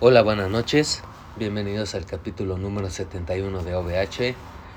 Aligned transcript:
Hola, 0.00 0.22
buenas 0.22 0.48
noches. 0.48 1.02
Bienvenidos 1.36 1.96
al 1.96 2.06
capítulo 2.06 2.56
número 2.56 2.88
71 2.88 3.64
de 3.64 3.74
OVH. 3.74 4.36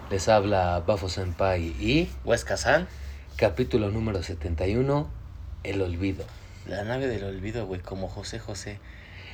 Les 0.09 0.27
habla 0.27 0.79
Bafo 0.79 1.09
Senpai 1.09 1.61
y 1.79 2.09
Huesca 2.25 2.57
San, 2.57 2.87
capítulo 3.35 3.91
número 3.91 4.23
71, 4.23 5.07
El 5.61 5.81
Olvido. 5.83 6.25
la 6.65 6.83
nave 6.83 7.05
del 7.05 7.23
olvido, 7.23 7.67
güey, 7.67 7.81
como 7.81 8.07
José 8.07 8.39
José. 8.39 8.79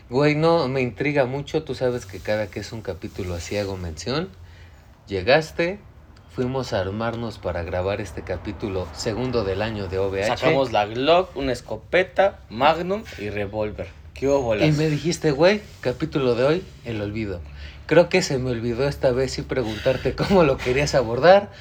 Güey, 0.10 0.36
no, 0.36 0.68
me 0.68 0.82
intriga 0.82 1.26
mucho. 1.26 1.64
Tú 1.64 1.74
sabes 1.74 2.06
que 2.06 2.20
cada 2.20 2.48
que 2.48 2.60
es 2.60 2.74
un 2.74 2.82
capítulo 2.82 3.34
así 3.36 3.58
hago 3.58 3.78
mención. 3.78 4.28
Llegaste, 5.08 5.80
fuimos 6.36 6.74
a 6.74 6.82
armarnos 6.82 7.38
para 7.38 7.64
grabar 7.64 8.02
este 8.02 8.24
capítulo 8.24 8.90
segundo 8.92 9.46
del 9.46 9.62
año 9.62 9.88
de 9.88 10.00
OVH. 10.00 10.28
Sacamos 10.28 10.74
la 10.74 10.86
Glock, 10.86 11.34
una 11.38 11.54
escopeta, 11.54 12.42
Magnum 12.50 13.06
y 13.20 13.30
revólver. 13.30 13.88
¿Qué 14.18 14.28
hubo, 14.28 14.56
Y 14.56 14.72
me 14.72 14.90
dijiste, 14.90 15.30
güey, 15.30 15.62
capítulo 15.80 16.34
de 16.34 16.44
hoy, 16.44 16.64
el 16.86 17.00
olvido. 17.02 17.40
Creo 17.86 18.10
que 18.10 18.24
se 18.24 18.40
me 18.40 18.50
olvidó 18.50 18.88
esta 18.88 19.12
vez 19.12 19.32
sí 19.34 19.44
preguntarte 19.44 20.16
cómo 20.16 20.44
lo 20.44 20.58
querías 20.58 20.96
abordar, 20.96 21.52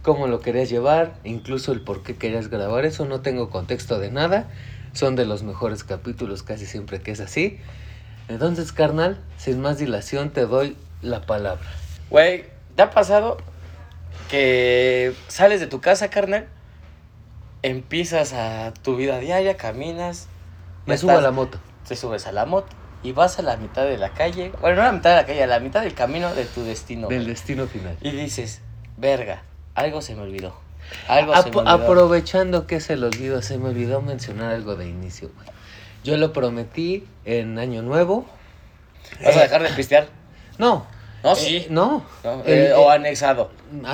cómo 0.00 0.26
lo 0.26 0.40
querías 0.40 0.70
llevar, 0.70 1.16
incluso 1.24 1.72
el 1.72 1.82
por 1.82 2.02
qué 2.02 2.16
querías 2.16 2.48
grabar 2.48 2.86
eso. 2.86 3.04
No 3.04 3.20
tengo 3.20 3.50
contexto 3.50 3.98
de 3.98 4.10
nada. 4.10 4.48
Son 4.94 5.14
de 5.14 5.26
los 5.26 5.42
mejores 5.42 5.84
capítulos 5.84 6.42
casi 6.42 6.64
siempre 6.64 7.02
que 7.02 7.10
es 7.10 7.20
así. 7.20 7.58
Entonces, 8.28 8.72
carnal, 8.72 9.20
sin 9.36 9.60
más 9.60 9.76
dilación, 9.76 10.30
te 10.30 10.46
doy 10.46 10.74
la 11.02 11.20
palabra. 11.26 11.66
Güey, 12.08 12.46
¿te 12.76 12.82
ha 12.82 12.90
pasado 12.92 13.36
que 14.30 15.12
sales 15.28 15.60
de 15.60 15.66
tu 15.66 15.82
casa, 15.82 16.08
carnal? 16.08 16.48
Empiezas 17.60 18.32
a 18.32 18.72
tu 18.72 18.96
vida 18.96 19.18
diaria, 19.18 19.58
caminas. 19.58 20.28
Me 20.86 20.96
subo 20.96 21.18
a 21.18 21.20
la 21.20 21.30
moto. 21.30 21.58
Te 21.88 21.96
subes 21.96 22.26
a 22.26 22.32
la 22.32 22.44
moto 22.46 22.68
y 23.02 23.12
vas 23.12 23.38
a 23.38 23.42
la 23.42 23.56
mitad 23.56 23.84
de 23.84 23.98
la 23.98 24.10
calle. 24.10 24.52
Bueno, 24.60 24.76
no 24.76 24.82
a 24.82 24.86
la 24.86 24.92
mitad 24.92 25.10
de 25.10 25.16
la 25.16 25.26
calle, 25.26 25.42
a 25.42 25.46
la 25.46 25.60
mitad 25.60 25.82
del 25.82 25.94
camino 25.94 26.34
de 26.34 26.44
tu 26.44 26.64
destino. 26.64 27.08
Del 27.08 27.18
güey. 27.22 27.30
destino 27.30 27.66
final. 27.66 27.96
Y 28.00 28.10
dices, 28.10 28.60
verga, 28.96 29.42
algo 29.74 30.00
se 30.02 30.14
me 30.14 30.22
olvidó. 30.22 30.54
Algo 31.08 31.34
se 31.42 31.50
me 31.50 31.56
olvidó. 31.58 31.70
aprovechando 31.84 32.66
que 32.66 32.76
es 32.76 32.90
el 32.90 33.04
olvido, 33.04 33.42
se 33.42 33.58
me 33.58 33.68
olvidó 33.68 34.00
mencionar 34.02 34.52
algo 34.52 34.76
de 34.76 34.88
inicio, 34.88 35.30
güey. 35.34 35.48
Yo 36.04 36.16
lo 36.16 36.32
prometí 36.32 37.04
en 37.24 37.58
Año 37.58 37.82
Nuevo. 37.82 38.26
¿Vas 39.24 39.36
a 39.36 39.40
dejar 39.42 39.62
de 39.62 39.70
pistear? 39.70 40.06
No. 40.58 40.86
No, 41.24 41.32
Eh, 41.32 41.36
sí. 41.36 41.66
no. 41.70 42.04
No, 42.24 42.42
El- 42.44 42.66
eh, 42.68 42.72
o 42.74 42.88
anexado. 42.90 43.50
¿no? 43.72 43.88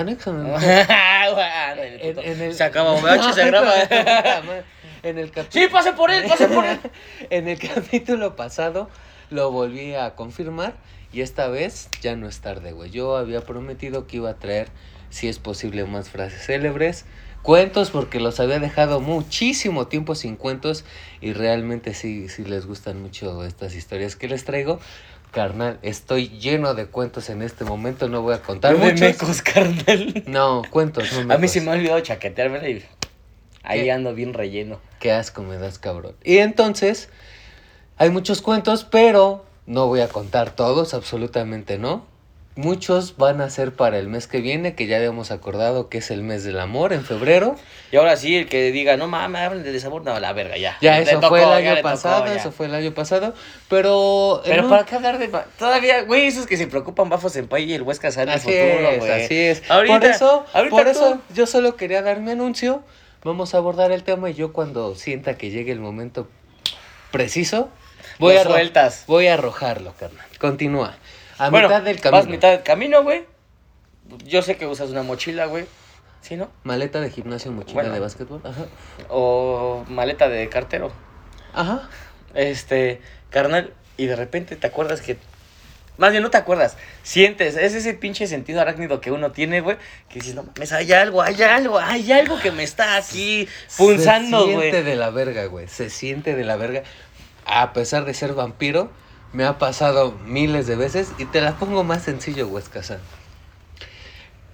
Ándale, 0.57 2.11
En- 2.11 2.19
en 2.19 2.41
el- 2.43 2.55
Se 2.55 2.63
acaba 2.65 2.95
se 3.35 3.47
graba. 3.47 3.73
En 5.03 5.19
el 5.19 5.31
cap- 5.31 5.47
sí, 5.51 5.67
pase 5.71 5.93
por 5.93 6.11
él, 6.11 6.25
pase 6.29 6.49
por 6.49 6.65
él. 6.65 6.79
en 7.31 7.49
el 7.49 7.59
capítulo 7.59 8.37
pasado 8.37 8.89
lo 9.31 9.51
volví 9.51 9.95
a 9.95 10.15
confirmar 10.15 10.75
y 11.13 11.21
esta 11.23 11.49
vez 11.49 11.89
ya 12.01 12.17
no 12.17 12.29
es 12.29 12.41
tarde, 12.41 12.73
güey. 12.73 12.91
Yo 12.91 13.17
había 13.17 13.43
prometido 13.43 14.07
que 14.07 14.17
iba 14.19 14.31
a 14.31 14.35
traer, 14.35 14.69
si 15.11 15.29
es 15.29 15.39
posible, 15.39 15.85
más 15.85 16.09
frases 16.11 16.47
célebres. 16.47 17.05
Cuentos 17.43 17.91
porque 17.91 18.21
los 18.21 18.39
había 18.39 18.61
dejado 18.61 19.01
muchísimo 19.01 19.89
tiempo 19.89 20.15
sin 20.15 20.37
cuentos 20.37 20.85
y 21.21 21.33
realmente 21.33 21.93
sí, 21.93 22.29
sí 22.29 22.45
les 22.45 22.67
gustan 22.67 23.03
mucho 23.03 23.45
estas 23.45 23.75
historias 23.75 24.15
que 24.15 24.29
les 24.29 24.45
traigo. 24.45 24.79
Carnal, 25.33 25.79
estoy 25.83 26.29
lleno 26.29 26.75
de 26.75 26.87
cuentos 26.87 27.31
en 27.31 27.43
este 27.43 27.65
momento, 27.65 28.09
no 28.09 28.23
voy 28.23 28.35
a 28.35 28.43
contar 28.43 28.75
de 28.75 28.79
muchos. 28.85 29.01
mecos, 29.01 29.43
carnal. 29.43 30.23
No, 30.27 30.63
cuentos, 30.71 31.11
no 31.15 31.21
A 31.21 31.23
mí 31.23 31.43
mecos. 31.43 31.51
se 31.53 31.61
me 31.63 31.71
ha 31.71 31.75
olvidado 31.75 31.99
chaqueteármela 32.01 32.69
y 32.69 32.85
ahí 33.63 33.85
¿Qué? 33.85 33.93
ando 33.93 34.15
bien 34.15 34.35
relleno. 34.35 34.81
Qué 35.01 35.13
asco 35.13 35.43
me 35.43 35.57
das, 35.59 35.79
cabrón. 35.79 36.15
Y 36.25 36.39
entonces, 36.39 37.09
hay 37.97 38.11
muchos 38.11 38.43
cuentos, 38.43 38.85
pero 38.85 39.45
no 39.67 39.87
voy 39.89 40.01
a 40.01 40.09
contar 40.09 40.51
todos, 40.55 40.95
absolutamente 40.95 41.79
no. 41.79 42.11
Muchos 42.55 43.17
van 43.17 43.41
a 43.41 43.49
ser 43.49 43.73
para 43.73 43.97
el 43.99 44.09
mes 44.09 44.27
que 44.27 44.43
viene, 44.43 44.75
que 44.75 44.87
ya 44.87 44.99
habíamos 44.99 45.31
acordado 45.31 45.89
que 45.89 45.97
es 45.99 46.11
el 46.11 46.23
mes 46.23 46.45
del 46.45 46.61
amor, 46.61 46.93
en 46.93 47.03
febrero. 47.03 47.57
Y 47.91 47.97
ahora 47.97 48.15
sí, 48.17 48.37
el 48.37 48.47
que 48.47 48.71
diga, 48.73 48.99
no 48.99 49.09
mames, 49.09 49.41
hablen 49.41 49.63
de 49.63 49.73
desamor, 49.73 50.05
no, 50.05 50.21
la 50.21 50.35
verga, 50.35 50.59
ya. 50.59 50.77
Ya 50.83 50.99
eso 50.99 51.13
tocó, 51.15 51.29
fue 51.29 51.43
el 51.45 51.49
año 51.51 51.71
tocó, 51.77 51.83
pasado, 51.83 52.27
ya. 52.27 52.35
eso 52.35 52.53
fue 52.53 52.67
el 52.67 52.75
año 52.75 52.93
pasado. 52.93 53.33
Pero... 53.71 54.43
en 54.45 54.51
Pero 54.51 54.69
para 54.69 54.85
qué 54.85 54.97
hablar 54.97 55.19
de. 55.19 55.31
Todavía, 55.59 56.03
güey, 56.03 56.27
esos 56.27 56.47
que 56.47 56.59
se 56.59 56.67
preocupan, 56.67 57.09
Bafo 57.09 57.31
Senpai 57.31 57.65
y 57.65 57.73
el 57.73 57.81
Huesca 57.83 58.13
San 58.13 58.25
en 58.25 58.29
el 58.29 58.35
Así 58.35 58.49
futuro, 58.49 58.91
es, 58.91 58.99
güey. 58.99 59.25
así 59.25 59.39
es. 59.39 59.71
Ahorita, 59.71 59.99
por 59.99 60.05
eso, 60.11 60.45
ahorita 60.53 60.77
por 60.77 60.85
tú- 60.85 60.91
eso 60.91 61.19
yo 61.35 61.47
solo 61.47 61.77
quería 61.77 62.03
dar 62.03 62.21
mi 62.21 62.33
anuncio. 62.33 62.83
Vamos 63.25 63.55
a 63.55 63.59
abordar 63.59 63.93
el 63.93 64.03
tema 64.03 64.31
y 64.31 64.35
yo 64.35 64.53
cuando 64.53 64.95
sienta 64.95 65.37
que 65.39 65.51
llegue 65.51 65.71
el 65.71 65.81
momento 65.81 66.29
preciso, 67.13 67.69
voy 68.19 68.37
a 68.37 68.43
sueltas. 68.43 69.05
Voy 69.07 69.29
a 69.29 69.35
arrojarlo, 69.35 69.95
carnal. 69.99 70.27
Continúa. 70.41 70.97
A 71.39 71.51
bueno, 71.51 71.69
mitad 71.69 71.83
del 71.83 72.01
camino. 72.01 72.19
Vas 72.19 72.29
mitad 72.29 72.51
del 72.51 72.63
camino, 72.63 73.03
güey. 73.05 73.25
Yo 74.25 74.43
sé 74.43 74.57
que 74.57 74.67
usas 74.67 74.91
una 74.91 75.03
mochila, 75.03 75.47
güey. 75.47 75.67
¿Sí, 76.21 76.37
no? 76.37 76.51
Maleta 76.65 77.01
de 77.01 77.11
gimnasio, 77.11 77.53
mochila 77.53 77.75
Bueno. 77.83 77.95
de 77.95 78.01
básquetbol. 78.01 78.41
Ajá. 78.45 78.67
O 79.09 79.85
maleta 79.89 80.29
de 80.29 80.49
cartero. 80.49 80.93
Ajá. 81.53 81.89
Este, 82.35 83.01
carnal, 83.31 83.73
y 83.97 84.07
de 84.07 84.17
repente 84.17 84.57
te 84.57 84.67
acuerdas 84.67 85.01
que. 85.01 85.17
Más 85.99 86.11
bien, 86.11 86.23
no 86.23 86.31
te 86.31 86.39
acuerdas. 86.39 86.77
Sientes, 87.03 87.57
es 87.57 87.75
ese 87.75 87.95
pinche 87.95 88.27
sentido 88.27 88.61
arácnido 88.61 89.01
que 89.01 89.13
uno 89.13 89.33
tiene, 89.33 89.61
güey. 89.61 89.77
Que 90.09 90.21
dices, 90.21 90.35
no 90.35 90.43
mames, 90.43 90.73
hay 90.73 90.93
algo, 90.93 91.23
hay 91.23 91.41
algo, 91.43 91.79
hay 91.79 92.11
algo 92.13 92.41
que 92.41 92.51
me 92.51 92.63
está 92.63 92.97
aquí 92.97 93.47
punzando, 93.77 94.47
Se 94.47 94.53
güey. 94.53 94.71
siente 94.71 94.83
de 94.83 94.97
la 94.97 95.11
verga, 95.11 95.45
güey. 95.47 95.69
Se 95.69 95.91
siente 95.91 96.35
de 96.35 96.45
la 96.45 96.57
verga. 96.57 96.83
A 97.45 97.73
pesar 97.73 98.05
de 98.05 98.15
ser 98.15 98.33
vampiro, 98.35 98.91
me 99.33 99.45
ha 99.45 99.59
pasado 99.59 100.13
miles 100.27 100.67
de 100.67 100.77
veces 100.77 101.13
y 101.19 101.25
te 101.27 101.41
la 101.41 101.55
pongo 101.57 101.85
más 101.85 102.03
sencillo, 102.03 102.49
Huesca 102.49 102.83
San. 102.83 102.99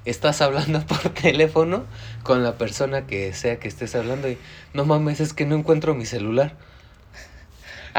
Estás 0.04 0.40
hablando 0.40 0.80
por 0.86 1.10
teléfono 1.10 1.84
con 2.22 2.42
la 2.42 2.56
persona 2.56 3.06
que 3.06 3.32
sea 3.34 3.58
que 3.58 3.68
estés 3.68 3.94
hablando 3.94 4.28
y 4.28 4.38
no 4.74 4.84
mames, 4.84 5.20
es 5.20 5.32
que 5.32 5.46
no 5.46 5.54
encuentro 5.56 5.94
mi 5.94 6.06
celular. 6.06 6.54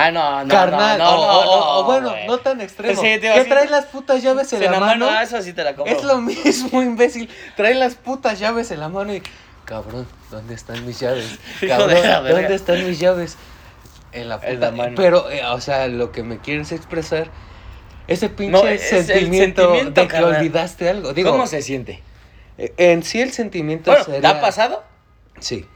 Ah, 0.01 0.11
no, 0.11 0.43
no, 0.43 0.49
Carnal, 0.49 0.97
no, 0.97 1.05
no, 1.11 1.21
o, 1.21 1.25
no, 1.43 1.51
o- 1.51 1.79
o 1.79 1.83
bueno, 1.85 2.15
no 2.27 2.37
tan 2.39 2.61
extremo. 2.61 3.01
Sí, 3.01 3.07
te 3.19 3.31
¿Qué 3.33 3.45
traes 3.45 3.69
las 3.69 3.85
putas 3.85 4.21
llaves 4.23 4.51
en 4.53 4.63
la 4.71 4.79
mano? 4.79 5.07
ah, 5.09 5.23
eso 5.23 5.41
sí 5.41 5.53
te 5.53 5.63
la 5.63 5.75
compro. 5.75 5.95
Es 5.95 6.03
lo 6.03 6.19
mismo, 6.19 6.81
imbécil. 6.81 7.29
Trae 7.57 7.73
las 7.75 7.95
putas 7.95 8.39
llaves 8.39 8.71
en 8.71 8.79
la 8.79 8.89
mano 8.89 9.13
y. 9.13 9.21
Cabrón, 9.65 10.07
¿dónde 10.31 10.53
están 10.55 10.85
mis 10.85 10.99
llaves? 10.99 11.37
Cabrón. 11.67 11.97
¿dónde 12.27 12.55
están 12.55 12.85
mis 12.87 12.99
llaves? 12.99 13.37
En 14.11 14.29
la 14.29 14.37
puta. 14.37 14.51
En 14.51 14.59
la 14.61 14.71
mano. 14.71 14.93
Pero, 14.95 15.29
eh, 15.29 15.45
o 15.45 15.61
sea, 15.61 15.87
lo 15.87 16.11
que 16.11 16.23
me 16.23 16.39
quieres 16.39 16.71
expresar. 16.71 17.27
Ese 18.07 18.29
pinche 18.29 18.73
es 18.73 18.89
sentimiento, 18.89 19.61
sentimiento, 19.61 20.01
de 20.01 20.07
que 20.07 20.13
carnal. 20.13 20.35
olvidaste 20.37 20.89
algo. 20.89 21.13
Digo, 21.13 21.29
¿Cómo 21.31 21.45
se 21.45 21.61
siente? 21.61 22.01
eh, 22.57 22.73
En 22.77 23.03
sí, 23.03 23.21
el 23.21 23.31
sentimiento 23.31 23.91
Bueno, 23.91 24.05
¿te 24.05 24.11
sería. 24.13 24.29
ha 24.31 24.41
pasado? 24.41 24.83
Sí. 25.39 25.67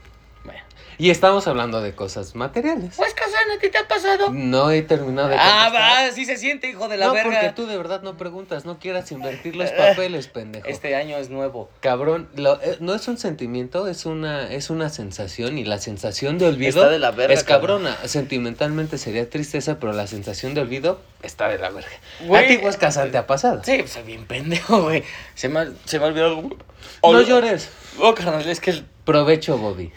Y 0.98 1.10
estamos 1.10 1.46
hablando 1.48 1.80
de 1.80 1.94
cosas 1.94 2.34
materiales. 2.34 2.94
Pues, 2.96 3.14
Casana, 3.14 3.54
¿a 3.54 3.58
ti 3.58 3.68
te 3.70 3.78
ha 3.78 3.88
pasado? 3.88 4.30
No 4.32 4.70
he 4.70 4.82
terminado 4.82 5.28
de. 5.28 5.36
Ah, 5.38 5.70
va, 5.74 6.10
sí 6.12 6.24
se 6.24 6.36
siente, 6.36 6.68
hijo 6.68 6.88
de 6.88 6.96
la 6.96 7.06
No, 7.06 7.12
verga. 7.14 7.30
porque 7.30 7.52
tú 7.54 7.66
de 7.66 7.76
verdad 7.76 8.02
no 8.02 8.16
preguntas, 8.16 8.64
no 8.64 8.78
quieras 8.78 9.10
invertir 9.12 9.56
los 9.56 9.70
papeles, 9.70 10.28
pendejo. 10.28 10.66
Este 10.68 10.94
año 10.94 11.16
es 11.16 11.30
nuevo. 11.30 11.68
Cabrón, 11.80 12.28
lo- 12.36 12.60
eh, 12.62 12.76
no 12.80 12.94
es 12.94 13.06
un 13.08 13.18
sentimiento, 13.18 13.88
es 13.88 14.06
una, 14.06 14.50
es 14.52 14.70
una 14.70 14.88
sensación 14.88 15.58
y 15.58 15.64
la 15.64 15.78
sensación 15.78 16.38
de 16.38 16.46
olvido 16.46 16.80
Está 16.80 16.90
de 16.90 16.98
la 16.98 17.10
verga, 17.10 17.34
es 17.34 17.44
cabrona. 17.44 17.96
Sentimentalmente 18.04 18.98
sería 18.98 19.28
tristeza, 19.28 19.78
pero 19.80 19.92
la 19.92 20.06
sensación 20.06 20.54
de 20.54 20.60
olvido 20.60 21.00
está 21.22 21.48
de 21.48 21.58
la 21.58 21.70
verga. 21.70 21.90
Güey, 22.20 22.44
¿A 22.44 22.48
ti, 22.48 22.64
Huesca 22.64 22.90
San, 22.90 23.10
te 23.10 23.18
ha 23.18 23.26
pasado? 23.26 23.62
Sí, 23.64 23.78
pues 23.78 24.04
bien 24.06 24.26
pendejo, 24.26 24.82
güey. 24.82 25.02
Se 25.34 25.48
me, 25.48 25.60
ha- 25.60 25.68
se 25.84 25.98
me 25.98 26.04
ha 26.04 26.08
olvidado 26.08 26.36
algo. 26.36 26.56
No 27.02 27.20
llores. 27.22 27.68
Oh, 27.98 28.14
carnal, 28.14 28.48
es 28.48 28.60
que 28.60 28.70
el. 28.70 28.86
Provecho, 29.04 29.58
Bobby. 29.58 29.92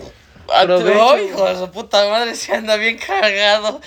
Ah, 0.53 0.63
Provecho. 0.65 1.05
oh, 1.07 1.17
hijo 1.17 1.45
de 1.45 1.55
su 1.55 1.71
puta 1.71 2.07
madre, 2.09 2.35
se 2.35 2.53
anda 2.53 2.75
bien 2.77 2.97
cargado. 2.97 3.81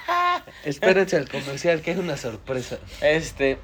Espérense 0.64 1.16
al 1.16 1.28
comercial, 1.28 1.80
que 1.82 1.90
es 1.92 1.98
una 1.98 2.16
sorpresa. 2.16 2.78
Este. 3.00 3.58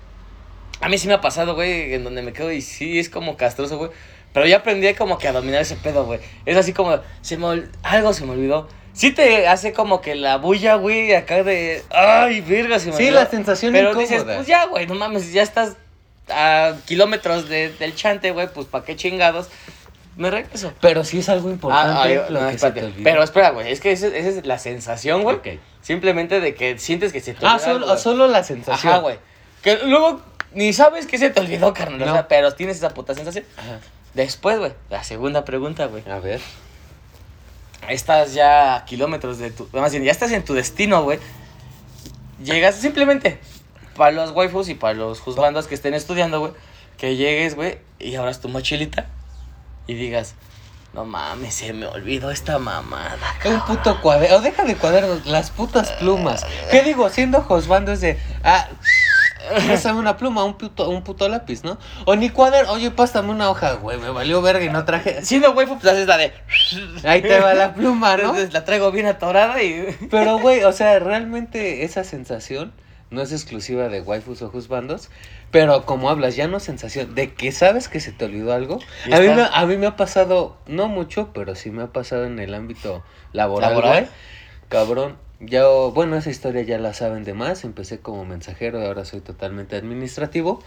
A 0.81 0.88
mí 0.88 0.99
sí 0.99 1.06
me 1.06 1.14
ha 1.14 1.20
pasado, 1.20 1.55
güey, 1.55 1.94
en 1.94 2.02
donde 2.05 2.22
me 2.22 2.32
quedo 2.32 2.50
y 2.50 2.61
sí 2.61 2.99
es 2.99 3.08
como 3.08 3.37
castroso, 3.37 3.78
güey. 3.78 3.90
Pero 4.32 4.46
ya 4.46 4.56
aprendí 4.58 4.93
como 4.94 5.19
que 5.19 5.28
a 5.28 5.32
dominar 5.32 5.61
ese 5.62 5.76
pedo, 5.76 6.05
güey. 6.05 6.19
Es 6.46 6.56
así 6.56 6.72
como, 6.72 6.99
se 7.20 7.37
me 7.37 7.46
ol- 7.46 7.70
algo 7.82 8.12
se 8.14 8.25
me 8.25 8.32
olvidó. 8.32 8.69
Sí 8.94 9.12
te 9.12 9.46
hace 9.46 9.72
como 9.72 10.00
que 10.00 10.14
la 10.14 10.37
bulla, 10.38 10.75
güey, 10.75 11.14
acá 11.14 11.43
de, 11.44 11.82
ay, 11.90 12.40
verga, 12.40 12.78
se 12.78 12.87
me 12.90 12.96
Sí, 12.96 13.05
olvidó. 13.05 13.20
la 13.20 13.26
sensación 13.31 13.72
Pero 13.72 13.90
incómoda. 13.90 14.08
dices, 14.11 14.25
pues 14.25 14.46
ya, 14.46 14.66
güey, 14.66 14.87
no 14.87 14.94
mames, 14.94 15.32
ya 15.32 15.43
estás 15.43 15.76
a 16.28 16.75
kilómetros 16.87 17.49
de- 17.49 17.70
del 17.70 17.94
chante, 17.94 18.31
güey, 18.32 18.49
pues 18.52 18.66
pa' 18.66 18.84
qué 18.84 18.96
chingados. 18.96 19.49
Me 20.17 20.31
regreso. 20.31 20.73
Pero 20.81 21.05
sí 21.05 21.20
es 21.20 21.29
algo 21.29 21.50
importante 21.50 21.91
Ah, 21.93 22.03
ay, 22.03 22.14
lo 22.31 22.41
no, 22.41 22.47
que 22.50 22.59
se 22.59 22.67
espérate. 22.67 22.81
te 22.81 22.87
olvidó. 22.87 23.05
Pero 23.05 23.23
espera, 23.23 23.50
güey, 23.50 23.73
es 23.73 23.81
que 23.81 23.93
esa, 23.93 24.09
esa 24.09 24.29
es 24.29 24.47
la 24.47 24.59
sensación, 24.59 25.23
güey. 25.23 25.38
Simplemente 25.81 26.41
de 26.41 26.55
que 26.55 26.79
sientes 26.79 27.12
que 27.12 27.20
se 27.20 27.32
te 27.35 27.47
Ah, 27.47 27.55
olvida 27.55 27.64
solo, 27.64 27.85
algo, 27.87 27.97
solo 27.99 28.26
la 28.29 28.44
sensación. 28.44 28.93
Ajá, 28.93 29.00
güey. 29.03 29.19
Que 29.62 29.79
luego 29.87 30.20
ni 30.53 30.73
sabes 30.75 31.06
que 31.06 31.17
se 31.19 31.31
te 31.31 31.41
olvidó, 31.41 31.73
carnal. 31.73 32.03
o 32.03 32.06
No. 32.06 32.12
sea, 32.12 32.29
pero 32.29 32.53
tienes 32.55 32.76
esa 32.76 32.91
puta 32.91 33.14
sensación. 33.14 33.44
Ajá. 33.56 33.79
Después, 34.14 34.59
güey, 34.59 34.73
la 34.91 35.03
segunda 35.03 35.44
pregunta, 35.47 35.87
güey. 35.87 36.03
A 36.11 36.19
ver. 36.20 36.41
Estás 37.88 38.35
ya 38.35 38.76
a 38.76 38.85
kilómetros 38.85 39.38
de 39.38 39.50
tu. 39.50 39.69
Más 39.73 39.91
bien, 39.93 40.05
ya 40.05 40.12
estás 40.12 40.31
en 40.32 40.44
tu 40.44 40.55
destino, 40.55 41.03
güey. 41.03 41.19
Llegas 42.44 42.76
simplemente. 42.76 43.38
para 43.97 44.12
los 44.12 44.31
waifus 44.31 44.69
y 44.69 44.75
para 44.75 44.94
los 44.94 45.20
juzgandos 45.20 45.67
que 45.67 45.75
estén 45.75 45.93
estudiando, 45.94 46.41
güey, 46.41 46.53
que 46.97 47.17
llegues, 47.17 47.55
güey, 47.56 47.79
y 47.99 48.14
abras 48.14 48.41
tu 48.41 48.49
mochilita 48.49 49.06
y 49.92 49.94
digas, 49.94 50.34
no 50.94 51.04
mames, 51.04 51.54
se 51.54 51.72
me 51.72 51.86
olvidó 51.86 52.30
esta 52.30 52.58
mamada. 52.58 53.16
Un 53.44 53.60
puto 53.62 54.00
cuaderno. 54.00 54.36
O 54.36 54.40
deja 54.40 54.64
de 54.64 54.74
cuadernos, 54.76 55.26
las 55.26 55.50
putas 55.50 55.90
plumas. 55.92 56.44
¿Qué 56.70 56.82
digo? 56.82 57.08
Siendo 57.08 57.42
Josbando 57.42 57.92
es 57.92 58.00
de. 58.00 58.18
Ah, 58.42 58.68
pásame 59.68 59.98
una 59.98 60.16
pluma, 60.16 60.44
un 60.44 60.54
puto, 60.54 60.88
un 60.88 61.02
puto 61.02 61.28
lápiz, 61.28 61.64
¿no? 61.64 61.78
O 62.04 62.14
ni 62.14 62.30
cuaderno. 62.30 62.72
Oye, 62.72 62.90
pásame 62.90 63.30
una 63.30 63.50
hoja, 63.50 63.74
güey. 63.74 63.98
Me 63.98 64.10
valió 64.10 64.42
verga 64.42 64.64
y 64.64 64.70
no 64.70 64.84
traje. 64.84 65.24
Siendo 65.24 65.52
waifu, 65.52 65.78
pues 65.78 65.92
haces 65.92 66.06
la 66.06 66.18
de. 66.18 66.32
Ahí 67.04 67.22
te 67.22 67.40
va 67.40 67.54
la 67.54 67.74
pluma, 67.74 68.16
¿no? 68.16 68.24
Entonces 68.24 68.52
la 68.52 68.64
traigo 68.64 68.90
bien 68.92 69.06
atorada 69.06 69.62
y. 69.62 69.96
Pero, 70.10 70.38
güey, 70.38 70.64
o 70.64 70.72
sea, 70.72 70.98
realmente 70.98 71.84
esa 71.84 72.04
sensación 72.04 72.72
no 73.12 73.22
es 73.22 73.32
exclusiva 73.32 73.88
de 73.88 74.00
waifus 74.00 74.42
o 74.42 74.50
juzbandos. 74.50 75.10
Pero 75.52 75.84
como 75.87 76.10
hablas, 76.10 76.34
ya 76.34 76.49
no 76.49 76.58
sensación 76.58 77.14
de 77.14 77.34
que 77.34 77.52
sabes 77.52 77.88
que 77.88 78.00
se 78.00 78.10
te 78.10 78.25
olvidó 78.25 78.52
algo. 78.52 78.81
A 79.12 79.20
mí, 79.20 79.28
me, 79.28 79.46
a 79.52 79.66
mí 79.66 79.76
me 79.76 79.87
ha 79.87 79.96
pasado, 79.96 80.56
no 80.66 80.88
mucho, 80.88 81.31
pero 81.32 81.54
sí 81.54 81.70
me 81.70 81.82
ha 81.82 81.88
pasado 81.93 82.25
en 82.25 82.38
el 82.40 82.54
ámbito 82.54 83.04
laboral. 83.32 84.08
Cabrón. 84.69 85.16
Ya, 85.40 85.66
bueno, 85.66 86.16
esa 86.16 86.31
historia 86.31 86.62
ya 86.62 86.78
la 86.78 86.94
saben 86.94 87.25
de 87.25 87.34
más. 87.34 87.64
Empecé 87.64 87.99
como 88.00 88.25
mensajero 88.25 88.81
y 88.81 88.87
ahora 88.87 89.04
soy 89.04 89.20
totalmente 89.20 89.76
administrativo. 89.76 90.62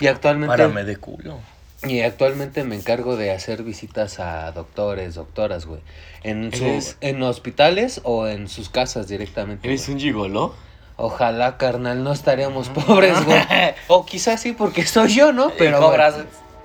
Y 0.00 0.06
actualmente, 0.06 0.48
Párame 0.56 0.84
de 0.84 0.96
culo. 0.96 1.38
y 1.82 2.00
actualmente 2.00 2.64
me 2.64 2.76
encargo 2.76 3.16
de 3.16 3.30
hacer 3.32 3.62
visitas 3.64 4.20
a 4.20 4.50
doctores, 4.52 5.16
doctoras, 5.16 5.66
güey. 5.66 5.80
En, 6.22 6.44
Eres- 6.54 6.84
sus, 6.84 6.96
en 7.00 7.22
hospitales 7.22 8.00
o 8.04 8.26
en 8.28 8.48
sus 8.48 8.70
casas 8.70 9.08
directamente. 9.08 9.68
güey. 9.68 9.80
un 9.92 10.00
gigoló? 10.00 10.54
Ojalá, 10.96 11.56
carnal, 11.56 12.04
no 12.04 12.12
estaríamos 12.12 12.68
pobres, 12.68 13.24
güey. 13.24 13.38
O 13.88 14.06
quizás 14.06 14.40
sí, 14.40 14.52
porque 14.52 14.86
soy 14.86 15.14
yo, 15.14 15.32
¿no? 15.32 15.50
Pero 15.58 15.80
cobras 15.80 16.14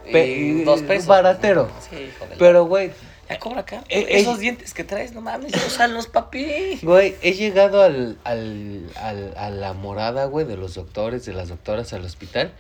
y 0.08 0.12
pe- 0.12 0.64
dos 0.66 0.82
pesos. 0.84 1.08
baratero. 1.08 1.70
Sí, 1.90 1.96
hijo 1.96 2.26
de 2.28 2.36
Pero, 2.38 2.66
güey, 2.66 2.92
Ya 3.28 3.40
cobra 3.40 3.62
acá. 3.62 3.84
Eh, 3.90 4.06
Esos 4.10 4.38
eh. 4.38 4.42
dientes 4.42 4.74
que 4.74 4.84
traes, 4.84 5.14
no 5.14 5.22
mames, 5.22 5.54
úsalos, 5.66 6.08
papi. 6.08 6.80
güey, 6.84 7.16
he 7.22 7.34
llegado 7.34 7.82
al, 7.84 8.18
al, 8.24 8.88
al- 8.96 9.34
a 9.38 9.50
la 9.50 9.74
morada, 9.74 10.26
güey, 10.26 10.46
de 10.46 10.58
los 10.58 10.76
doctores, 10.76 11.26
de 11.26 11.34
las 11.34 11.50
doctoras 11.50 11.94
al 11.94 12.06
hospital. 12.06 12.52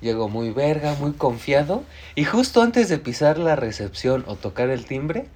Llego 0.00 0.28
muy 0.28 0.50
verga, 0.50 0.94
muy 0.98 1.12
confiado. 1.12 1.84
Y 2.14 2.24
justo 2.24 2.60
antes 2.62 2.88
de 2.88 2.98
pisar 2.98 3.38
la 3.38 3.54
recepción 3.54 4.24
o 4.26 4.34
tocar 4.36 4.68
el 4.70 4.84
timbre, 4.84 5.26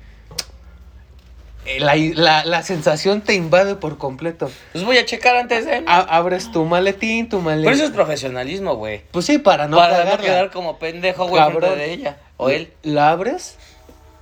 la, 1.78 1.94
la, 1.96 2.44
la 2.44 2.62
sensación 2.62 3.20
te 3.22 3.34
invade 3.34 3.74
por 3.76 3.98
completo. 3.98 4.50
Los 4.74 4.84
voy 4.84 4.98
a 4.98 5.04
checar 5.04 5.36
antes 5.36 5.66
de. 5.66 5.82
A- 5.86 6.00
abres 6.16 6.50
tu 6.52 6.64
maletín, 6.64 7.28
tu 7.28 7.40
maletín. 7.40 7.64
Pero 7.64 7.76
eso 7.76 7.84
es 7.84 7.90
profesionalismo, 7.90 8.76
güey. 8.76 9.02
Pues 9.10 9.26
sí, 9.26 9.38
para 9.38 9.66
no 9.68 9.76
Para 9.76 10.04
no 10.04 10.18
quedar 10.18 10.50
como 10.50 10.78
pendejo, 10.78 11.26
güey, 11.26 11.42
de 11.76 11.92
ella. 11.92 12.18
O 12.36 12.50
él. 12.50 12.72
La 12.82 13.10
abres 13.10 13.56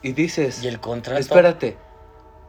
y 0.03 0.13
dices, 0.13 0.63
Y 0.63 0.69
el 0.69 0.81
contrato. 0.81 1.21
espérate, 1.21 1.77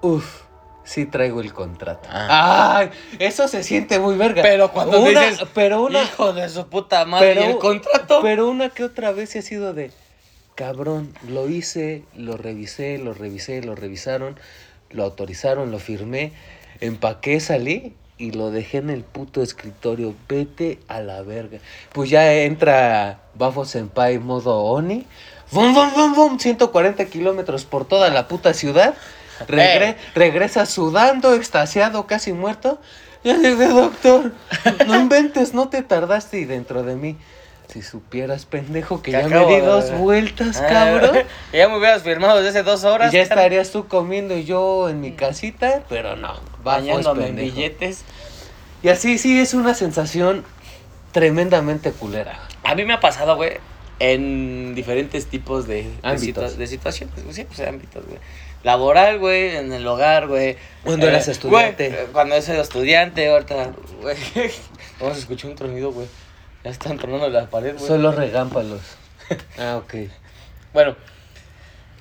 uf, 0.02 0.42
sí 0.84 1.06
traigo 1.06 1.42
el 1.42 1.54
contrato. 1.54 2.08
Ah. 2.12 2.78
Ay, 2.78 2.90
eso 3.20 3.48
se 3.48 3.64
siente 3.64 3.98
muy 4.00 4.16
verga. 4.16 4.42
Pero 4.44 4.72
cuando 4.72 5.00
una, 5.02 5.22
dices, 5.30 5.48
pero 5.54 5.82
una, 5.82 6.04
Hijo 6.04 6.34
de 6.34 6.48
su 6.50 6.68
puta 6.68 7.06
madre. 7.06 7.34
pero, 7.34 7.42
y 7.42 7.52
el 7.54 7.58
contrato. 7.58 8.20
pero 8.22 8.48
una 8.50 8.70
que 8.70 8.84
otra 8.84 9.12
vez 9.12 9.30
sí 9.32 9.40
ha 9.40 9.42
sido 9.42 9.74
de, 9.74 9.92
cabrón, 10.54 11.14
lo 11.28 11.50
hice, 11.50 12.04
lo 12.16 12.38
revisé, 12.38 12.98
lo 12.98 13.14
revisé, 13.14 13.62
lo 13.64 13.74
revisaron, 13.76 14.38
lo 14.92 15.04
autorizaron, 15.04 15.72
lo 15.72 15.80
firmé, 15.80 16.34
empaqué, 16.82 17.40
salí. 17.40 17.94
Y 18.18 18.32
lo 18.32 18.50
dejé 18.50 18.78
en 18.78 18.90
el 18.92 19.04
puto 19.04 19.42
escritorio. 19.42 20.16
Vete 20.30 20.80
a 20.88 21.02
la 21.02 21.22
verga. 21.22 21.58
Pues 21.92 22.10
ya 22.10 22.32
entra 22.34 23.20
Bafo 23.34 23.66
Senpai 23.66 24.20
modo 24.20 24.58
Oni. 24.64 25.06
¡Bum, 25.52 25.74
bum, 25.74 25.94
bum, 25.94 26.16
bum! 26.16 26.40
140 26.40 27.04
kilómetros 27.08 27.66
por 27.66 27.86
toda 27.86 28.10
la 28.10 28.30
puta 28.30 28.54
ciudad. 28.54 28.94
Regre- 29.50 29.90
Eh. 29.90 29.98
Regresa 30.16 30.66
sudando, 30.66 31.34
extasiado, 31.34 32.08
casi 32.08 32.32
muerto. 32.32 32.80
Ya 33.26 33.36
llegué, 33.36 33.68
doctor. 33.68 34.32
No 34.88 34.98
inventes, 34.98 35.54
no 35.54 35.68
te 35.68 35.84
tardaste. 35.84 36.40
Y 36.40 36.46
dentro 36.46 36.84
de 36.84 36.96
mí, 36.96 37.18
si 37.76 37.82
supieras, 37.82 38.46
pendejo, 38.46 39.02
que 39.02 39.12
Que 39.12 39.18
ya 39.22 39.28
me 39.28 39.46
di 39.48 39.60
dos 39.60 39.92
vueltas, 39.98 40.62
Ah, 40.62 40.68
cabrón. 40.68 41.18
ya 41.54 41.68
me 41.68 41.78
hubieras 41.78 42.04
firmado 42.04 42.38
desde 42.38 42.60
hace 42.60 42.64
dos 42.64 42.86
horas. 42.86 43.14
Y 43.14 43.18
ya 43.18 43.28
cara, 43.28 43.42
estarías 43.42 43.72
tú 43.72 43.90
comiendo 43.90 44.34
y 44.38 44.46
yo 44.46 44.88
en 44.88 45.02
mi 45.02 45.12
casita, 45.12 45.84
pero 45.90 46.16
no. 46.16 46.40
Bañándome 46.64 47.28
en 47.28 47.36
billetes. 47.36 48.04
Y 48.82 48.88
así 48.88 49.18
sí 49.18 49.40
es 49.42 49.54
una 49.54 49.74
sensación 49.74 50.46
tremendamente 51.12 51.92
culera. 51.92 52.40
A 52.64 52.76
mí 52.76 52.86
me 52.86 52.94
ha 52.94 53.02
pasado, 53.02 53.36
güey, 53.36 53.58
en 54.00 54.74
diferentes 54.74 55.26
tipos 55.28 55.68
de, 55.68 55.84
de, 55.84 56.18
situa- 56.18 56.50
de 56.56 56.68
situaciones, 56.68 57.14
sí, 57.32 57.44
pues 57.44 57.60
ámbitos, 57.68 58.06
güey. 58.06 58.20
Laboral, 58.64 59.20
güey, 59.20 59.58
en 59.58 59.74
el 59.74 59.86
hogar, 59.86 60.28
güey. 60.28 60.56
Cuando 60.84 61.08
eras 61.10 61.28
estudiante. 61.28 61.90
güey, 61.90 62.02
eh, 62.04 62.08
cuando 62.14 62.42
soy 62.42 62.56
estudiante, 62.58 63.28
ahorita, 63.30 63.72
güey. 64.02 64.16
Vamos 65.00 65.18
a 65.18 65.20
escuchar 65.20 65.52
un 65.52 65.56
tronido, 65.58 65.92
güey. 65.92 66.08
Ya 66.66 66.72
están 66.72 66.98
tronando 66.98 67.30
la 67.30 67.46
pared, 67.50 67.76
güey. 67.78 67.88
Solo 67.88 68.12
regámpalos. 68.12 68.82
Ah, 69.58 69.78
ok. 69.78 69.94
Bueno, 70.74 70.96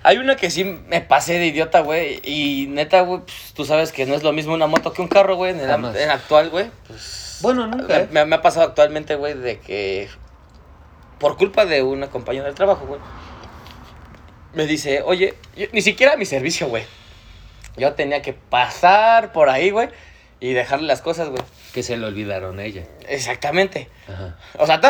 hay 0.02 0.19
una 0.19 0.37
que 0.37 0.50
sí 0.50 0.64
me 0.64 1.00
pasé 1.00 1.38
de 1.38 1.46
idiota, 1.46 1.81
güey. 1.81 2.20
Y 2.25 2.66
neta, 2.69 3.00
güey, 3.02 3.20
pues, 3.20 3.52
tú 3.55 3.64
sabes 3.64 3.93
que 3.93 4.05
no 4.05 4.14
es 4.14 4.22
lo 4.22 4.32
mismo 4.32 4.52
una 4.52 4.66
moto 4.66 4.93
que 4.93 5.00
un 5.00 5.08
carro, 5.08 5.37
güey. 5.37 5.52
En 5.52 5.61
el, 5.61 5.70
am- 5.70 5.82
Jamás. 5.84 5.96
en 5.96 6.11
actual, 6.11 6.50
güey. 6.50 6.70
Pues, 6.88 7.38
Bueno, 7.40 7.66
nunca. 7.66 8.00
¿eh? 8.00 8.08
me, 8.11 8.25
me 8.26 8.37
ha 8.37 8.43
pasado 8.43 8.66
actualmente, 8.66 9.14
güey, 9.14 9.34
de 9.34 9.58
que 9.61 10.08
por 11.19 11.37
culpa 11.38 11.64
de 11.64 11.82
una 11.82 12.08
compañera 12.08 12.44
del 12.46 12.55
trabajo, 12.55 12.84
güey, 12.87 13.00
me 14.52 14.67
dice, 14.67 15.00
oye, 15.02 15.34
yo- 15.56 15.67
ni 15.72 15.81
siquiera 15.82 16.17
mi 16.17 16.26
servicio, 16.26 16.69
güey. 16.69 16.84
Yo 17.76 17.94
tenía 17.94 18.20
que 18.22 18.32
pasar 18.34 19.32
por 19.32 19.49
ahí, 19.49 19.70
güey, 19.70 19.88
y 20.40 20.52
dejarle 20.52 20.86
las 20.86 21.00
cosas, 21.02 21.28
güey. 21.28 21.42
Que 21.72 21.82
se 21.82 21.96
le 21.96 22.06
olvidaron 22.06 22.58
a 22.58 22.64
ella. 22.64 22.84
Exactamente. 23.08 23.88
Ajá. 24.08 24.36
O 24.58 24.66
sea, 24.66 24.81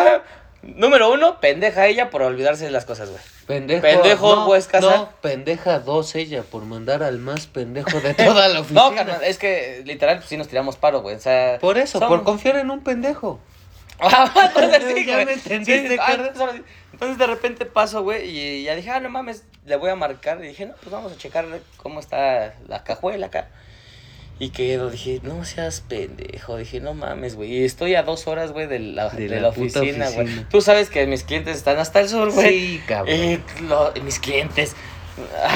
número 0.63 1.13
uno, 1.13 1.41
pendeja 1.41 1.87
ella 1.87 2.11
por 2.11 2.23
olvidarse 2.23 2.65
de 2.65 2.71
las 2.71 2.85
cosas, 2.85 3.11
güey. 3.11 3.21
Pendejo. 3.47 3.83
Pendejo, 3.83 4.37
no, 4.37 4.47
pues, 4.47 4.67
casa. 4.67 4.97
No, 4.97 5.11
pendeja 5.21 5.79
dos 5.81 6.15
ella 6.15 6.43
por 6.43 6.65
mandar 6.65 7.03
al 7.03 7.19
más 7.19 7.47
pendejo 7.47 8.01
de 8.01 8.15
toda 8.15 8.49
la 8.49 8.61
oficina. 8.61 8.83
No, 8.89 8.95
carnal, 8.95 9.23
es 9.23 9.39
que 9.39 9.83
literal, 9.85 10.17
pues 10.19 10.29
sí 10.29 10.37
nos 10.37 10.49
tiramos 10.49 10.77
paro, 10.77 11.03
güey. 11.03 11.17
O 11.17 11.21
sea. 11.21 11.59
Por 11.61 11.77
eso, 11.79 11.99
son- 11.99 12.09
por 12.09 12.25
confiar 12.25 12.57
en 12.57 12.71
un 12.71 12.83
pendejo. 12.83 13.39
Entonces 14.01 14.83
sí, 14.95 15.05
Ya 15.07 15.15
güey. 15.15 15.27
me 15.27 15.33
entendiste, 15.35 15.89
Sí, 15.89 15.97
ah, 16.01 16.07
carnal. 16.07 16.29
entonces, 16.33 16.63
entonces 16.93 17.19
de 17.19 17.27
repente 17.27 17.65
paso, 17.67 18.03
güey, 18.03 18.29
y 18.29 18.65
ya 18.65 18.75
dije, 18.75 18.91
ah, 18.91 19.01
no 19.01 19.09
mames, 19.11 19.45
le 19.67 19.77
voy 19.77 19.91
a 19.91 19.97
marcar. 19.97 20.43
Y 20.45 20.49
dije, 20.49 20.67
no, 20.67 20.75
pues 20.77 20.91
vamos 20.91 21.13
a 21.13 21.17
checar 21.17 21.45
cómo 21.77 22.01
está 22.01 22.55
la 22.67 22.83
cajuela 22.83 23.27
acá. 23.27 23.49
Y 24.39 24.51
quedo, 24.51 24.91
dije, 24.91 25.21
no 25.23 25.45
seas 25.45 25.81
pendejo. 25.81 26.57
Dije, 26.57 26.81
no 26.81 26.93
mames, 26.95 27.37
güey. 27.37 27.53
Y 27.59 27.65
estoy 27.65 27.95
a 27.95 28.03
dos 28.03 28.27
horas, 28.27 28.51
güey, 28.53 28.67
de 28.67 28.81
la, 28.81 29.09
De 29.11 29.29
de 29.29 29.41
la 29.41 29.49
oficina, 29.51 30.11
güey. 30.11 30.27
Tú 30.51 30.61
sabes 30.61 30.91
que 30.91 31.07
mis 31.07 31.23
clientes 31.23 31.57
están 31.57 31.79
hasta 31.79 32.01
el 32.01 32.09
sur, 32.09 32.33
güey. 32.33 32.49
Sí, 32.49 32.83
cabrón. 32.87 33.43
Lo- 33.69 33.93
mis 34.03 34.19
clientes. 34.19 34.75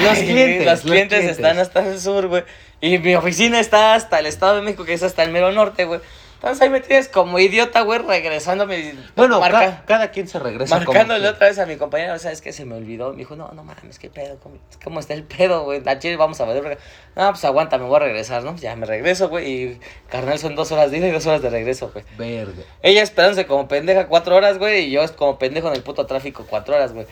Los 0.01 0.17
Ay, 0.17 0.25
clientes, 0.27 0.65
Los 0.65 0.71
los 0.73 0.81
clientes 0.83 1.19
clientes. 1.19 1.37
están 1.37 1.59
hasta 1.59 1.85
el 1.85 1.99
sur, 1.99 2.27
güey. 2.27 2.43
Y 2.79 2.97
mi 2.99 3.13
oficina 3.15 3.59
está 3.59 3.93
hasta 3.95 4.19
el 4.19 4.25
Estado 4.25 4.55
de 4.55 4.61
México, 4.61 4.85
que 4.85 4.93
es 4.93 5.03
hasta 5.03 5.23
el 5.23 5.31
mero 5.31 5.51
norte, 5.51 5.83
güey. 5.83 5.99
Entonces 6.41 6.61
ahí 6.61 6.69
me 6.69 6.79
tienes 6.79 7.09
como 7.09 7.37
idiota, 7.37 7.81
güey, 7.81 7.99
regresándome. 7.99 8.95
Bueno, 9.17 9.41
marca- 9.41 9.59
ca- 9.59 9.83
cada 9.85 10.11
quien 10.11 10.25
se 10.27 10.39
regresa. 10.39 10.77
marcándole 10.77 11.27
otra 11.27 11.47
vez 11.49 11.59
a 11.59 11.65
mi 11.65 11.75
compañero, 11.75 12.17
¿sabes 12.17 12.41
qué? 12.41 12.53
Se 12.53 12.63
me 12.63 12.75
olvidó. 12.75 13.11
Me 13.11 13.17
dijo, 13.17 13.35
no, 13.35 13.49
no 13.51 13.63
mames, 13.65 13.99
qué 13.99 14.09
pedo, 14.09 14.37
¿cómo, 14.39 14.55
cómo 14.81 15.01
está 15.01 15.13
el 15.13 15.23
pedo, 15.23 15.63
güey? 15.65 15.81
La 15.83 15.99
chile, 15.99 16.15
vamos 16.15 16.39
a 16.39 16.45
ver. 16.45 16.77
No, 17.17 17.29
pues 17.31 17.43
aguanta, 17.43 17.77
me 17.77 17.83
voy 17.83 17.97
a 17.97 17.99
regresar, 17.99 18.43
¿no? 18.43 18.55
Ya 18.55 18.73
me 18.77 18.85
regreso, 18.85 19.27
güey. 19.27 19.51
Y 19.51 19.79
carnal, 20.09 20.39
son 20.39 20.55
dos 20.55 20.71
horas 20.71 20.91
de 20.91 20.99
ida 20.99 21.07
y 21.09 21.11
dos 21.11 21.25
horas 21.25 21.41
de 21.41 21.49
regreso, 21.49 21.91
güey. 21.93 22.05
Verga. 22.17 22.63
Ella 22.83 23.03
esperándose 23.03 23.45
como 23.45 23.67
pendeja 23.67 24.07
cuatro 24.07 24.35
horas, 24.37 24.57
güey. 24.59 24.85
Y 24.85 24.91
yo 24.91 25.01
como 25.17 25.37
pendejo 25.39 25.67
en 25.67 25.75
el 25.75 25.83
puto 25.83 26.05
tráfico 26.05 26.45
cuatro 26.49 26.73
horas, 26.75 26.93
güey. 26.93 27.05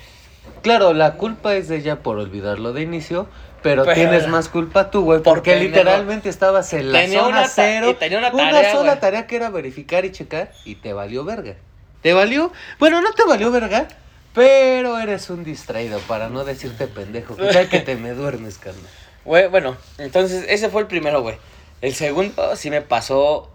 Claro, 0.61 0.93
la 0.93 1.15
culpa 1.15 1.53
es 1.55 1.67
de 1.67 1.75
ella 1.75 1.97
por 1.97 2.17
olvidarlo 2.17 2.71
de 2.71 2.81
inicio, 2.81 3.27
pero, 3.69 3.83
Pero- 3.83 3.95
tienes 3.95 4.27
más 4.27 4.49
culpa 4.49 4.89
tú, 4.91 5.03
güey, 5.03 5.21
Por 5.21 5.35
porque 5.35 5.55
literalmente 5.57 6.29
estabas 6.29 6.71
en 6.73 6.91
la 6.91 7.01
Tenía 7.01 7.19
zona 7.21 7.37
una 7.39 7.47
cero. 7.47 7.89
y 7.89 7.93
tenía 7.95 8.17
una 8.19 8.31
tarea, 8.31 8.71
sola 8.71 8.91
güey. 8.91 8.99
tarea 9.01 9.27
que 9.27 9.35
era 9.35 9.49
verificar 9.49 10.05
y 10.05 10.11
checar 10.11 10.51
y 10.65 10.75
te 10.75 10.93
valió 10.93 11.23
verga. 11.25 11.55
¿Te 12.01 12.13
valió? 12.13 12.51
Bueno, 12.79 13.01
no 13.01 13.11
te 13.13 13.23
valió 13.25 13.51
verga, 13.51 13.87
pero 14.33 14.99
eres 14.99 15.29
un 15.29 15.43
distraído, 15.43 15.99
para 16.01 16.29
no 16.29 16.43
decirte 16.45 16.87
pendejo. 16.87 17.35
¿Qué 17.35 17.45
tal 17.47 17.69
que 17.69 17.79
te 17.79 17.95
me 17.95 18.11
duermes, 18.11 18.57
carnal? 18.57 18.83
Güey, 19.25 19.47
bueno, 19.47 19.75
entonces 19.97 20.45
ese 20.47 20.69
fue 20.69 20.81
el 20.81 20.87
primero, 20.87 21.21
güey. 21.21 21.37
El 21.81 21.93
segundo 21.93 22.55
sí 22.55 22.69
me 22.69 22.81
pasó 22.81 23.49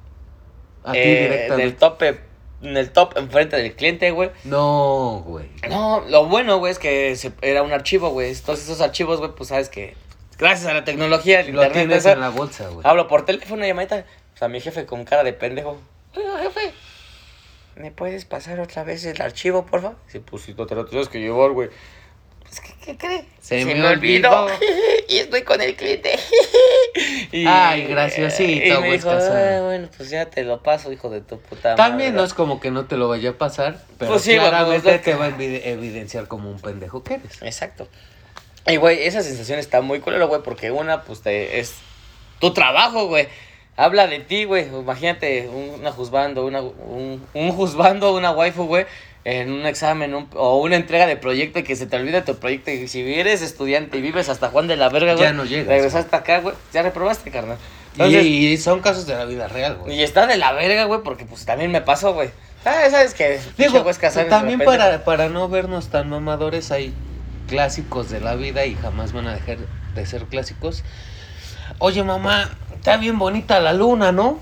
A 0.84 0.92
ti 0.92 0.98
eh, 0.98 1.12
en 1.12 1.22
el 1.24 1.30
directamente. 1.30 1.76
tope, 1.78 2.20
en 2.62 2.76
el 2.76 2.90
top 2.90 3.16
enfrente 3.16 3.56
del 3.56 3.74
cliente, 3.74 4.10
güey. 4.10 4.30
No, 4.44 5.22
güey. 5.26 5.46
No, 5.70 6.04
lo 6.08 6.26
bueno, 6.26 6.58
güey, 6.58 6.72
es 6.72 6.78
que 6.78 7.16
se- 7.16 7.32
era 7.40 7.62
un 7.62 7.72
archivo, 7.72 8.10
güey. 8.10 8.34
Todos 8.36 8.60
esos 8.60 8.80
archivos, 8.80 9.18
güey, 9.18 9.30
pues 9.36 9.48
sabes 9.48 9.68
que 9.68 9.96
gracias 10.42 10.70
a 10.70 10.74
la 10.74 10.84
tecnología, 10.84 11.40
el 11.40 11.46
Lo 11.52 11.62
internet, 11.64 11.86
tienes 11.88 12.04
en 12.06 12.20
la 12.20 12.28
bolsa, 12.28 12.68
güey. 12.68 12.86
hablo 12.86 13.08
por 13.08 13.24
teléfono, 13.24 13.64
llamadita. 13.66 14.04
O 14.34 14.38
sea, 14.38 14.48
mi 14.48 14.60
jefe 14.60 14.84
con 14.86 15.04
cara 15.04 15.24
de 15.24 15.32
pendejo. 15.32 15.80
Oiga, 16.16 16.38
jefe. 16.42 16.72
¿me 17.76 17.90
puedes 17.90 18.26
pasar 18.26 18.60
otra 18.60 18.84
vez 18.84 19.04
el 19.06 19.20
archivo, 19.22 19.64
por 19.64 19.80
favor? 19.80 19.96
Sí, 20.08 20.18
pues 20.18 20.42
si 20.42 20.52
no 20.54 20.66
te 20.66 20.74
lo 20.74 20.84
tienes 20.84 21.08
que 21.08 21.20
llevar, 21.20 21.50
güey. 21.52 21.70
Pues, 22.42 22.60
¿qué, 22.60 22.74
qué 22.84 22.96
cree? 22.98 23.24
Se 23.40 23.64
me 23.64 23.82
olvidó. 23.86 24.46
y 25.08 25.16
estoy 25.18 25.42
con 25.42 25.60
el 25.62 25.74
cliente. 25.76 26.12
Y- 27.32 27.46
Ay, 27.46 27.86
graciosito, 27.86 28.66
Y 28.66 28.70
me 28.70 28.76
güey, 28.76 28.92
dijo. 28.98 29.08
"Ay, 29.10 29.62
bueno, 29.62 29.88
pues 29.96 30.10
ya 30.10 30.26
te 30.26 30.44
lo 30.44 30.62
paso, 30.62 30.92
hijo 30.92 31.08
de 31.08 31.22
tu 31.22 31.38
puta 31.40 31.74
También 31.76 32.10
madre". 32.10 32.20
no 32.20 32.24
es 32.26 32.34
como 32.34 32.60
que 32.60 32.70
no 32.70 32.84
te 32.84 32.98
lo 32.98 33.08
vaya 33.08 33.30
a 33.30 33.38
pasar, 33.38 33.80
pero 33.98 34.10
Pues 34.12 34.22
sí, 34.24 34.34
claramente 34.34 34.82
pues, 34.90 35.02
te 35.02 35.14
va 35.14 35.24
a 35.24 35.28
evidenciar 35.28 36.28
como 36.28 36.50
un 36.50 36.60
pendejo 36.60 37.02
que 37.02 37.14
eres. 37.14 37.40
Exacto. 37.40 37.88
Y, 38.66 38.76
güey, 38.76 39.02
esa 39.04 39.22
sensación 39.22 39.58
está 39.58 39.80
muy 39.80 40.00
culero, 40.00 40.28
güey, 40.28 40.42
porque 40.42 40.70
una, 40.70 41.02
pues, 41.02 41.20
te, 41.20 41.58
es 41.58 41.74
tu 42.40 42.52
trabajo, 42.52 43.06
güey. 43.08 43.28
Habla 43.76 44.06
de 44.06 44.20
ti, 44.20 44.44
güey. 44.44 44.66
Imagínate 44.68 45.48
una 45.48 45.90
juzgando, 45.92 46.44
una, 46.46 46.60
un, 46.60 47.24
un 47.34 47.52
juzgando, 47.52 48.14
una 48.14 48.30
waifu, 48.30 48.64
güey, 48.66 48.86
en 49.24 49.50
un 49.52 49.66
examen 49.66 50.14
un- 50.14 50.28
o 50.34 50.58
una 50.60 50.76
entrega 50.76 51.06
de 51.06 51.16
proyecto 51.16 51.58
y 51.60 51.62
que 51.62 51.74
se 51.74 51.86
te 51.86 51.96
olvide 51.96 52.22
tu 52.22 52.36
proyecto. 52.36 52.70
Y 52.70 52.86
si 52.88 53.00
eres 53.14 53.40
estudiante 53.42 53.96
y 53.96 54.00
vives 54.02 54.28
hasta 54.28 54.48
Juan 54.50 54.68
de 54.68 54.76
la 54.76 54.88
Verga, 54.90 55.14
güey. 55.14 55.24
Ya 55.24 55.32
no 55.32 55.44
llegas, 55.44 55.68
Regresaste 55.68 56.14
acá, 56.14 56.40
güey. 56.40 56.54
Ya 56.72 56.82
reprobaste, 56.82 57.30
carnal. 57.30 57.56
Y- 57.96 58.02
Entonces, 58.02 58.24
y, 58.24 58.56
son 58.58 58.80
casos 58.80 59.06
de 59.06 59.14
la 59.14 59.24
vida 59.24 59.48
real, 59.48 59.76
güey. 59.76 59.96
y 59.98 60.02
está 60.02 60.26
de 60.26 60.36
la 60.36 60.52
verga, 60.52 60.84
güey, 60.84 61.00
porque 61.02 61.24
pues 61.24 61.44
también 61.44 61.70
me 61.72 61.80
pasó, 61.80 62.14
güey. 62.14 62.30
Ah, 62.64 62.86
sabes 62.90 63.12
que 63.14 63.40
Digo, 63.58 63.80
güey, 63.80 63.90
es 63.90 63.98
casar, 63.98 64.28
también 64.28 64.60
para, 64.60 65.04
para 65.04 65.28
no 65.28 65.48
vernos 65.48 65.88
tan 65.88 66.08
mamadores 66.10 66.70
hay 66.70 66.94
clásicos 67.52 68.08
de 68.08 68.18
la 68.18 68.34
vida 68.34 68.64
y 68.64 68.74
jamás 68.76 69.12
van 69.12 69.26
a 69.26 69.34
dejar 69.34 69.58
de 69.94 70.06
ser 70.06 70.24
clásicos. 70.24 70.84
Oye, 71.80 72.02
mamá, 72.02 72.48
está 72.74 72.96
bien 72.96 73.18
bonita 73.18 73.60
la 73.60 73.74
luna, 73.74 74.10
¿no? 74.10 74.40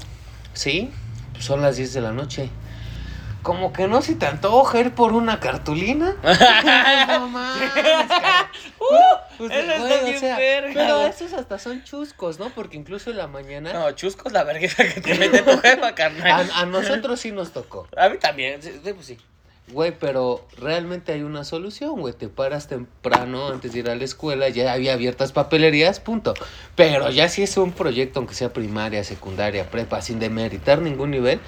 Sí, 0.53 0.93
pues 1.33 1.45
son 1.45 1.61
las 1.61 1.77
10 1.77 1.93
de 1.93 2.01
la 2.03 2.13
noche. 2.13 2.51
Como 3.43 3.73
que 3.73 3.89
no 3.89 4.01
se 4.01 4.15
te 4.15 4.27
antoja 4.27 4.79
ir 4.79 4.95
por 4.95 5.13
una 5.13 5.41
cartulina. 5.41 6.15
no 7.09 7.29
mames. 7.31 7.71
Pues, 9.39 9.51
eso 9.51 9.61
está 9.61 9.79
güey, 9.79 10.01
o 10.01 10.05
bien 10.05 10.21
sea, 10.21 10.37
verga, 10.37 10.73
Pero 10.75 11.07
esos 11.07 11.33
hasta 11.33 11.59
son 11.59 11.83
chuscos, 11.83 12.39
¿no? 12.39 12.51
Porque 12.51 12.77
incluso 12.77 13.11
en 13.11 13.17
la 13.17 13.27
mañana 13.27 13.73
No, 13.73 13.91
chusco 13.93 14.29
es 14.29 14.33
la 14.35 14.45
vergüenza 14.45 14.85
que 14.87 15.01
te 15.01 15.15
mete 15.17 15.43
tu 15.43 15.59
jefa, 15.59 15.95
carnal. 15.97 16.49
a, 16.55 16.61
a 16.61 16.67
nosotros 16.67 17.19
sí 17.19 17.33
nos 17.33 17.51
tocó. 17.53 17.89
A 17.97 18.09
mí 18.09 18.19
también, 18.19 18.63
sí, 18.63 18.71
sí, 18.85 18.93
pues 18.93 19.07
sí. 19.07 19.19
Güey, 19.73 19.93
pero 19.99 20.47
realmente 20.59 21.13
hay 21.13 21.23
una 21.23 21.45
solución, 21.45 22.01
güey. 22.01 22.13
Te 22.15 22.29
paras 22.29 22.67
temprano 22.67 23.49
antes 23.49 23.73
de 23.73 23.81
ir 23.81 23.91
a 23.91 23.95
la 23.95 24.05
escuela, 24.05 24.49
ya 24.49 24.73
había 24.73 24.95
abiertas 24.95 25.33
papelerías, 25.33 26.01
punto. 26.01 26.35
Pero 26.75 27.11
ya 27.11 27.29
si 27.29 27.43
es 27.43 27.57
un 27.57 27.73
proyecto, 27.73 28.19
aunque 28.19 28.35
sea 28.35 28.53
primaria, 28.53 29.05
secundaria, 29.05 29.71
prepa, 29.71 30.03
sin 30.03 30.19
demeritar 30.19 30.81
ningún 30.81 31.11
nivel. 31.11 31.41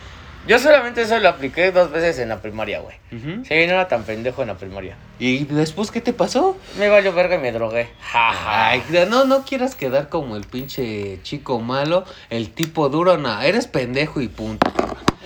Yo 0.47 0.59
solamente 0.59 1.03
eso 1.03 1.21
lo 1.21 1.29
apliqué 1.29 1.71
dos 1.71 1.93
veces 1.93 2.19
en 2.19 2.29
la 2.29 2.43
primaria, 2.43 2.81
güey. 2.81 2.97
Sí, 3.11 3.67
no 3.67 3.75
era 3.75 3.87
tan 3.87 4.03
pendejo 4.03 4.43
en 4.43 4.49
la 4.49 4.57
primaria. 4.57 4.97
¿Y 5.21 5.45
después 5.45 5.93
qué 5.93 6.01
te 6.01 6.13
pasó? 6.13 6.57
Me 6.81 6.89
valió 6.89 7.13
verga 7.13 7.37
y 7.37 7.39
me 7.39 7.53
drogué. 7.53 7.89
Ay, 8.13 8.83
no, 9.09 9.25
no 9.25 9.45
quieras 9.45 9.77
quedar 9.77 10.09
como 10.09 10.35
el 10.35 10.45
pinche 10.45 11.21
chico 11.23 11.61
malo, 11.61 12.05
el 12.29 12.51
tipo 12.51 12.89
duro, 12.89 13.19
no, 13.19 13.41
eres 13.41 13.69
pendejo 13.69 14.21
y 14.21 14.27
punto. 14.27 14.69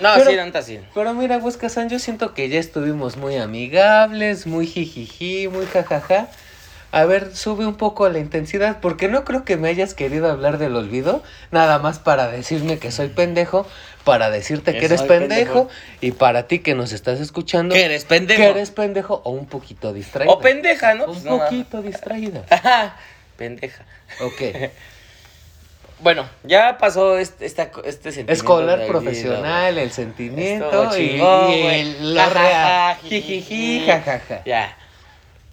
No, 0.01 0.09
Pero- 0.15 0.29
sí, 0.29 0.35
nanta 0.35 0.61
sí. 0.61 0.79
Pero 0.93 1.13
mira, 1.13 1.37
Huesca 1.37 1.69
San, 1.69 1.89
yo 1.89 1.99
siento 1.99 2.33
que 2.33 2.49
ya 2.49 2.59
estuvimos 2.59 3.17
muy 3.17 3.35
amigables, 3.37 4.45
muy 4.47 4.67
jijiji, 4.67 5.47
muy 5.47 5.65
jajaja. 5.65 6.27
A 6.91 7.03
ver, 7.03 7.35
sube 7.35 7.65
un 7.65 7.75
poco 7.75 8.07
la 8.09 8.17
intensidad, 8.19 8.79
porque 8.79 9.09
no 9.09 9.25
creo 9.25 9.43
que 9.43 9.57
me 9.57 9.67
hayas 9.67 9.93
querido 9.93 10.31
hablar 10.31 10.57
del 10.57 10.73
olvido, 10.75 11.21
nada 11.51 11.79
más 11.79 11.99
para 11.99 12.29
decirme 12.29 12.79
que 12.79 12.91
soy 12.91 13.09
pendejo, 13.09 13.67
para 14.05 14.29
decirte 14.29 14.71
que, 14.73 14.79
Que 14.79 14.85
eres 14.85 15.01
pendejo, 15.01 15.67
pendejo. 15.67 15.69
y 15.99 16.11
para 16.11 16.47
ti 16.47 16.59
que 16.59 16.75
nos 16.75 16.93
estás 16.93 17.19
escuchando, 17.19 17.75
Que 17.75 17.83
eres 17.83 18.05
pendejo. 18.05 18.41
que 18.41 18.47
eres 18.49 18.71
pendejo 18.71 19.21
o 19.25 19.31
un 19.31 19.47
poquito 19.47 19.91
distraído. 19.91 20.33
O 20.33 20.39
pendeja, 20.39 20.93
¿no? 20.95 21.05
Un 21.07 21.11
Pues 21.11 21.23
no, 21.25 21.39
poquito 21.39 21.81
distraída. 21.81 22.45
Ajá, 22.49 22.95
pendeja. 23.35 23.83
Ok. 24.21 24.41
Bueno, 25.99 26.29
ya 26.43 26.77
pasó 26.77 27.17
este, 27.17 27.45
esta, 27.45 27.63
este 27.83 28.11
sentimiento. 28.11 28.33
Escolar, 28.33 28.77
de 28.77 28.85
olvido, 28.85 28.99
profesional, 29.01 29.77
el 29.77 29.91
sentimiento 29.91 30.91
chingón, 30.95 31.51
y 31.51 31.61
güey. 31.63 31.79
el- 31.81 32.15
lo 32.15 32.21
Jajaja, 32.21 32.95
jijiji. 33.03 33.85
Jajaja. 33.87 34.43
Ya. 34.45 34.77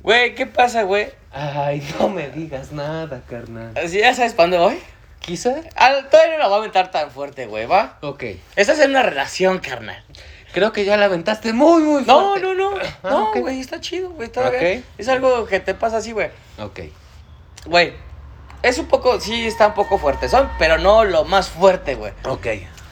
Güey, 0.01 0.35
¿qué 0.35 0.47
pasa, 0.47 0.83
güey? 0.83 1.09
Ay, 1.33 1.83
no 1.99 2.09
me 2.11 2.29
digas 2.29 2.73
nada, 2.73 3.23
carnal. 3.29 3.73
Así 3.83 3.99
ya 3.99 4.13
sabes 4.15 4.35
para 4.35 4.45
dónde 4.51 4.59
voy. 4.59 4.79
¿Quizá? 5.21 5.55
Ah, 5.77 5.95
todavía 6.11 6.35
no 6.35 6.39
la 6.41 6.47
voy 6.49 6.57
a 6.57 6.59
aventar 6.59 6.91
tan 6.91 7.11
fuerte, 7.11 7.47
güey, 7.47 7.65
¿va? 7.65 7.97
Ok. 8.03 8.25
Estás 8.57 8.79
en 8.81 8.91
una 8.91 9.03
relación, 9.03 9.59
carnal. 9.61 10.05
Creo 10.53 10.73
que 10.73 10.85
ya 10.85 10.99
la 10.99 11.07
aventaste 11.07 11.55
muy, 11.55 11.83
muy 11.83 12.03
No, 12.05 12.21
fuerte. 12.37 12.47
no, 12.47 12.55
no. 12.55 12.77
Ah, 13.03 13.09
No, 13.11 13.31
ok. 13.31 13.39
güey, 13.39 13.61
está 13.61 13.81
chido, 13.81 14.11
güey. 14.11 14.29
todavía. 14.29 14.59
Ok. 14.79 14.85
Es 14.99 15.09
algo 15.09 15.47
que 15.47 15.59
te 15.61 15.73
pasa 15.75 15.97
así, 15.97 16.13
güey. 16.13 16.29
Ok. 16.59 16.81
Güey, 17.65 17.95
es 18.65 18.79
un 18.79 18.87
poco, 18.87 19.21
sí, 19.21 19.47
está 19.47 19.69
un 19.69 19.75
poco 19.75 19.99
fuerte, 19.99 20.27
son, 20.27 20.51
pero 20.59 20.79
no 20.79 21.05
lo 21.05 21.27
más 21.27 21.51
fuerte, 21.51 21.97
güey. 21.97 22.15
Ok. 22.25 22.47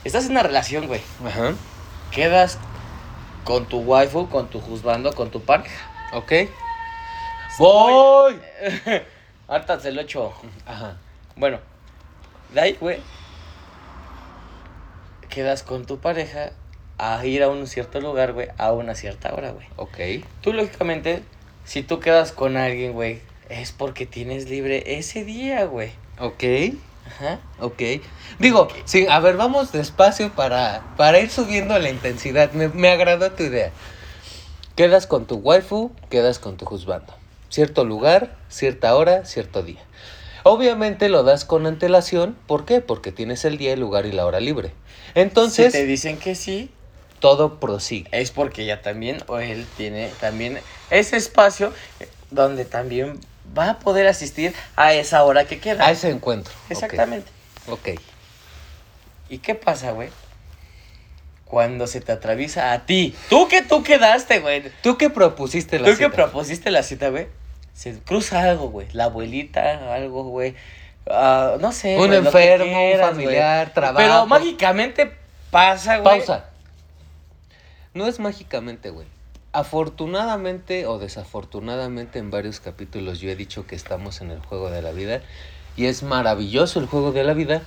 Estás 0.05 0.27
en 0.27 0.33
una 0.33 0.43
relación, 0.43 0.87
güey. 0.87 1.01
Ajá. 1.27 1.55
Quedas 2.11 2.59
con 3.45 3.65
tu 3.65 3.79
waifu, 3.79 4.29
con 4.29 4.49
tu 4.49 4.61
juzgando, 4.61 5.15
con 5.15 5.31
tu 5.31 5.41
pareja. 5.41 5.91
Ok. 6.13 6.33
Voy. 7.57 8.39
Ahorita 9.49 9.81
se 9.81 9.93
lo 9.93 10.03
echo. 10.03 10.35
Ajá. 10.67 10.99
Bueno, 11.37 11.59
de 12.53 12.61
ahí, 12.61 12.77
güey. 12.79 13.01
Quedas 15.31 15.63
con 15.63 15.87
tu 15.87 16.01
pareja 16.01 16.53
a 16.99 17.25
ir 17.25 17.43
a 17.43 17.49
un 17.49 17.67
cierto 17.67 17.99
lugar, 17.99 18.35
güey, 18.35 18.49
a 18.59 18.73
una 18.73 18.95
cierta 18.95 19.33
hora, 19.33 19.53
güey. 19.53 19.67
Ok. 19.77 20.27
Tú, 20.43 20.53
lógicamente, 20.53 21.23
si 21.65 21.83
tú 21.83 21.99
quedas 21.99 22.31
con 22.31 22.59
alguien, 22.59 22.93
güey, 22.93 23.23
es 23.61 23.73
porque 23.73 24.07
tienes 24.07 24.49
libre 24.49 24.99
ese 24.99 25.25
día, 25.25 25.65
güey. 25.67 25.91
Ok. 26.19 26.45
Ajá. 27.07 27.41
Ok. 27.61 27.83
Digo, 28.39 28.69
sí, 28.85 29.07
a 29.09 29.21
ver, 29.21 29.37
vamos 29.37 29.73
despacio 29.73 30.33
para, 30.33 30.95
para 30.97 31.21
ir 31.21 31.31
subiendo 31.31 31.79
la 31.79 31.91
intensidad. 31.91 32.53
Me, 32.53 32.69
me 32.69 32.89
agradó 32.89 33.31
tu 33.33 33.43
idea. 33.43 33.71
Quedas 34.77 35.07
con 35.07 35.27
tu 35.27 35.37
waifu, 35.37 35.93
quedas 36.09 36.39
con 36.39 36.57
tu 36.57 36.65
juzgando. 36.65 37.13
Cierto 37.51 37.85
lugar, 37.85 38.37
cierta 38.49 38.95
hora, 38.97 39.27
cierto 39.27 39.63
día. 39.63 39.81
Obviamente 40.45 41.09
lo 41.09 41.23
das 41.23 41.45
con 41.45 41.67
antelación. 41.67 42.37
¿Por 42.47 42.65
qué? 42.65 42.81
Porque 42.81 43.13
tienes 43.13 43.45
el 43.45 43.59
día, 43.59 43.75
el 43.75 43.81
lugar 43.81 44.07
y 44.07 44.13
la 44.13 44.25
hora 44.25 44.41
libre. 44.41 44.73
Entonces, 45.15 45.73
si 45.73 45.79
te 45.79 45.87
dicen 45.87 46.19
que 46.19 46.35
sí, 46.35 46.71
todo 47.21 47.61
prosigue. 47.61 48.09
es 48.13 48.31
porque 48.31 48.65
ya 48.65 48.83
también, 48.83 49.23
o 49.29 49.39
él 49.39 49.67
tiene 49.77 50.11
también 50.21 50.59
ese 50.91 51.17
espacio 51.17 51.73
donde 52.31 52.65
también 52.65 53.21
va 53.57 53.71
a 53.71 53.79
poder 53.79 54.07
asistir 54.07 54.55
a 54.77 54.95
esa 54.95 55.25
hora 55.25 55.45
que 55.45 55.59
queda. 55.59 55.87
A 55.87 55.91
ese 55.91 56.11
encuentro. 56.11 56.53
Exactamente. 56.69 57.31
Ok. 57.69 57.91
¿Y 59.29 59.39
qué 59.39 59.55
pasa, 59.55 59.93
güey? 59.93 60.11
Cuando 61.45 61.87
se 61.87 62.01
te 62.01 62.13
atraviesa 62.13 62.73
a 62.73 62.87
ti. 62.87 63.15
Tú 63.29 63.49
que 63.49 63.63
tú 63.63 63.83
quedaste, 63.83 64.41
güey. 64.41 64.65
¿Tú 64.83 64.97
qué 64.97 65.11
propusiste 65.11 65.79
la 65.79 65.87
Tú 65.87 65.97
que 65.97 66.05
cita? 66.05 66.17
propusiste 66.17 66.71
la 66.71 66.83
cita, 66.83 67.09
güey. 67.11 67.29
Se 67.75 67.99
cruza 68.01 68.43
algo, 68.43 68.69
güey. 68.71 68.89
La 68.93 69.05
abuelita, 69.05 69.95
algo, 69.95 70.25
güey. 70.25 70.55
Ah, 71.09 71.57
no 71.61 71.73
sé. 71.73 71.99
Un 71.99 72.11
que 72.11 72.17
enfermo, 72.17 72.93
un 72.93 73.01
familiar, 73.01 73.73
trabajo. 73.73 73.99
Pero 73.99 74.27
mágicamente 74.27 75.13
pasa, 75.51 75.99
güey. 75.99 76.19
Pausa. 76.19 76.47
No 77.95 78.07
es 78.07 78.19
mágicamente, 78.19 78.91
güey. 78.91 79.07
Afortunadamente 79.55 80.87
o 80.87 80.99
desafortunadamente 80.99 82.19
en 82.19 82.31
varios 82.31 82.59
capítulos 82.59 83.21
yo 83.21 83.29
he 83.29 83.37
dicho 83.37 83.67
que 83.67 83.75
estamos 83.75 84.23
en 84.23 84.31
el 84.31 84.41
juego 84.41 84.71
de 84.71 84.81
la 84.81 84.93
vida 84.93 85.21
y 85.77 85.87
es 85.87 86.03
maravilloso 86.03 86.81
el 86.81 86.87
juego 86.87 87.13
de 87.13 87.23
la 87.23 87.35
vida, 87.35 87.61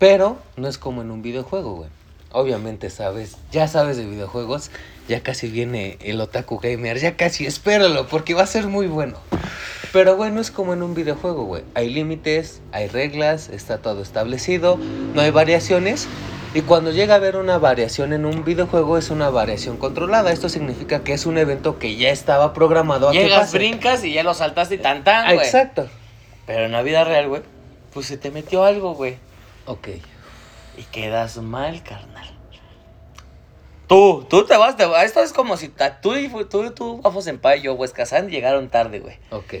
pero 0.00 0.36
no 0.56 0.66
es 0.66 0.78
como 0.78 1.00
en 1.00 1.12
un 1.12 1.22
videojuego, 1.22 1.74
güey. 1.74 1.90
Obviamente 2.32 2.90
sabes, 2.90 3.36
ya 3.52 3.68
sabes 3.68 3.96
de 3.96 4.04
videojuegos, 4.04 4.72
ya 5.06 5.22
casi 5.22 5.48
viene 5.48 5.96
el 6.00 6.20
otaku 6.20 6.58
gamer, 6.58 6.98
ya 6.98 7.16
casi 7.16 7.46
espéralo 7.46 8.08
porque 8.08 8.34
va 8.34 8.42
a 8.42 8.46
ser 8.46 8.66
muy 8.66 8.88
bueno. 8.88 9.16
Pero 9.92 10.16
güey, 10.16 10.32
no 10.32 10.40
es 10.40 10.50
como 10.50 10.72
en 10.72 10.82
un 10.82 10.94
videojuego, 10.94 11.44
güey. 11.44 11.62
Hay 11.74 11.88
límites, 11.90 12.62
hay 12.72 12.88
reglas, 12.88 13.48
está 13.48 13.78
todo 13.78 14.02
establecido, 14.02 14.76
no 15.14 15.20
hay 15.20 15.30
variaciones. 15.30 16.08
Y 16.54 16.60
cuando 16.62 16.90
llega 16.90 17.14
a 17.14 17.16
haber 17.16 17.36
una 17.36 17.56
variación 17.56 18.12
en 18.12 18.26
un 18.26 18.44
videojuego 18.44 18.98
es 18.98 19.08
una 19.08 19.30
variación 19.30 19.78
controlada. 19.78 20.32
Esto 20.32 20.50
significa 20.50 21.02
que 21.02 21.14
es 21.14 21.24
un 21.24 21.38
evento 21.38 21.78
que 21.78 21.96
ya 21.96 22.10
estaba 22.10 22.52
programado 22.52 23.08
a 23.08 23.12
que 23.12 23.22
Llegas, 23.22 23.40
pase. 23.40 23.56
brincas 23.58 24.04
y 24.04 24.12
ya 24.12 24.22
lo 24.22 24.34
saltaste 24.34 24.74
y 24.74 24.78
tan 24.78 25.02
tan, 25.02 25.34
güey. 25.34 25.46
Exacto. 25.46 25.88
Pero 26.46 26.66
en 26.66 26.72
la 26.72 26.82
vida 26.82 27.04
real, 27.04 27.28
güey, 27.28 27.42
pues 27.94 28.06
se 28.06 28.18
te 28.18 28.30
metió 28.30 28.64
algo, 28.64 28.94
güey. 28.94 29.16
Ok. 29.64 29.88
Y 30.76 30.82
quedas 30.84 31.38
mal, 31.38 31.82
carnal. 31.82 32.28
Tú, 33.86 34.26
tú 34.28 34.44
te 34.44 34.56
vas, 34.56 34.76
te 34.76 34.84
vas. 34.84 35.04
Esto 35.04 35.20
es 35.20 35.32
como 35.32 35.56
si 35.56 35.70
tú 36.02 36.16
y 36.16 36.28
tú, 36.50 36.70
tú, 36.70 37.00
Bafo 37.00 37.22
Senpai 37.22 37.60
y 37.60 37.62
yo, 37.62 37.74
Huesca 37.74 38.04
San, 38.04 38.28
llegaron 38.28 38.68
tarde, 38.68 39.00
güey. 39.00 39.16
Ok. 39.30 39.54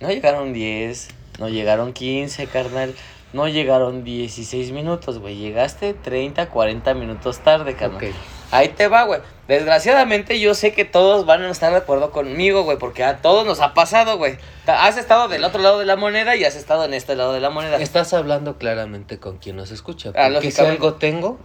No 0.00 0.08
llegaron 0.08 0.52
10, 0.52 1.08
no 1.38 1.48
llegaron 1.48 1.92
15, 1.92 2.46
carnal. 2.46 2.94
No 3.32 3.48
llegaron 3.48 4.04
16 4.04 4.72
minutos, 4.72 5.18
güey. 5.18 5.36
Llegaste 5.36 5.94
30, 5.94 6.48
40 6.50 6.94
minutos 6.94 7.38
tarde, 7.38 7.74
carnal. 7.74 7.96
Ok. 8.04 8.14
ahí 8.50 8.68
te 8.68 8.88
va, 8.88 9.04
güey. 9.04 9.20
Desgraciadamente 9.48 10.38
yo 10.38 10.54
sé 10.54 10.72
que 10.72 10.84
todos 10.84 11.24
van 11.26 11.42
a 11.42 11.50
estar 11.50 11.72
de 11.72 11.78
acuerdo 11.78 12.10
conmigo, 12.10 12.62
güey, 12.64 12.78
porque 12.78 13.04
a 13.04 13.18
todos 13.22 13.46
nos 13.46 13.60
ha 13.60 13.72
pasado, 13.74 14.18
güey. 14.18 14.36
Has 14.66 14.96
estado 14.98 15.28
del 15.28 15.44
otro 15.44 15.62
lado 15.62 15.78
de 15.78 15.86
la 15.86 15.96
moneda 15.96 16.36
y 16.36 16.44
has 16.44 16.56
estado 16.56 16.84
en 16.84 16.94
este 16.94 17.16
lado 17.16 17.32
de 17.32 17.40
la 17.40 17.50
moneda. 17.50 17.76
Estás 17.78 18.12
hablando 18.12 18.58
claramente 18.58 19.18
con 19.18 19.38
quien 19.38 19.56
nos 19.56 19.70
escucha. 19.70 20.10
Ah, 20.10 20.28
Porque 20.30 20.40
si 20.40 20.46
lógicamente. 20.62 20.72
algo 20.76 20.94
tengo, 20.94 21.38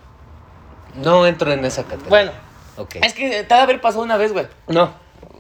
no 0.96 1.26
entro 1.26 1.52
en 1.52 1.64
esa 1.66 1.84
categoría. 1.84 2.10
Bueno, 2.10 2.32
ok. 2.78 2.96
es 3.04 3.14
que 3.14 3.44
te 3.44 3.54
ha 3.54 3.58
de 3.58 3.64
haber 3.64 3.82
pasado 3.82 4.04
una 4.04 4.18
vez, 4.18 4.34
güey. 4.34 4.48
No, 4.68 4.94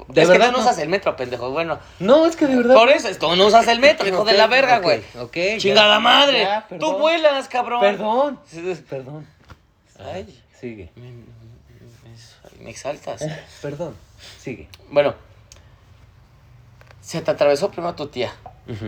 de 0.07 0.21
es 0.21 0.27
verdad 0.27 0.45
que 0.47 0.51
tú 0.53 0.57
no 0.57 0.63
usas 0.63 0.77
el 0.79 0.89
metro, 0.89 1.15
pendejo. 1.15 1.49
Bueno, 1.51 1.79
No, 1.99 2.25
es 2.25 2.35
que 2.35 2.47
de 2.47 2.55
verdad. 2.57 2.75
por 2.75 2.89
eso, 2.89 3.07
es 3.09 3.19
tú 3.19 3.35
no 3.35 3.45
usas 3.47 3.67
el 3.67 3.79
metro, 3.79 4.07
hijo 4.07 4.23
de 4.25 4.33
la 4.33 4.47
verga, 4.47 4.79
güey. 4.79 5.01
Ok. 5.19 5.37
Chingada 5.57 5.99
madre. 5.99 6.41
Ya, 6.43 6.67
tú 6.79 6.97
vuelas, 6.97 7.47
cabrón. 7.47 7.81
Perdón. 7.81 8.39
Perdón. 8.89 9.27
Ay, 9.99 10.41
Sigue. 10.59 10.91
me, 10.95 11.11
me- 11.11 11.37
me 12.63 12.69
exaltas. 12.71 13.23
Perdón. 13.61 13.95
Sigue. 14.39 14.67
Bueno, 14.89 15.13
se 17.01 17.21
te 17.21 17.31
atravesó 17.31 17.69
primero 17.71 17.95
tu 17.95 18.07
tía, 18.07 18.33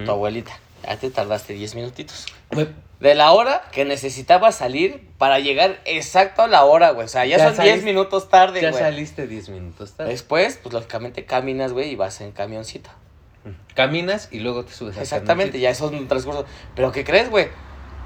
tu 0.06 0.12
abuelita. 0.12 0.52
Ya 0.84 0.98
te 0.98 1.10
tardaste 1.12 1.54
10 1.54 1.76
minutitos. 1.76 2.26
Me- 2.52 2.68
De 3.00 3.16
la 3.16 3.32
hora 3.32 3.62
que 3.72 3.86
necesitabas 3.86 4.56
salir 4.56 5.08
para 5.18 5.40
llegar 5.40 5.80
exacto 5.86 6.42
a 6.42 6.48
la 6.48 6.66
hora, 6.66 6.92
güey. 6.92 7.06
O 7.06 7.08
sea, 7.08 7.26
ya, 7.26 7.38
Ya 7.38 7.46
son 7.46 7.54
10 7.64 7.76
saliste- 7.76 7.86
minutos 7.86 8.30
tarde, 8.30 8.62
Ya 8.62 8.72
güey. 8.72 8.84
saliste 8.84 9.26
10 9.28 9.48
minutos 9.50 9.94
tarde. 9.94 10.12
Después, 10.12 10.60
pues 10.62 10.74
lógicamente 10.74 11.24
caminas, 11.26 11.72
güey, 11.72 11.92
y 11.92 11.96
vas 11.96 12.20
en 12.22 12.32
camioncito. 12.32 12.90
Caminas 13.74 14.28
y 14.32 14.40
luego 14.40 14.66
te 14.66 14.74
subes 14.74 14.98
Exactamente, 14.98 15.60
ya 15.60 15.70
eso 15.70 15.86
es 15.88 15.94
un 16.00 16.08
transcurso. 16.10 16.46
Pero 16.76 16.92
¿qué 16.92 17.06
crees, 17.06 17.30
güey? 17.30 17.48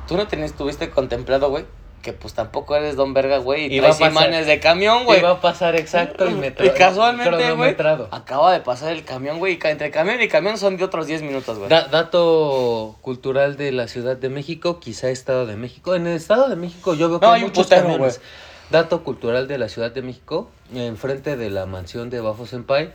Tú 0.07 0.15
no 0.15 0.27
tenías, 0.27 0.53
tuviste 0.53 0.89
contemplado, 0.91 1.49
güey, 1.49 1.65
que 2.03 2.13
pues 2.13 2.35
tampoco 2.35 2.75
eres 2.75 2.95
don 2.95 3.13
verga, 3.15 3.37
güey, 3.39 3.73
y 3.73 3.79
traes 3.79 3.95
pasar. 3.95 4.11
imanes 4.11 4.45
de 4.45 4.59
camión, 4.59 5.05
güey. 5.05 5.19
Iba 5.19 5.31
a 5.31 5.41
pasar 5.41 5.75
exacto 5.75 6.29
y 6.29 6.33
me 6.35 6.47
Y 6.63 6.69
casualmente, 6.77 7.51
güey, 7.53 7.75
acaba 8.11 8.51
de 8.53 8.59
pasar 8.59 8.91
el 8.91 9.03
camión, 9.03 9.39
güey, 9.39 9.53
y 9.53 9.67
entre 9.67 9.89
camión 9.89 10.21
y 10.21 10.27
camión 10.27 10.59
son 10.59 10.77
de 10.77 10.83
otros 10.83 11.07
10 11.07 11.23
minutos, 11.23 11.57
güey. 11.57 11.69
Da- 11.69 11.87
dato 11.87 12.97
cultural 13.01 13.57
de 13.57 13.71
la 13.71 13.87
Ciudad 13.87 14.17
de 14.17 14.29
México, 14.29 14.79
quizá 14.79 15.09
Estado 15.09 15.45
de 15.47 15.55
México. 15.55 15.95
En 15.95 16.05
el 16.05 16.17
Estado 16.17 16.49
de 16.49 16.55
México 16.57 16.93
yo 16.93 17.09
veo 17.09 17.19
que 17.19 17.25
No, 17.25 17.31
hay 17.31 17.41
muchos 17.41 17.65
putero, 17.65 17.83
camiones. 17.87 18.21
Dato 18.69 19.03
cultural 19.03 19.47
de 19.47 19.57
la 19.57 19.69
Ciudad 19.69 19.91
de 19.91 20.01
México, 20.01 20.49
enfrente 20.75 21.37
de 21.37 21.49
la 21.49 21.65
mansión 21.65 22.09
de 22.09 22.19
Bafo 22.19 22.45
Senpai, 22.45 22.91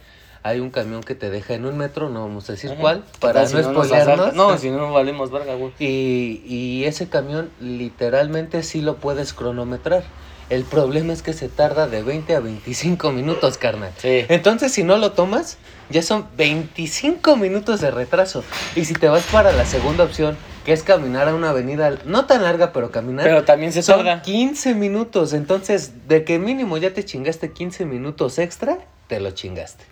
hay 0.48 0.60
un 0.60 0.70
camión 0.70 1.02
que 1.02 1.14
te 1.14 1.30
deja 1.30 1.54
en 1.54 1.66
un 1.66 1.76
metro, 1.76 2.08
no 2.08 2.22
vamos 2.22 2.48
a 2.48 2.52
decir 2.52 2.74
cuál, 2.80 3.04
¿Qué 3.12 3.18
para 3.20 3.44
tal 3.44 3.48
si 3.48 3.56
no 3.56 3.62
spoilearnos. 3.62 4.34
No, 4.34 4.58
si 4.58 4.70
no 4.70 4.92
valemos 4.92 5.30
verga, 5.30 5.54
güey. 5.54 5.72
Y, 5.78 6.42
y 6.46 6.84
ese 6.84 7.08
camión 7.08 7.50
literalmente 7.60 8.62
sí 8.62 8.80
lo 8.80 8.96
puedes 8.96 9.32
cronometrar. 9.32 10.04
El 10.50 10.64
problema 10.64 11.12
es 11.12 11.22
que 11.22 11.34
se 11.34 11.48
tarda 11.48 11.88
de 11.88 12.02
20 12.02 12.34
a 12.34 12.40
25 12.40 13.12
minutos, 13.12 13.58
carnal. 13.58 13.92
Sí. 13.98 14.24
Entonces, 14.28 14.72
si 14.72 14.82
no 14.82 14.96
lo 14.96 15.12
tomas, 15.12 15.58
ya 15.90 16.00
son 16.00 16.26
25 16.38 17.36
minutos 17.36 17.82
de 17.82 17.90
retraso. 17.90 18.42
Y 18.74 18.86
si 18.86 18.94
te 18.94 19.08
vas 19.08 19.24
para 19.24 19.52
la 19.52 19.66
segunda 19.66 20.04
opción, 20.04 20.38
que 20.64 20.72
es 20.72 20.82
caminar 20.82 21.28
a 21.28 21.34
una 21.34 21.50
avenida 21.50 21.98
no 22.06 22.24
tan 22.24 22.42
larga, 22.42 22.72
pero 22.72 22.90
caminar, 22.90 23.26
Pero 23.26 23.44
también 23.44 23.74
se 23.74 23.82
son 23.82 24.04
tarda. 24.04 24.22
15 24.22 24.74
minutos. 24.74 25.34
Entonces, 25.34 26.08
de 26.08 26.24
que 26.24 26.38
mínimo 26.38 26.78
ya 26.78 26.94
te 26.94 27.04
chingaste 27.04 27.52
15 27.52 27.84
minutos 27.84 28.38
extra, 28.38 28.78
te 29.06 29.20
lo 29.20 29.32
chingaste. 29.32 29.84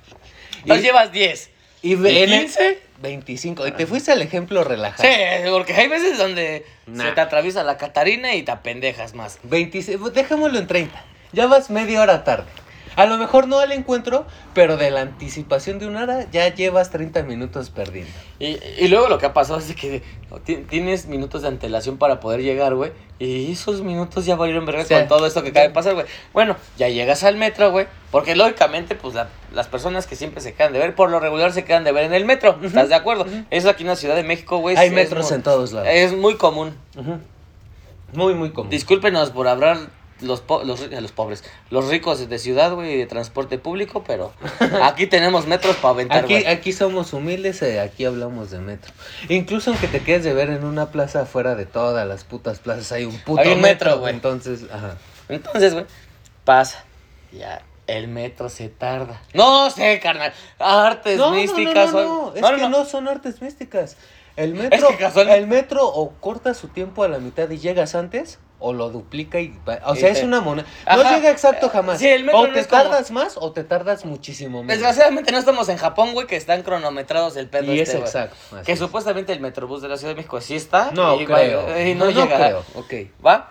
Y- 0.74 0.80
llevas 0.80 1.12
10. 1.12 1.50
Y 1.82 1.90
¿Y 1.90 1.94
en 1.94 2.32
el- 2.32 2.40
15? 2.40 2.78
25. 2.98 3.66
Y 3.66 3.72
te 3.72 3.86
fuiste 3.86 4.10
al 4.10 4.22
ejemplo 4.22 4.64
relajado. 4.64 5.08
Sí, 5.08 5.14
porque 5.50 5.74
hay 5.74 5.86
veces 5.88 6.16
donde 6.18 6.64
Nah. 6.86 7.04
se 7.04 7.12
te 7.12 7.20
atraviesa 7.20 7.62
la 7.62 7.76
Catarina 7.76 8.34
y 8.34 8.42
te 8.42 8.50
apendejas 8.52 9.14
más. 9.14 9.38
26, 9.44 9.98
dejémoslo 10.14 10.58
en 10.58 10.66
30. 10.66 11.04
Ya 11.32 11.46
vas 11.46 11.68
media 11.70 12.00
hora 12.00 12.24
tarde. 12.24 12.46
A 12.96 13.06
lo 13.06 13.18
mejor 13.18 13.46
no 13.46 13.58
al 13.58 13.72
encuentro, 13.72 14.26
pero 14.54 14.76
de 14.78 14.90
la 14.90 15.02
anticipación 15.02 15.78
de 15.78 15.86
una 15.86 16.02
hora 16.02 16.26
ya 16.32 16.48
llevas 16.54 16.90
30 16.90 17.22
minutos 17.24 17.70
perdiendo. 17.70 18.10
Y, 18.38 18.58
y 18.78 18.88
luego 18.88 19.08
lo 19.08 19.18
que 19.18 19.26
ha 19.26 19.32
pasado 19.34 19.58
es 19.58 19.74
que 19.76 20.02
ti- 20.44 20.64
tienes 20.68 21.06
minutos 21.06 21.42
de 21.42 21.48
antelación 21.48 21.98
para 21.98 22.20
poder 22.20 22.42
llegar, 22.42 22.74
güey. 22.74 22.92
Y 23.18 23.52
esos 23.52 23.82
minutos 23.82 24.26
ya 24.26 24.34
valieron 24.36 24.66
verga 24.66 24.84
con 24.84 25.08
todo 25.08 25.26
esto 25.26 25.42
que 25.42 25.50
acaba 25.50 25.68
de 25.68 25.72
pasar, 25.74 25.94
güey. 25.94 26.06
Bueno, 26.32 26.56
ya 26.78 26.88
llegas 26.88 27.22
al 27.22 27.36
metro, 27.36 27.70
güey. 27.70 27.86
Porque 28.10 28.34
lógicamente, 28.34 28.94
pues 28.94 29.14
la- 29.14 29.28
las 29.54 29.68
personas 29.68 30.06
que 30.06 30.16
siempre 30.16 30.40
se 30.40 30.54
quedan 30.54 30.72
de 30.72 30.78
ver, 30.78 30.94
por 30.94 31.10
lo 31.10 31.20
regular 31.20 31.52
se 31.52 31.64
quedan 31.64 31.84
de 31.84 31.92
ver 31.92 32.04
en 32.04 32.14
el 32.14 32.24
metro. 32.24 32.58
¿Estás 32.62 32.88
de 32.88 32.94
acuerdo? 32.94 33.24
Ujú. 33.24 33.44
Eso 33.50 33.68
aquí 33.70 33.82
en 33.82 33.88
la 33.88 33.96
Ciudad 33.96 34.16
de 34.16 34.22
México, 34.22 34.58
güey. 34.58 34.76
Hay 34.76 34.88
es 34.88 34.92
metros 34.94 35.26
muy- 35.26 35.34
en 35.36 35.42
todos 35.42 35.72
lados. 35.72 35.88
Es 35.90 36.12
muy 36.14 36.36
común. 36.36 36.74
Ujú. 36.96 37.18
Muy, 38.12 38.34
muy 38.34 38.50
común. 38.50 38.70
Discúlpenos 38.70 39.30
por 39.30 39.48
hablar 39.48 39.76
los, 40.20 40.40
po- 40.40 40.64
los, 40.64 40.80
ri- 40.88 41.00
los 41.00 41.12
pobres, 41.12 41.44
los 41.70 41.88
ricos 41.88 42.28
de 42.28 42.38
ciudad, 42.38 42.72
güey, 42.74 42.96
de 42.96 43.06
transporte 43.06 43.58
público, 43.58 44.02
pero 44.06 44.32
aquí 44.82 45.06
tenemos 45.06 45.46
metros 45.46 45.76
para 45.76 45.94
aventar, 45.94 46.24
Aquí, 46.24 46.46
aquí 46.46 46.72
somos 46.72 47.12
humildes, 47.12 47.60
eh, 47.62 47.80
aquí 47.80 48.04
hablamos 48.04 48.50
de 48.50 48.58
metro. 48.60 48.92
Incluso 49.28 49.70
aunque 49.70 49.88
te 49.88 50.00
quedes 50.00 50.24
de 50.24 50.32
ver 50.32 50.50
en 50.50 50.64
una 50.64 50.90
plaza 50.90 51.22
afuera 51.22 51.54
de 51.54 51.66
todas 51.66 52.06
las 52.08 52.24
putas 52.24 52.58
plazas, 52.60 52.92
hay 52.92 53.04
un 53.04 53.18
puto 53.18 53.42
Hay 53.42 53.52
un 53.52 53.60
metro, 53.60 53.98
güey. 53.98 54.14
Entonces, 54.14 54.64
ajá. 54.72 54.96
Entonces, 55.28 55.74
güey, 55.74 55.86
pasa. 56.44 56.84
Ya, 57.32 57.62
el 57.86 58.08
metro 58.08 58.48
se 58.48 58.68
tarda. 58.68 59.20
No 59.34 59.70
sé, 59.70 60.00
carnal. 60.00 60.32
Artes 60.58 61.18
No, 61.18 61.26
no, 61.26 61.30
no, 61.34 61.40
místicas. 61.42 61.92
no, 61.92 61.98
o- 61.98 62.30
no, 62.30 62.34
es 62.34 62.40
no, 62.40 62.50
que 62.52 62.56
no. 62.62 62.68
no 62.70 62.84
son 62.84 63.08
artes 63.08 63.42
místicas. 63.42 63.96
El 64.36 64.54
metro, 64.54 64.88
que 64.90 64.96
casualmente- 64.96 65.38
el 65.40 65.46
metro 65.46 65.86
o 65.86 66.10
corta 66.20 66.54
su 66.54 66.68
tiempo 66.68 67.02
a 67.04 67.08
la 67.08 67.18
mitad 67.18 67.50
y 67.50 67.58
llegas 67.58 67.94
antes 67.94 68.38
o 68.58 68.72
lo 68.72 68.88
duplica 68.90 69.38
y 69.38 69.54
va- 69.68 69.80
o 69.84 69.94
sea, 69.94 70.08
es 70.08 70.22
una 70.22 70.40
moneda. 70.40 70.66
No 70.86 71.02
Ajá. 71.02 71.16
llega 71.16 71.30
exacto 71.30 71.68
jamás. 71.68 71.98
Sí, 71.98 72.08
el 72.08 72.24
metro 72.24 72.40
o 72.40 72.46
no 72.46 72.52
te 72.54 72.60
es 72.60 72.66
como- 72.66 72.82
tardas 72.84 73.10
más 73.10 73.36
o 73.36 73.52
te 73.52 73.64
tardas 73.64 74.04
muchísimo 74.06 74.62
menos. 74.62 74.68
Desgraciadamente 74.78 75.30
no 75.30 75.38
estamos 75.38 75.68
en 75.68 75.76
Japón, 75.76 76.12
güey, 76.14 76.26
que 76.26 76.36
están 76.36 76.62
cronometrados 76.62 77.36
el 77.36 77.48
pedo 77.48 77.74
y 77.74 77.80
este, 77.80 77.96
es 77.96 77.98
güey. 77.98 78.06
exacto. 78.08 78.36
así 78.52 78.64
Que 78.64 78.72
es. 78.72 78.78
supuestamente 78.78 79.32
el 79.32 79.40
Metrobús 79.40 79.82
de 79.82 79.88
la 79.88 79.96
Ciudad 79.98 80.12
de 80.12 80.16
México 80.16 80.40
sí 80.40 80.56
está. 80.56 80.90
No 80.92 81.20
y 81.20 81.26
va- 81.26 81.36
creo. 81.38 81.86
y 81.86 81.94
no, 81.94 82.08
llega. 82.10 82.36
creo. 82.36 82.64
Ok. 82.74 82.94
¿Va? 83.24 83.50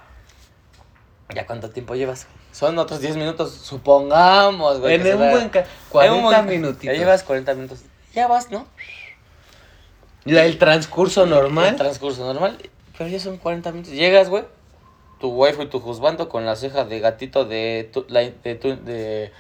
¿Ya 1.34 1.46
cuánto 1.46 1.70
tiempo 1.70 1.96
llevas? 1.96 2.28
Son 2.52 2.78
otros 2.80 3.00
10 3.02 3.16
minutos, 3.18 3.52
supongamos, 3.54 4.80
güey. 4.80 4.96
En 4.96 5.04
que 5.04 5.10
se 5.10 5.16
un 5.16 5.30
buen 5.32 5.50
ca- 5.50 5.60
en 5.60 5.66
40 5.90 6.16
un 6.16 6.24
buen- 6.24 6.46
minutitos. 6.48 6.86
Ya 6.96 7.00
llevas 7.00 7.24
40 7.24 7.54
minutos. 7.54 7.80
Ya 8.14 8.28
vas, 8.28 8.50
¿no? 8.50 8.66
La- 10.24 10.46
el 10.46 10.58
transcurso 10.58 11.24
El 11.26 11.30
normal. 11.32 11.76
transcurso 11.76 12.24
normal. 12.26 12.58
Pero 12.98 13.10
ya 13.10 13.20
son 13.20 13.38
40 13.38 13.72
minutos. 13.72 13.94
Llegas, 13.94 14.30
güey. 14.30 14.44
Tu 15.26 15.32
waifu 15.32 15.64
y 15.64 15.66
tu 15.66 15.80
juzgando 15.80 16.30
con 16.30 16.46
la 16.46 16.56
ceja 16.56 16.86
de 16.86 17.00
gatito 17.00 17.46
de. 17.46 17.90
Tu, 17.92 18.06
la- 18.10 18.30
de, 18.30 18.54
tu- 18.56 18.76
de 18.86 19.32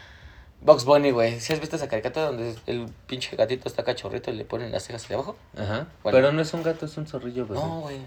Box 0.61 0.83
Bunny, 0.83 1.11
güey. 1.11 1.39
¿Sí 1.39 1.53
has 1.53 1.59
visto 1.59 1.75
esa 1.75 1.87
caricatura 1.87 2.25
donde 2.25 2.55
el 2.65 2.87
pinche 3.05 3.35
gatito 3.35 3.67
está 3.69 3.83
cachorrito 3.83 4.31
y 4.31 4.33
le 4.33 4.45
ponen 4.45 4.71
las 4.71 4.83
cejas 4.83 5.07
de 5.07 5.13
abajo? 5.13 5.35
Ajá. 5.55 5.85
Bueno. 6.01 6.17
Pero 6.17 6.31
no 6.31 6.41
es 6.41 6.51
un 6.55 6.63
gato, 6.63 6.87
es 6.87 6.97
un 6.97 7.05
zorrillo, 7.05 7.45
bebé. 7.45 7.59
No, 7.59 7.81
güey. 7.81 7.97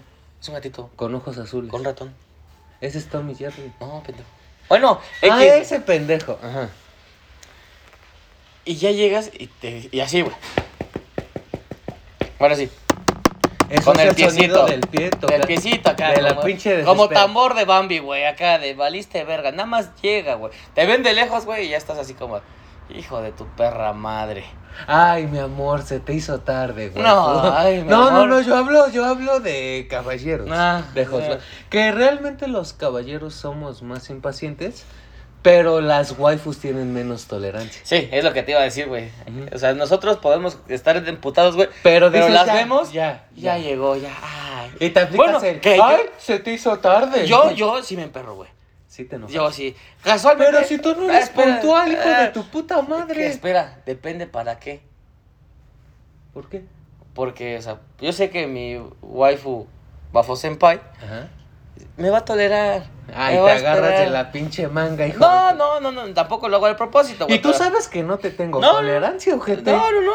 Es 0.41 0.47
un 0.49 0.55
gatito. 0.55 0.89
Con 0.97 1.15
ojos 1.15 1.37
azules. 1.37 1.71
Con 1.71 1.85
ratón. 1.85 2.13
Ese 2.81 2.97
es 2.97 3.07
Tommy 3.07 3.33
Jerry. 3.33 3.71
No, 3.79 4.03
pendejo. 4.05 4.27
Bueno, 4.67 4.99
Ah, 5.23 5.41
X. 5.45 5.53
ese 5.61 5.79
pendejo. 5.79 6.37
Ajá. 6.43 6.67
Y 8.65 8.75
ya 8.75 8.91
llegas 8.91 9.31
y, 9.33 9.47
te, 9.47 9.87
y 9.89 10.01
así, 10.01 10.21
güey. 10.21 10.35
Ahora 12.39 12.57
sí. 12.57 12.69
Con 13.83 13.99
el 13.99 14.09
sonido 14.09 14.15
piecito. 14.15 14.65
del 14.65 14.81
pie. 14.81 15.09
toca- 15.11 15.33
Del 15.33 15.47
piecito 15.47 15.89
acá. 15.89 16.11
De 16.11 16.21
la 16.21 16.29
como, 16.29 16.41
pinche 16.41 16.83
como 16.83 17.07
tambor 17.09 17.53
de 17.55 17.65
Bambi, 17.65 17.99
güey. 17.99 18.25
Acá 18.25 18.57
de 18.57 18.73
valiste 18.73 19.23
verga. 19.23 19.51
Nada 19.51 19.65
más 19.65 19.89
llega, 20.01 20.35
güey. 20.35 20.51
Te 20.73 20.85
ven 20.85 21.03
de 21.03 21.13
lejos, 21.13 21.45
güey, 21.45 21.65
y 21.67 21.69
ya 21.69 21.77
estás 21.77 21.97
así 21.97 22.13
como. 22.13 22.39
Hijo 22.89 23.21
de 23.21 23.31
tu 23.31 23.45
perra 23.49 23.93
madre. 23.93 24.43
Ay, 24.87 25.27
mi 25.27 25.37
amor, 25.37 25.83
se 25.83 25.99
te 25.99 26.13
hizo 26.13 26.39
tarde, 26.39 26.89
güey. 26.89 27.03
No, 27.03 27.53
ay, 27.55 27.83
mi 27.83 27.89
no, 27.89 28.09
no, 28.09 28.17
amor. 28.21 28.29
no, 28.29 28.41
yo 28.41 28.55
hablo, 28.55 28.89
yo 28.89 29.05
hablo 29.05 29.39
de 29.39 29.85
caballeros. 29.89 30.47
Ah, 30.51 30.81
de. 30.95 31.05
Josué. 31.05 31.37
Que 31.69 31.91
realmente 31.91 32.47
los 32.47 32.73
caballeros 32.73 33.35
somos 33.35 33.83
más 33.83 34.09
impacientes, 34.09 34.85
pero 35.41 35.79
las 35.81 36.17
waifus 36.19 36.59
tienen 36.59 36.93
menos 36.93 37.25
tolerancia. 37.27 37.81
Sí, 37.85 38.09
es 38.11 38.23
lo 38.23 38.33
que 38.33 38.43
te 38.43 38.51
iba 38.51 38.59
a 38.59 38.63
decir, 38.63 38.87
güey. 38.87 39.09
O 39.53 39.57
sea, 39.57 39.73
nosotros 39.73 40.17
podemos 40.17 40.57
estar 40.67 40.97
emputados, 40.97 41.55
güey. 41.55 41.69
Pero, 41.83 42.11
Pero 42.11 42.27
las 42.29 42.45
ya, 42.47 42.53
vemos. 42.55 42.91
Ya, 42.91 43.27
Ya 43.35 43.57
ya. 43.57 43.63
llegó, 43.63 43.95
ya. 43.95 44.11
Ay. 44.21 44.71
Y 44.79 44.89
te 44.89 44.99
aplicas 44.99 45.25
Bueno, 45.31 45.41
el, 45.41 45.59
que 45.61 45.77
yo- 45.77 45.85
ay, 45.85 46.01
se 46.17 46.39
te 46.39 46.51
hizo 46.53 46.77
tarde. 46.79 47.25
Yo, 47.25 47.51
yo 47.51 47.81
sí 47.83 47.95
me 47.95 48.03
emperro, 48.03 48.35
güey. 48.35 48.49
Sí 48.87 49.05
te 49.05 49.15
enojas. 49.15 49.33
Yo 49.33 49.51
sí. 49.51 49.75
Casualmente. 50.03 50.51
Pero 50.53 50.67
si 50.67 50.77
tú 50.79 50.93
no 50.95 51.03
eres 51.09 51.25
espera, 51.25 51.53
puntual, 51.59 51.91
hijo 51.91 52.01
ah, 52.05 52.21
de 52.23 52.27
tu 52.29 52.43
puta 52.49 52.81
madre. 52.81 53.27
espera, 53.27 53.79
depende 53.85 54.27
para 54.27 54.59
qué. 54.59 54.81
¿Por 56.33 56.49
qué? 56.49 56.63
Porque, 57.13 57.57
o 57.57 57.61
sea, 57.61 57.79
yo 58.01 58.11
sé 58.13 58.29
que 58.29 58.45
mi 58.47 58.77
waifu, 59.01 59.67
Bafo 60.11 60.35
Senpai, 60.35 60.81
Ajá. 61.03 61.29
Me 61.97 62.09
va 62.09 62.19
a 62.19 62.25
tolerar. 62.25 62.83
Ay, 63.13 63.35
te 63.35 63.41
va 63.41 63.51
agarras 63.53 63.99
de 64.01 64.09
la 64.09 64.31
pinche 64.31 64.67
manga, 64.67 65.07
hijo. 65.07 65.19
No, 65.19 65.53
no, 65.53 65.79
no, 65.79 65.91
no, 65.91 66.13
tampoco 66.13 66.47
lo 66.49 66.57
hago 66.57 66.67
al 66.67 66.75
propósito, 66.75 67.25
güey. 67.25 67.37
Y 67.37 67.41
tú 67.41 67.53
sabes 67.53 67.87
que 67.87 68.03
no 68.03 68.17
te 68.19 68.29
tengo 68.31 68.61
No, 68.61 68.71
tolerancia, 68.77 69.35
ojete. 69.35 69.71
No, 69.71 69.91
no, 69.91 70.01
no. 70.01 70.13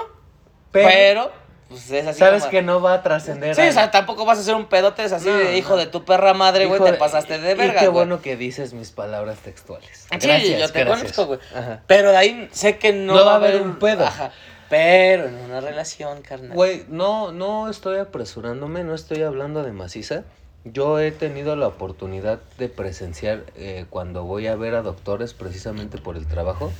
pero, 0.71 0.89
Pero, 0.89 1.33
pues 1.69 1.91
es 1.91 2.07
así 2.07 2.19
Sabes 2.21 2.43
como- 2.43 2.51
que 2.53 2.63
no 2.63 2.81
va 2.81 2.95
a 2.95 3.03
trascender. 3.03 3.55
Sí, 3.55 3.63
o 3.63 3.73
sea, 3.73 3.91
tampoco 3.91 4.25
vas 4.25 4.39
a 4.39 4.43
ser 4.43 4.55
un 4.55 4.67
pedote 4.67 5.03
es 5.05 5.13
así 5.13 5.29
No, 5.29 5.35
de 5.37 5.57
hijo 5.57 5.71
no. 5.71 5.77
de 5.79 5.87
tu 5.87 6.05
perra 6.05 6.35
madre, 6.35 6.67
güey, 6.67 6.81
te 6.81 6.93
pasaste 6.95 7.39
de 7.39 7.53
y 7.53 7.55
verga, 7.55 7.81
qué 7.81 7.89
güey. 7.89 8.05
bueno 8.07 8.23
que 8.23 8.37
dices 8.37 8.75
mis 8.75 8.91
palabras 8.93 9.39
textuales. 9.39 10.07
Sí, 10.11 10.27
Gracias, 10.27 10.61
yo 10.61 10.71
te 10.73 10.85
gracias. 10.85 11.13
conozco, 11.13 11.27
güey. 11.27 11.41
Ajá. 11.55 11.83
Pero 11.89 12.11
de 12.13 12.17
ahí 12.17 12.49
sé 12.53 12.79
que 12.79 12.93
no, 12.93 13.15
No 13.15 13.25
va 13.25 13.33
a 13.33 13.37
haber 13.37 13.61
un 13.61 13.79
pedo. 13.81 14.05
Ajá. 14.07 14.31
Pero 14.71 15.27
en 15.27 15.35
una 15.35 15.61
relación, 15.61 16.23
carnal. 16.23 16.53
Güey, 16.53 16.85
no, 16.89 17.33
no 17.33 17.69
estoy 17.69 17.99
apresurándome, 17.99 18.83
no 18.85 18.95
estoy 18.95 19.23
hablando 19.23 19.63
de 19.63 19.73
maciza. 19.73 20.25
Yo 20.65 20.99
he 20.99 21.11
tenido 21.11 21.57
la 21.57 21.67
oportunidad 21.67 22.41
de 22.57 22.71
presenciar 22.71 23.45
eh, 23.55 23.85
cuando 23.91 24.25
voy 24.25 24.47
a 24.47 24.57
ver 24.57 24.75
a 24.75 24.83
doctores 24.83 25.35
precisamente 25.35 25.99
por 25.99 26.17
el 26.17 26.27
trabajo. 26.27 26.73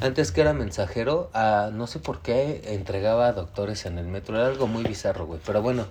Antes 0.00 0.32
que 0.32 0.40
era 0.40 0.52
mensajero, 0.54 1.30
ah, 1.34 1.70
no 1.72 1.86
sé 1.86 2.00
por 2.00 2.20
qué 2.20 2.62
entregaba 2.66 3.28
a 3.28 3.32
doctores 3.32 3.86
en 3.86 3.98
el 3.98 4.06
metro. 4.06 4.36
Era 4.36 4.48
algo 4.48 4.66
muy 4.66 4.82
bizarro, 4.82 5.26
güey. 5.26 5.40
Pero 5.46 5.62
bueno, 5.62 5.86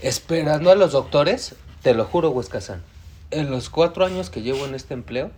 esperando 0.00 0.70
a 0.70 0.76
los 0.76 0.92
doctores, 0.92 1.56
te 1.82 1.92
lo 1.92 2.04
juro, 2.04 2.30
Huescazán. 2.30 2.82
En 3.32 3.50
los 3.50 3.68
cuatro 3.68 4.04
años 4.04 4.30
que 4.30 4.42
llevo 4.42 4.64
en 4.64 4.76
este 4.76 4.94
empleo, 4.94 5.32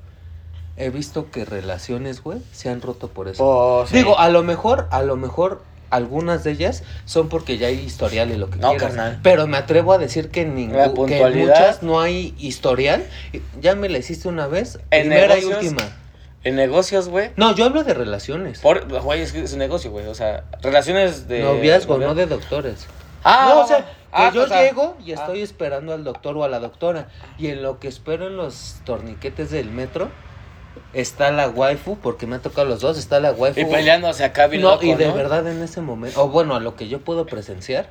he 0.77 0.91
visto 0.91 1.31
que 1.31 1.47
relaciones, 1.47 2.23
güey, 2.23 2.41
se 2.53 2.69
han 2.69 2.83
roto 2.83 3.09
por 3.09 3.27
eso. 3.27 3.43
Oh, 3.43 3.87
sí. 3.87 3.97
Digo, 3.97 4.19
a 4.19 4.29
lo 4.29 4.43
mejor, 4.43 4.87
a 4.91 5.03
lo 5.03 5.17
mejor 5.17 5.63
algunas 5.91 6.45
de 6.45 6.53
ellas 6.53 6.83
son 7.05 7.29
porque 7.29 7.59
ya 7.59 7.69
hay 7.69 7.79
historial 7.79 8.31
y 8.31 8.37
lo 8.37 8.51
que 8.51 8.59
No, 8.59 8.71
quieras. 8.71 8.89
carnal. 8.89 9.21
Pero 9.23 9.47
me 9.47 9.57
atrevo 9.57 9.93
a 9.93 9.99
decir 9.99 10.31
que 10.31 10.43
en 10.43 10.55
puntualidad. 10.95 11.47
muchas 11.59 11.83
no 11.83 12.01
hay 12.01 12.35
historial. 12.39 13.05
Ya 13.61 13.75
me 13.75 13.89
la 13.89 13.99
hiciste 13.99 14.29
una 14.29 14.47
vez, 14.47 14.79
En 14.91 15.09
primera 15.09 15.39
y 15.39 15.45
última. 15.45 15.83
En 16.45 16.55
negocios, 16.57 17.09
güey. 17.09 17.31
No, 17.37 17.55
yo 17.55 17.65
hablo 17.65 17.83
de 17.85 17.95
relaciones. 17.95 18.61
Por, 18.61 18.87
güey, 19.03 19.23
es 19.23 19.35
es 19.35 19.53
un 19.55 19.59
negocio, 19.59 19.91
güey. 19.91 20.07
O 20.07 20.15
sea, 20.15 20.45
relaciones 20.63 21.27
de. 21.29 21.43
Noviazgo, 21.43 21.99
no 21.99 22.15
de 22.15 22.27
doctores. 22.27 22.87
Ah, 23.25 23.47
no, 23.55 23.61
o 23.63 23.67
sea, 23.67 23.79
va. 23.79 23.85
que 23.85 23.91
Ah, 24.13 24.31
yo 24.33 24.45
o 24.45 24.47
sea, 24.49 24.63
llego 24.63 24.97
y 25.05 25.11
ah. 25.13 25.17
estoy 25.17 25.43
esperando 25.43 25.93
al 25.93 26.05
doctor 26.05 26.37
o 26.37 26.45
a 26.45 26.49
la 26.49 26.61
doctora. 26.61 27.09
Y 27.39 27.49
en 27.49 27.63
lo 27.63 27.81
que 27.81 27.89
espero 27.89 28.29
en 28.29 28.37
los 28.37 28.77
torniquetes 28.85 29.51
del 29.51 29.71
metro, 29.71 30.11
está 30.93 31.31
la 31.31 31.49
waifu, 31.49 31.99
porque 31.99 32.27
me 32.27 32.37
ha 32.37 32.39
tocado 32.41 32.67
los 32.67 32.81
dos, 32.81 32.99
está 32.99 33.21
la 33.21 33.33
waifu. 33.33 33.61
Y 33.61 33.65
peleándose 33.65 34.25
acá 34.25 34.47
bien 34.47 34.63
No, 34.63 34.71
loco, 34.73 34.85
y 34.87 34.95
de 34.95 35.07
¿no? 35.09 35.15
verdad 35.15 35.47
en 35.51 35.63
ese 35.63 35.81
momento, 35.81 36.23
o 36.23 36.29
bueno, 36.29 36.55
a 36.55 36.61
lo 36.61 36.77
que 36.77 36.89
yo 36.89 37.01
puedo 37.01 37.27
presenciar, 37.27 37.89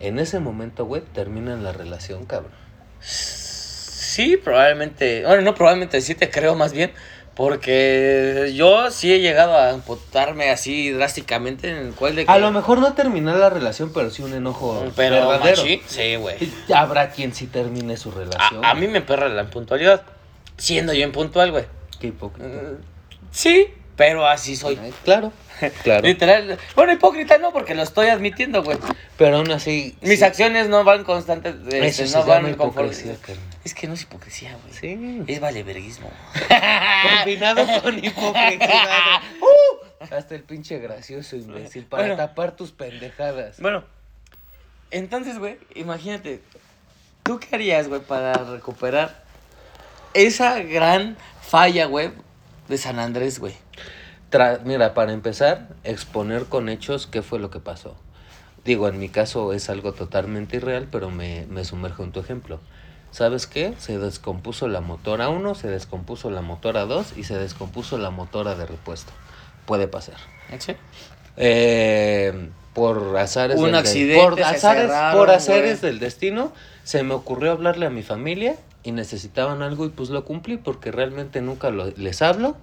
en 0.00 0.18
ese 0.18 0.40
momento, 0.40 0.84
güey, 0.84 1.02
terminan 1.12 1.64
la 1.64 1.72
relación, 1.72 2.24
cabrón. 2.26 2.52
Sí, 3.00 4.36
probablemente. 4.36 5.24
Bueno, 5.26 5.42
no, 5.42 5.54
probablemente 5.54 6.00
sí 6.00 6.14
te 6.14 6.30
creo 6.30 6.54
más 6.54 6.72
bien. 6.72 6.92
Porque 7.34 8.50
yo 8.54 8.90
sí 8.90 9.12
he 9.12 9.20
llegado 9.20 9.54
a 9.58 9.68
amputarme 9.68 10.48
así 10.48 10.90
drásticamente 10.90 11.68
en 11.68 11.76
el 11.76 11.92
cual 11.92 12.16
de 12.16 12.24
que. 12.24 12.32
A 12.32 12.38
lo 12.38 12.50
mejor 12.50 12.78
no 12.78 12.94
terminar 12.94 13.36
la 13.36 13.50
relación, 13.50 13.92
pero 13.92 14.08
sí 14.08 14.22
un 14.22 14.32
enojo 14.32 14.82
Pero, 14.96 15.28
verdadero. 15.28 15.60
machi, 15.62 15.82
sí, 15.86 16.16
güey. 16.16 16.36
Habrá 16.74 17.10
quien 17.10 17.34
sí 17.34 17.46
termine 17.46 17.98
su 17.98 18.10
relación. 18.10 18.64
A, 18.64 18.70
a 18.70 18.74
mí 18.74 18.88
me 18.88 19.02
perra 19.02 19.28
la 19.28 19.42
impuntualidad. 19.42 20.02
Siendo 20.56 20.94
yo 20.94 21.04
impuntual, 21.04 21.50
güey. 21.52 21.66
Qué 22.00 22.08
hipócrita. 22.08 22.48
Mm, 22.48 22.78
Sí, 23.30 23.66
pero 23.96 24.26
así 24.26 24.56
soy. 24.56 24.78
Ay, 24.80 24.92
Claro, 25.04 25.32
claro. 25.82 26.06
Literal. 26.06 26.58
Bueno, 26.74 26.92
hipócrita 26.92 27.38
no, 27.38 27.52
porque 27.52 27.74
lo 27.74 27.82
estoy 27.82 28.08
admitiendo, 28.08 28.62
güey. 28.62 28.78
Pero 29.18 29.38
aún 29.38 29.50
así. 29.50 29.96
Mis 30.00 30.18
sí, 30.20 30.24
acciones 30.24 30.68
no 30.68 30.84
van 30.84 31.04
constantes. 31.04 31.54
este, 31.64 31.86
Eso 31.86 32.06
se 32.06 32.18
no 32.18 32.24
van 32.26 32.44
llama 32.44 32.56
conforme-. 32.56 33.16
Es 33.64 33.74
que 33.74 33.86
no 33.88 33.94
es 33.94 34.02
hipocresía, 34.02 34.56
güey. 34.62 34.74
Sí. 34.74 35.22
Es 35.26 35.40
valeverguismo. 35.40 36.10
Combinado 37.16 37.66
con 37.82 37.98
hipocresía. 38.04 39.20
Uh, 39.40 40.04
hasta 40.14 40.34
el 40.34 40.42
pinche 40.42 40.78
gracioso, 40.78 41.36
imbécil. 41.36 41.84
Para 41.86 42.02
Bueno. 42.04 42.16
tapar 42.16 42.54
tus 42.56 42.70
pendejadas. 42.72 43.58
Bueno, 43.60 43.84
entonces, 44.90 45.38
güey, 45.38 45.58
imagínate. 45.74 46.40
¿Tú 47.22 47.38
qué 47.40 47.56
harías, 47.56 47.88
güey, 47.88 48.00
para 48.02 48.34
recuperar 48.34 49.24
esa 50.16 50.60
gran 50.62 51.16
falla, 51.40 51.86
güey, 51.86 52.10
de 52.68 52.78
San 52.78 52.98
Andrés, 52.98 53.38
güey? 53.38 53.54
Tra- 54.30 54.60
Mira, 54.64 54.94
para 54.94 55.12
empezar, 55.12 55.68
exponer 55.84 56.44
con 56.46 56.68
hechos 56.68 57.06
qué 57.06 57.22
fue 57.22 57.38
lo 57.38 57.50
que 57.50 57.60
pasó. 57.60 57.96
Digo, 58.64 58.88
en 58.88 58.98
mi 58.98 59.08
caso 59.08 59.52
es 59.52 59.70
algo 59.70 59.92
totalmente 59.92 60.56
irreal, 60.56 60.88
pero 60.90 61.10
me, 61.10 61.46
me 61.48 61.64
sumerjo 61.64 62.02
en 62.02 62.10
tu 62.12 62.18
ejemplo. 62.20 62.58
¿Sabes 63.12 63.46
qué? 63.46 63.72
Se 63.78 63.98
descompuso 63.98 64.66
la 64.68 64.80
motora 64.80 65.28
1, 65.28 65.54
se 65.54 65.68
descompuso 65.68 66.30
la 66.30 66.42
motora 66.42 66.84
2 66.84 67.14
y 67.16 67.22
se 67.24 67.38
descompuso 67.38 67.96
la 67.98 68.10
motora 68.10 68.56
de 68.56 68.66
repuesto. 68.66 69.12
Puede 69.64 69.86
pasar. 69.86 70.16
¿Sí? 70.58 70.72
Eh, 71.36 72.50
por 72.74 73.16
azares 73.16 73.56
Un 73.56 73.64
del 73.64 73.72
de- 73.72 73.78
accidente, 73.78 74.22
por 74.22 74.42
azares, 74.42 74.82
cerraron, 74.86 75.18
por 75.18 75.30
azares 75.30 75.80
güey. 75.80 75.92
del 75.92 76.00
destino, 76.00 76.52
se 76.84 77.02
me 77.04 77.14
ocurrió 77.14 77.52
hablarle 77.52 77.86
a 77.86 77.90
mi 77.90 78.02
familia 78.02 78.56
y 78.86 78.92
necesitaban 78.92 79.62
algo 79.62 79.84
y 79.84 79.88
pues 79.88 80.10
lo 80.10 80.24
cumplí 80.24 80.56
porque 80.56 80.92
realmente 80.92 81.40
nunca 81.42 81.70
lo- 81.70 81.90
les 81.96 82.22
hablo. 82.22 82.56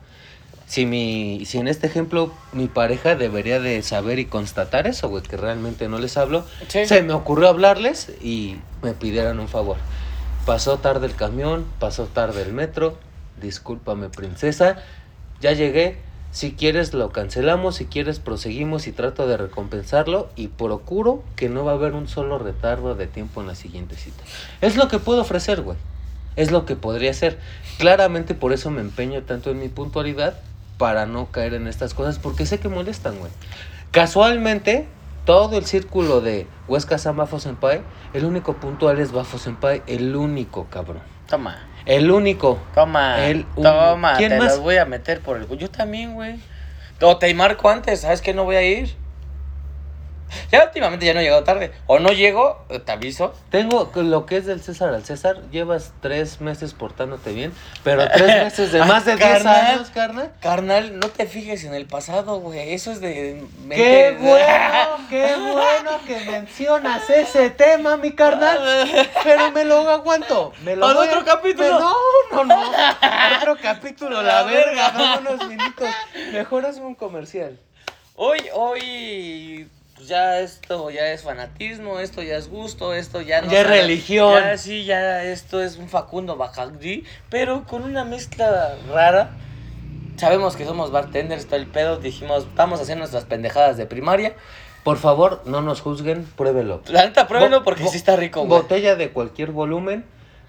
Si 0.66 0.86
mi, 0.86 1.44
si 1.46 1.58
en 1.58 1.68
este 1.68 1.86
ejemplo 1.88 2.32
mi 2.54 2.68
pareja 2.68 3.16
debería 3.16 3.60
de 3.60 3.82
saber 3.84 4.18
y 4.20 4.26
constatar 4.26 4.88
eso, 4.88 5.10
güey, 5.10 5.22
que 5.22 5.36
realmente 5.36 5.90
no 5.90 6.00
les 6.00 6.16
hablo, 6.16 6.46
Sí. 6.70 6.86
se 6.86 7.04
me 7.04 7.12
ocurrió 7.14 7.50
hablarles 7.50 8.12
y 8.22 8.56
me 8.82 8.94
pidieran 8.94 9.40
un 9.42 9.50
favor. 9.50 9.76
Pasó 10.46 10.78
tarde 10.80 11.08
el 11.08 11.16
camión, 11.16 11.66
pasó 11.80 12.06
tarde 12.06 12.42
el 12.42 12.54
metro, 12.54 12.98
discúlpame 13.42 14.08
princesa, 14.08 14.78
ya 15.42 15.52
llegué, 15.52 15.98
si 16.32 16.54
quieres 16.54 16.94
lo 16.94 17.12
cancelamos, 17.12 17.76
si 17.76 17.86
quieres 17.86 18.20
proseguimos 18.20 18.88
y 18.88 18.94
trato 18.94 19.28
de 19.28 19.36
recompensarlo 19.38 20.30
y 20.38 20.48
procuro 20.48 21.24
que 21.36 21.50
no 21.50 21.66
va 21.66 21.74
a 21.74 21.76
haber 21.76 21.94
un 21.94 22.08
solo 22.08 22.40
retardo 22.40 22.96
de 22.96 23.08
tiempo 23.08 23.42
en 23.42 23.48
la 23.48 23.56
siguiente 23.56 23.96
cita. 23.98 24.24
Es 24.62 24.78
lo 24.78 24.88
que 24.88 24.98
puedo 25.00 25.22
ofrecer, 25.22 25.62
güey. 25.62 25.78
Es 26.36 26.52
lo 26.52 26.66
que 26.66 26.76
podría 26.76 27.12
hacer. 27.12 27.40
Claramente 27.78 28.34
por 28.34 28.54
eso 28.54 28.70
me 28.72 28.82
empeño 28.82 29.22
tanto 29.24 29.52
en 29.52 29.60
mi 29.60 29.70
puntualidad 29.70 30.36
para 30.78 31.06
no 31.06 31.28
caer 31.32 31.54
en 31.54 31.68
estas 31.68 31.94
cosas 31.94 32.20
porque 32.20 32.46
sé 32.46 32.60
que 32.60 32.70
molestan, 32.70 33.18
güey. 33.20 33.32
Casualmente, 33.92 34.88
todo 35.26 35.58
el 35.58 35.66
círculo 35.66 36.20
de 36.20 36.48
Huesca 36.68 36.98
San 36.98 37.16
Bafo 37.16 37.40
Senpai, 37.40 37.82
el 38.14 38.26
único 38.26 38.56
puntual 38.56 39.00
es 39.00 39.12
Bafo 39.12 39.38
Senpai, 39.38 39.84
el 39.88 40.16
único, 40.16 40.66
cabrón. 40.70 41.02
Toma. 41.28 41.68
El 41.86 42.10
único. 42.10 42.58
Toma. 42.74 43.24
El 43.26 43.46
un- 43.56 43.64
Toma. 43.64 44.16
¿Quién 44.18 44.32
te 44.32 44.38
más? 44.40 44.54
los 44.54 44.62
voy 44.62 44.78
a 44.78 44.86
meter 44.86 45.20
por 45.22 45.38
el. 45.38 45.48
Yo 45.58 45.70
también, 45.70 46.16
güey. 46.16 46.40
O 47.02 47.18
te 47.18 47.34
marco 47.36 47.70
antes, 47.70 48.02
¿sabes 48.02 48.22
que 48.22 48.34
no 48.34 48.46
voy 48.46 48.56
a 48.56 48.64
ir? 48.64 48.96
Ya 50.52 50.64
últimamente 50.66 51.06
ya 51.06 51.14
no 51.14 51.20
he 51.20 51.24
llegado 51.24 51.44
tarde. 51.44 51.72
O 51.88 52.00
no 52.00 52.10
llego, 52.10 52.66
eh, 52.70 52.80
te 52.80 52.92
aviso. 52.92 53.34
Tengo 53.50 53.92
lo 53.96 54.26
que 54.26 54.38
es 54.38 54.46
del 54.46 54.62
César 54.62 54.94
al 54.94 55.04
César, 55.06 55.38
llevas 55.52 55.94
tres 56.02 56.42
meses 56.42 56.74
portándote 56.74 57.32
bien, 57.34 57.54
pero 57.84 58.08
tres 58.10 58.28
meses 58.44 58.72
de 58.72 58.80
más 58.86 59.06
de 59.06 59.16
10 59.16 59.28
carnal. 59.30 59.56
años, 59.66 59.90
carnal. 59.90 60.32
Carnal, 60.42 61.00
no 61.00 61.10
te 61.10 61.26
fijes 61.28 61.64
en 61.64 61.74
el 61.74 61.86
pasado, 61.86 62.40
güey. 62.40 62.74
Eso 62.74 62.92
es 62.92 63.02
de. 63.02 63.44
Qué 63.70 64.16
bueno, 64.20 65.08
qué 65.10 65.36
bueno 65.36 65.92
que 66.08 66.20
mencionas 66.32 67.10
ese 67.10 67.50
tema, 67.50 67.98
mi 67.98 68.12
carnal. 68.14 68.60
Pero 69.24 69.52
me 69.52 69.64
lo 69.66 69.90
aguanto. 69.90 70.54
Me 70.64 70.76
lo 70.76 70.86
Al 70.88 70.96
voy 70.96 71.08
a- 71.08 71.12
otro 71.12 71.26
capítulo. 71.26 71.74
Me- 71.74 71.80
No, 71.80 71.96
no, 72.32 72.46
no. 72.46 72.72
Otro 73.38 73.58
capítulo, 73.62 74.22
la, 74.24 74.34
La 74.42 74.44
verga. 74.44 74.90
verga. 74.92 74.92
Dame 74.92 75.30
unos 75.30 75.48
minutos. 75.48 75.88
Mejor 76.32 76.66
hazme 76.66 76.86
un 76.86 76.96
comercial. 76.96 77.60
Hoy, 78.16 78.40
hoy. 78.54 79.68
Pues 80.04 80.10
Ya 80.10 80.40
esto 80.42 80.90
ya 80.90 81.12
es 81.14 81.22
fanatismo, 81.24 82.00
esto 82.00 82.22
ya 82.22 82.36
es 82.38 82.50
gusto, 82.50 82.94
esto 82.94 83.22
ya 83.22 83.42
no 83.42 83.52
Ya 83.52 83.62
es 83.62 83.68
religión. 83.68 84.34
Ya 84.44 84.58
sí, 84.58 84.84
ya 84.84 85.24
esto 85.24 85.62
es 85.62 85.78
un 85.78 85.88
Facundo 85.88 86.36
Bacardí, 86.36 87.06
pero 87.30 87.64
con 87.64 87.84
una 87.84 88.04
mezcla 88.04 88.76
rara. 88.92 89.32
Sabemos 90.18 90.56
que 90.56 90.66
somos 90.66 90.92
bartenders, 90.92 91.46
todo 91.46 91.56
el 91.56 91.68
pedo. 91.68 91.98
Dijimos, 91.98 92.48
vamos 92.56 92.80
a 92.80 92.84
hacer 92.84 92.98
nuestras 92.98 93.26
pendejadas 93.26 93.78
de 93.78 93.86
primaria. 93.86 94.34
Por 94.84 94.98
favor, 94.98 95.42
no 95.46 95.62
nos 95.62 95.80
juzguen, 95.82 96.26
pruébelo. 96.26 96.82
La 96.88 97.06
neta, 97.06 97.26
pruébelo 97.28 97.60
Bo- 97.60 97.64
porque 97.64 97.88
sí 97.88 97.98
está 97.98 98.16
rico, 98.18 98.42
güey. 98.46 98.62
Botella 98.62 98.96
de 98.96 99.10
cualquier 99.12 99.52
volumen 99.52 100.04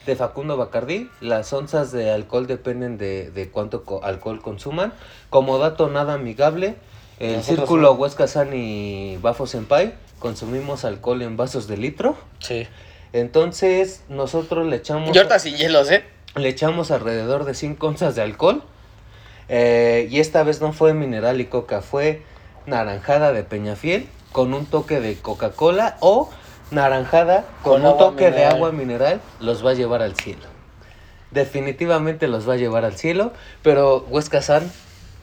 de 0.06 0.16
Facundo 0.16 0.56
Bacardí. 0.56 1.08
Las 1.20 1.52
onzas 1.52 1.92
de 1.92 2.10
alcohol 2.10 2.46
dependen 2.48 2.98
de, 2.98 3.30
de 3.30 3.48
cuánto 3.50 3.84
co- 3.84 4.02
alcohol 4.04 4.42
consuman. 4.42 4.92
Como 5.30 5.58
dato 5.58 5.88
nada 5.88 6.14
amigable, 6.14 6.74
el 7.18 7.36
Nosotros 7.36 7.58
círculo. 7.58 7.92
Huesca 7.92 8.26
San 8.26 8.54
y 8.54 9.16
Bafo 9.18 9.46
Senpai 9.46 9.94
consumimos 10.18 10.84
alcohol 10.84 11.22
en 11.22 11.36
vasos 11.36 11.68
de 11.68 11.76
litro. 11.76 12.16
Sí. 12.38 12.66
Entonces, 13.12 14.02
nosotros 14.08 14.66
le 14.66 14.76
echamos, 14.76 15.14
Y 15.14 15.18
ahorita 15.18 15.38
sin 15.38 15.56
hielos, 15.56 15.90
¿eh? 15.90 16.04
le 16.34 16.48
echamos 16.48 16.90
alrededor 16.90 17.44
de 17.44 17.54
5 17.54 17.86
onzas 17.86 18.14
de 18.14 18.22
alcohol. 18.22 18.62
Eh, 19.48 20.08
y 20.10 20.20
esta 20.20 20.42
vez 20.42 20.60
no 20.60 20.72
fue 20.72 20.94
mineral 20.94 21.40
y 21.40 21.44
coca, 21.44 21.82
fue 21.82 22.22
naranjada 22.66 23.32
de 23.32 23.42
Peñafiel 23.44 24.08
con 24.32 24.54
un 24.54 24.64
toque 24.64 25.00
de 25.00 25.16
Coca-Cola 25.16 25.98
o 26.00 26.30
naranjada 26.70 27.44
con, 27.62 27.82
Con 27.82 27.92
un 27.92 27.98
toque 27.98 28.30
de 28.30 28.46
agua 28.46 28.72
mineral, 28.72 29.20
los 29.38 29.64
va 29.64 29.72
a 29.72 29.74
llevar 29.74 30.02
al 30.02 30.16
cielo. 30.16 30.46
Definitivamente 31.30 32.26
los 32.26 32.48
va 32.48 32.54
a 32.54 32.56
llevar 32.56 32.84
al 32.84 32.96
cielo, 32.96 33.32
pero 33.62 34.06
Huesca 34.08 34.40
San, 34.40 34.72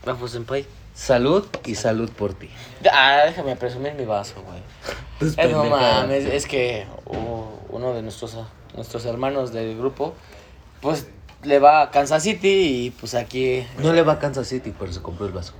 Bajo 0.06 0.28
senpai. 0.28 0.66
Salud 0.94 1.46
y 1.66 1.76
salud 1.76 2.10
por 2.12 2.34
ti. 2.34 2.50
Ah, 2.92 3.22
déjame 3.26 3.56
presumir 3.56 3.94
mi 3.94 4.06
vaso, 4.06 4.36
güey. 4.44 4.62
Eh, 5.38 5.50
no 5.50 5.66
mames, 5.66 6.26
es 6.26 6.48
que 6.48 6.88
uh, 7.06 7.76
uno 7.76 7.94
de 7.94 8.02
nuestros, 8.02 8.36
nuestros 8.76 9.06
hermanos 9.06 9.54
del 9.54 9.78
grupo, 9.78 10.16
pues 10.82 11.08
le 11.44 11.60
va 11.60 11.84
a 11.84 11.92
Kansas 11.92 12.24
City 12.24 12.86
y 12.88 12.90
pues 12.90 13.14
aquí, 13.14 13.64
No 13.78 13.94
le 13.94 14.02
va 14.02 14.14
a 14.14 14.20
Kansas 14.20 14.48
City, 14.48 14.74
pero 14.78 14.92
se 14.92 15.00
compró 15.04 15.28
el 15.28 15.32
vaso. 15.32 15.54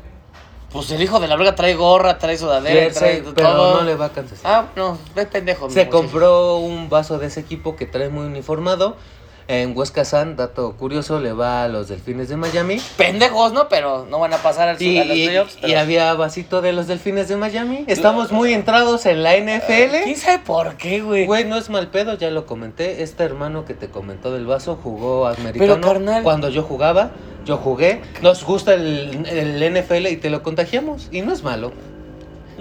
pues 0.72 0.90
el 0.90 1.00
hijo 1.04 1.20
de 1.20 1.28
la 1.28 1.36
verga 1.36 1.54
trae 1.54 1.76
gorra, 1.76 2.18
trae 2.18 2.38
sudadera, 2.40 2.82
Jersey, 2.82 3.22
trae 3.22 3.34
pero 3.36 3.50
todo. 3.52 3.74
no 3.82 3.84
le 3.84 3.96
va 3.96 4.06
a 4.06 4.12
Kansas 4.12 4.40
City. 4.40 4.50
Ah, 4.52 4.66
no, 4.76 4.98
ve 5.16 5.28
pendejo. 5.28 5.70
Se 5.70 5.82
muchacho. 5.86 5.90
compró 5.96 6.58
un 6.58 6.90
vaso 6.90 7.20
de 7.20 7.28
ese 7.28 7.40
equipo 7.42 7.76
que 7.76 7.86
trae 7.86 8.10
muy 8.10 8.26
uniformado. 8.26 8.98
En 9.48 9.76
Huesca 9.78 10.06
San, 10.06 10.36
dato 10.36 10.74
curioso, 10.78 11.20
le 11.20 11.34
va 11.34 11.64
a 11.64 11.68
los 11.68 11.88
Delfines 11.90 12.30
de 12.30 12.38
Miami. 12.38 12.80
Pendejos, 12.98 13.52
¿no? 13.54 13.68
Pero 13.68 14.06
no 14.10 14.20
van 14.20 14.34
a 14.34 14.38
pasar 14.38 14.70
al, 14.70 14.82
Y, 14.82 14.98
a 14.98 15.06
los 15.06 15.18
y- 15.18 15.26
playoffs. 15.26 15.58
y 15.58 15.62
pero- 15.62 15.80
había 15.80 16.14
vasito 16.14 16.62
de 16.62 16.72
los 16.74 16.88
Delfines 16.88 17.28
de 17.28 17.36
Miami. 17.36 17.84
Estamos 17.88 18.32
muy 18.32 18.54
entrados 18.54 19.06
en 19.06 19.24
la 19.24 19.34
¿Quién 19.34 19.48
NFL. 19.50 20.16
sabe 20.16 20.40
por 20.40 20.76
qué, 20.78 21.02
güey? 21.02 21.26
Güey, 21.26 21.46
no 21.46 21.58
es 21.58 21.70
mal 21.70 21.88
pedo, 21.88 22.14
ya 22.18 22.30
lo 22.32 22.46
comenté. 22.46 23.04
Este 23.04 23.24
hermano 23.24 23.66
que 23.66 23.74
te 23.74 23.88
comentó 23.90 24.32
del 24.32 24.46
vaso 24.46 24.80
jugó 24.82 25.28
americano. 25.28 25.82
carnal- 25.82 26.24
Cuando 26.24 26.50
yo 26.50 26.64
jugaba, 26.64 27.12
yo 27.46 27.58
jugué. 27.58 28.02
Nos 28.22 28.44
gusta 28.46 28.74
el, 28.76 29.26
el 29.28 29.62
NFL 29.64 30.08
y 30.12 30.18
te 30.18 30.30
lo 30.30 30.44
contagiamos. 30.44 31.10
Y 31.12 31.22
no 31.24 31.34
es 31.34 31.44
malo. 31.44 31.72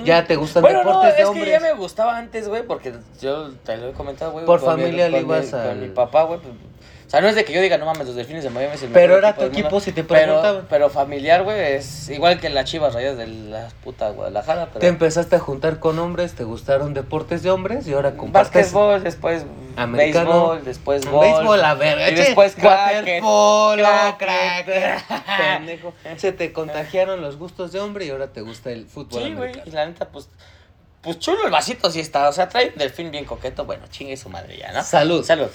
Ya 0.05 0.25
te 0.27 0.37
gustan 0.37 0.63
Bueno, 0.63 0.83
no, 0.83 0.89
deportes 0.91 1.17
de 1.17 1.23
es 1.23 1.29
hombres. 1.29 1.45
que 1.47 1.51
ya 1.53 1.61
me 1.61 1.73
gustaba 1.75 2.17
antes, 2.17 2.49
güey, 2.49 2.63
porque 2.67 2.95
yo 3.21 3.51
te 3.65 3.77
lo 3.77 3.89
he 3.89 3.93
comentado, 3.93 4.33
güey. 4.33 4.47
Por 4.47 4.61
con 4.61 4.77
mi- 4.77 4.83
familia 4.83 5.09
le 5.09 5.19
con 5.23 5.27
ibas 5.37 5.51
Con 5.51 5.61
al- 5.61 5.77
mi 5.79 5.89
papá, 5.89 6.23
güey. 6.25 6.41
O 7.11 7.13
sea, 7.13 7.21
no 7.21 7.27
es 7.27 7.35
de 7.35 7.45
que 7.45 7.53
yo 7.53 7.61
diga, 7.61 7.77
no 7.77 7.87
mames, 7.87 8.07
los 8.07 8.15
delfines 8.15 8.45
de 8.45 8.51
Miami 8.51 8.77
es 8.77 8.85
el 8.85 8.91
Pero 8.91 9.15
mejor 9.15 9.25
era 9.25 9.35
tu 9.35 9.41
del 9.41 9.51
equipo 9.51 9.71
mundo". 9.71 9.81
si 9.81 9.91
te 9.91 10.05
preguntaban. 10.05 10.67
pero 10.71 10.91
familiar, 10.91 11.43
güey, 11.43 11.75
es 11.75 12.09
igual 12.09 12.39
que 12.39 12.49
las 12.51 12.67
chivas 12.67 12.95
rayas 12.95 13.17
de 13.17 13.27
la 13.27 13.67
puta 13.83 14.11
Guadalajara. 14.11 14.67
Pero 14.67 14.79
Te 14.79 14.87
empezaste 14.87 15.35
a 15.35 15.41
juntar 15.41 15.81
con 15.81 15.99
hombres, 15.99 16.35
te 16.35 16.45
gustaron 16.45 16.95
deportes 16.95 17.43
de 17.43 17.51
hombres 17.51 17.89
y 17.89 17.95
ahora 17.95 18.13
compartes. 18.17 18.53
Básquetbol, 18.73 19.03
después 19.03 19.45
Americano. 19.75 20.31
béisbol, 20.51 20.65
después 20.65 21.05
golf. 21.05 21.33
Béisbol, 21.37 21.65
a 21.65 21.75
ver, 21.75 22.13
Y 22.13 22.15
después 22.15 22.55
cracket, 22.55 23.25
cracket. 24.17 25.03
Pendejo. 25.37 25.93
Se 26.17 26.31
te 26.31 26.53
contagiaron 26.53 27.21
los 27.23 27.39
gustos 27.39 27.73
de 27.73 27.81
hombre 27.81 28.05
y 28.07 28.11
ahora 28.11 28.29
te 28.29 28.41
gusta 28.43 28.71
el 28.71 28.87
fútbol 28.87 29.21
Sí, 29.25 29.35
güey, 29.35 29.53
y 29.65 29.71
la 29.73 29.85
neta, 29.85 30.07
pues, 30.11 30.29
pues 31.01 31.19
chulo 31.19 31.45
el 31.45 31.51
vasito 31.51 31.91
sí 31.91 31.99
está. 31.99 32.29
O 32.29 32.33
sea, 32.33 32.49
trae 32.49 32.69
un 32.69 32.79
delfín 32.79 33.11
bien 33.11 33.25
coqueto. 33.25 33.65
Bueno, 33.65 33.87
chingue 33.91 34.17
su 34.17 34.29
madre 34.29 34.57
ya, 34.59 34.71
¿no? 34.71 34.85
Salud. 34.85 35.25
Salud. 35.25 35.49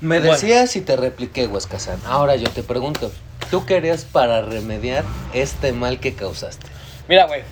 Me 0.00 0.18
Bueno. 0.18 0.32
decías 0.32 0.74
y 0.76 0.80
te 0.80 0.96
repliqué, 0.96 1.46
Huescazán. 1.46 2.00
Ahora 2.06 2.34
yo 2.36 2.48
te 2.50 2.62
pregunto, 2.62 3.12
¿tú 3.50 3.64
qué 3.66 3.76
harías 3.76 4.04
para 4.04 4.42
remediar 4.42 5.04
este 5.32 5.72
mal 5.72 6.00
que 6.00 6.14
causaste? 6.14 6.66
Mira, 7.08 7.26
güey. 7.26 7.42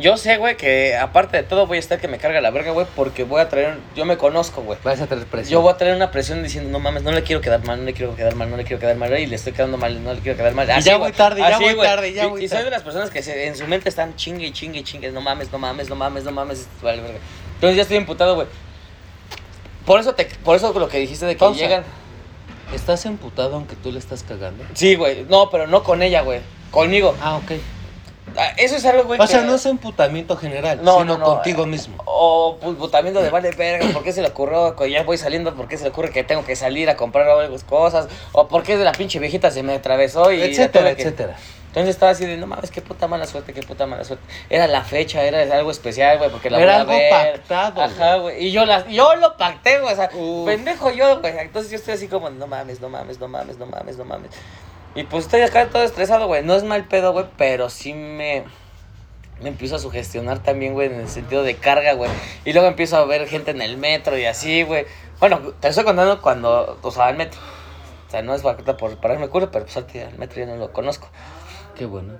Yo 0.00 0.16
sé, 0.16 0.36
güey, 0.36 0.56
que 0.56 0.96
aparte 0.96 1.38
de 1.38 1.42
todo 1.44 1.66
voy 1.66 1.78
a 1.78 1.80
estar 1.80 1.98
que 1.98 2.06
me 2.08 2.18
carga 2.18 2.40
la 2.40 2.50
verga, 2.50 2.70
güey, 2.72 2.86
porque 2.94 3.24
voy 3.24 3.40
a 3.40 3.48
traer. 3.48 3.78
Yo 3.96 4.04
me 4.04 4.16
conozco, 4.16 4.62
güey. 4.62 4.78
Vas 4.84 5.00
a 5.00 5.06
tener 5.06 5.24
presión. 5.26 5.52
Yo 5.52 5.60
voy 5.60 5.72
a 5.72 5.76
traer 5.76 5.96
una 5.96 6.10
presión 6.10 6.42
diciendo, 6.42 6.70
no 6.70 6.78
mames, 6.78 7.02
no 7.02 7.10
le 7.10 7.22
quiero 7.22 7.40
quedar 7.40 7.64
mal, 7.64 7.78
no 7.78 7.84
le 7.84 7.94
quiero 7.94 8.14
quedar 8.14 8.34
mal, 8.34 8.50
no 8.50 8.56
le 8.56 8.64
quiero 8.64 8.78
quedar 8.80 8.96
mal, 8.96 9.16
y 9.18 9.26
le 9.26 9.34
estoy 9.36 9.52
quedando 9.54 9.76
mal, 9.76 10.02
no 10.04 10.12
le 10.14 10.20
quiero 10.20 10.36
quedar 10.36 10.54
mal. 10.54 10.68
Y 10.68 10.72
Así, 10.72 10.88
ya 10.88 10.96
güey, 10.96 11.10
voy 11.10 11.16
tarde, 11.16 11.40
ya 11.40 11.46
así, 11.48 11.64
voy 11.64 11.74
güey. 11.74 11.88
tarde, 11.88 12.12
ya 12.12 12.24
Y- 12.24 12.28
voy 12.28 12.44
Y 12.44 12.48
soy 12.48 12.58
tarde. 12.58 12.64
de 12.66 12.70
las 12.72 12.82
personas 12.82 13.10
que 13.10 13.22
se- 13.22 13.46
en 13.46 13.56
su 13.56 13.66
mente 13.66 13.88
están 13.88 14.14
chingue 14.16 14.46
y 14.46 14.52
chingue 14.52 14.80
y 14.80 14.84
chingue, 14.84 15.10
no 15.10 15.20
mames, 15.20 15.50
no 15.50 15.58
mames, 15.58 15.88
no 15.88 15.96
mames, 15.96 16.22
no 16.24 16.30
mames, 16.32 16.66
vale 16.82 17.00
verga. 17.02 17.18
Entonces 17.54 17.76
ya 17.76 17.82
estoy 17.82 17.96
imputado, 17.96 18.34
güey. 18.36 18.46
Por 19.88 19.98
eso, 20.00 20.14
te, 20.14 20.26
por 20.44 20.54
eso 20.54 20.72
lo 20.78 20.88
que 20.88 20.98
dijiste 20.98 21.24
de 21.26 21.32
que 21.34 21.38
Pausa. 21.40 21.58
llegan. 21.58 21.82
¿Estás 22.74 23.06
emputado 23.06 23.56
aunque 23.56 23.74
tú 23.74 23.90
le 23.90 23.98
estás 23.98 24.22
cagando? 24.22 24.62
Sí, 24.74 24.94
güey, 24.94 25.24
no, 25.28 25.48
pero 25.48 25.66
no 25.66 25.82
con 25.82 26.02
ella, 26.02 26.20
güey, 26.20 26.40
conmigo. 26.70 27.14
Ah, 27.22 27.36
ok. 27.38 27.52
Ah, 28.36 28.52
Eso 28.58 28.76
es 28.76 28.84
algo, 28.84 29.04
güey. 29.04 29.18
O 29.18 29.26
sea, 29.26 29.40
no 29.40 29.54
es 29.54 29.64
emputamiento 29.64 30.36
general, 30.36 30.80
No, 30.82 30.98
sino 31.00 31.04
no, 31.14 31.18
no, 31.18 31.24
contigo 31.24 31.62
eh, 31.64 31.66
mismo. 31.66 31.96
O 32.04 32.58
pues, 32.60 32.76
botamiento 32.76 33.22
de 33.22 33.30
vale 33.30 33.50
verga, 33.52 33.88
¿por 33.94 34.02
qué 34.02 34.12
se 34.12 34.20
le 34.20 34.28
ocurrió? 34.28 34.76
que 34.76 34.90
Ya 34.90 35.02
voy 35.04 35.16
saliendo, 35.16 35.54
¿por 35.54 35.66
qué 35.66 35.78
se 35.78 35.84
le 35.84 35.90
ocurre 35.90 36.10
que 36.10 36.22
tengo 36.24 36.44
que 36.44 36.54
salir 36.54 36.90
a 36.90 36.96
comprar 36.96 37.26
algo, 37.26 37.56
cosas? 37.66 38.08
O 38.32 38.46
¿por 38.46 38.62
qué 38.64 38.76
de 38.76 38.84
la 38.84 38.92
pinche 38.92 39.18
viejita 39.18 39.50
se 39.50 39.62
me 39.62 39.72
atravesó 39.72 40.30
y 40.30 40.42
etcétera, 40.42 40.94
que- 40.94 41.02
etcétera. 41.02 41.36
Entonces 41.78 41.94
estaba 41.94 42.10
así 42.10 42.26
de, 42.26 42.36
no 42.36 42.48
mames, 42.48 42.72
qué 42.72 42.82
puta 42.82 43.06
mala 43.06 43.24
suerte, 43.24 43.52
qué 43.52 43.62
puta 43.62 43.86
mala 43.86 44.02
suerte. 44.02 44.24
Era 44.50 44.66
la 44.66 44.82
fecha, 44.82 45.22
era 45.22 45.42
algo 45.56 45.70
especial, 45.70 46.18
güey, 46.18 46.28
porque 46.28 46.50
la 46.50 46.58
Era 46.58 46.82
voy 46.82 46.96
a 46.96 46.98
algo 46.98 47.22
ver. 47.22 47.34
pactado, 47.38 47.82
Ajá, 47.82 48.16
güey. 48.16 48.46
Y 48.46 48.50
yo, 48.50 48.66
la, 48.66 48.84
yo 48.88 49.14
lo 49.14 49.36
pacté, 49.36 49.78
güey, 49.78 49.92
o 49.92 49.96
sea, 49.96 50.10
Uf. 50.12 50.44
pendejo 50.44 50.90
yo, 50.90 51.20
güey. 51.20 51.38
Entonces 51.38 51.70
yo 51.70 51.76
estoy 51.76 51.94
así 51.94 52.08
como, 52.08 52.30
no 52.30 52.48
mames, 52.48 52.80
no 52.80 52.88
mames, 52.88 53.20
no 53.20 53.28
mames, 53.28 53.58
no 53.58 53.66
mames, 53.66 53.96
no 53.96 54.04
mames. 54.04 54.32
Y 54.96 55.04
pues 55.04 55.26
estoy 55.26 55.42
acá 55.42 55.68
todo 55.68 55.84
estresado, 55.84 56.26
güey. 56.26 56.42
No 56.42 56.56
es 56.56 56.64
mal 56.64 56.84
pedo, 56.88 57.12
güey, 57.12 57.26
pero 57.36 57.70
sí 57.70 57.94
me... 57.94 58.42
Me 59.40 59.50
empiezo 59.50 59.76
a 59.76 59.78
sugestionar 59.78 60.40
también, 60.42 60.74
güey, 60.74 60.88
en 60.88 60.98
el 60.98 61.08
sentido 61.08 61.44
de 61.44 61.54
carga, 61.54 61.92
güey. 61.92 62.10
Y 62.44 62.54
luego 62.54 62.66
empiezo 62.66 62.96
a 62.96 63.04
ver 63.04 63.28
gente 63.28 63.52
en 63.52 63.62
el 63.62 63.76
metro 63.76 64.18
y 64.18 64.24
así, 64.24 64.64
güey. 64.64 64.84
Bueno, 65.20 65.38
te 65.60 65.68
estoy 65.68 65.84
contando 65.84 66.20
cuando 66.20 66.76
usaba 66.82 67.08
el 67.10 67.16
metro. 67.16 67.38
O 68.08 68.10
sea, 68.10 68.20
no 68.22 68.34
es 68.34 68.42
para, 68.42 68.76
por 68.76 68.96
pararme 68.96 69.28
culo, 69.28 69.52
pero 69.52 69.64
pues 69.64 69.76
el 69.76 70.18
metro 70.18 70.40
ya 70.40 70.46
no 70.46 70.56
lo 70.56 70.72
conozco. 70.72 71.08
Qué 71.78 71.86
bueno. 71.86 72.14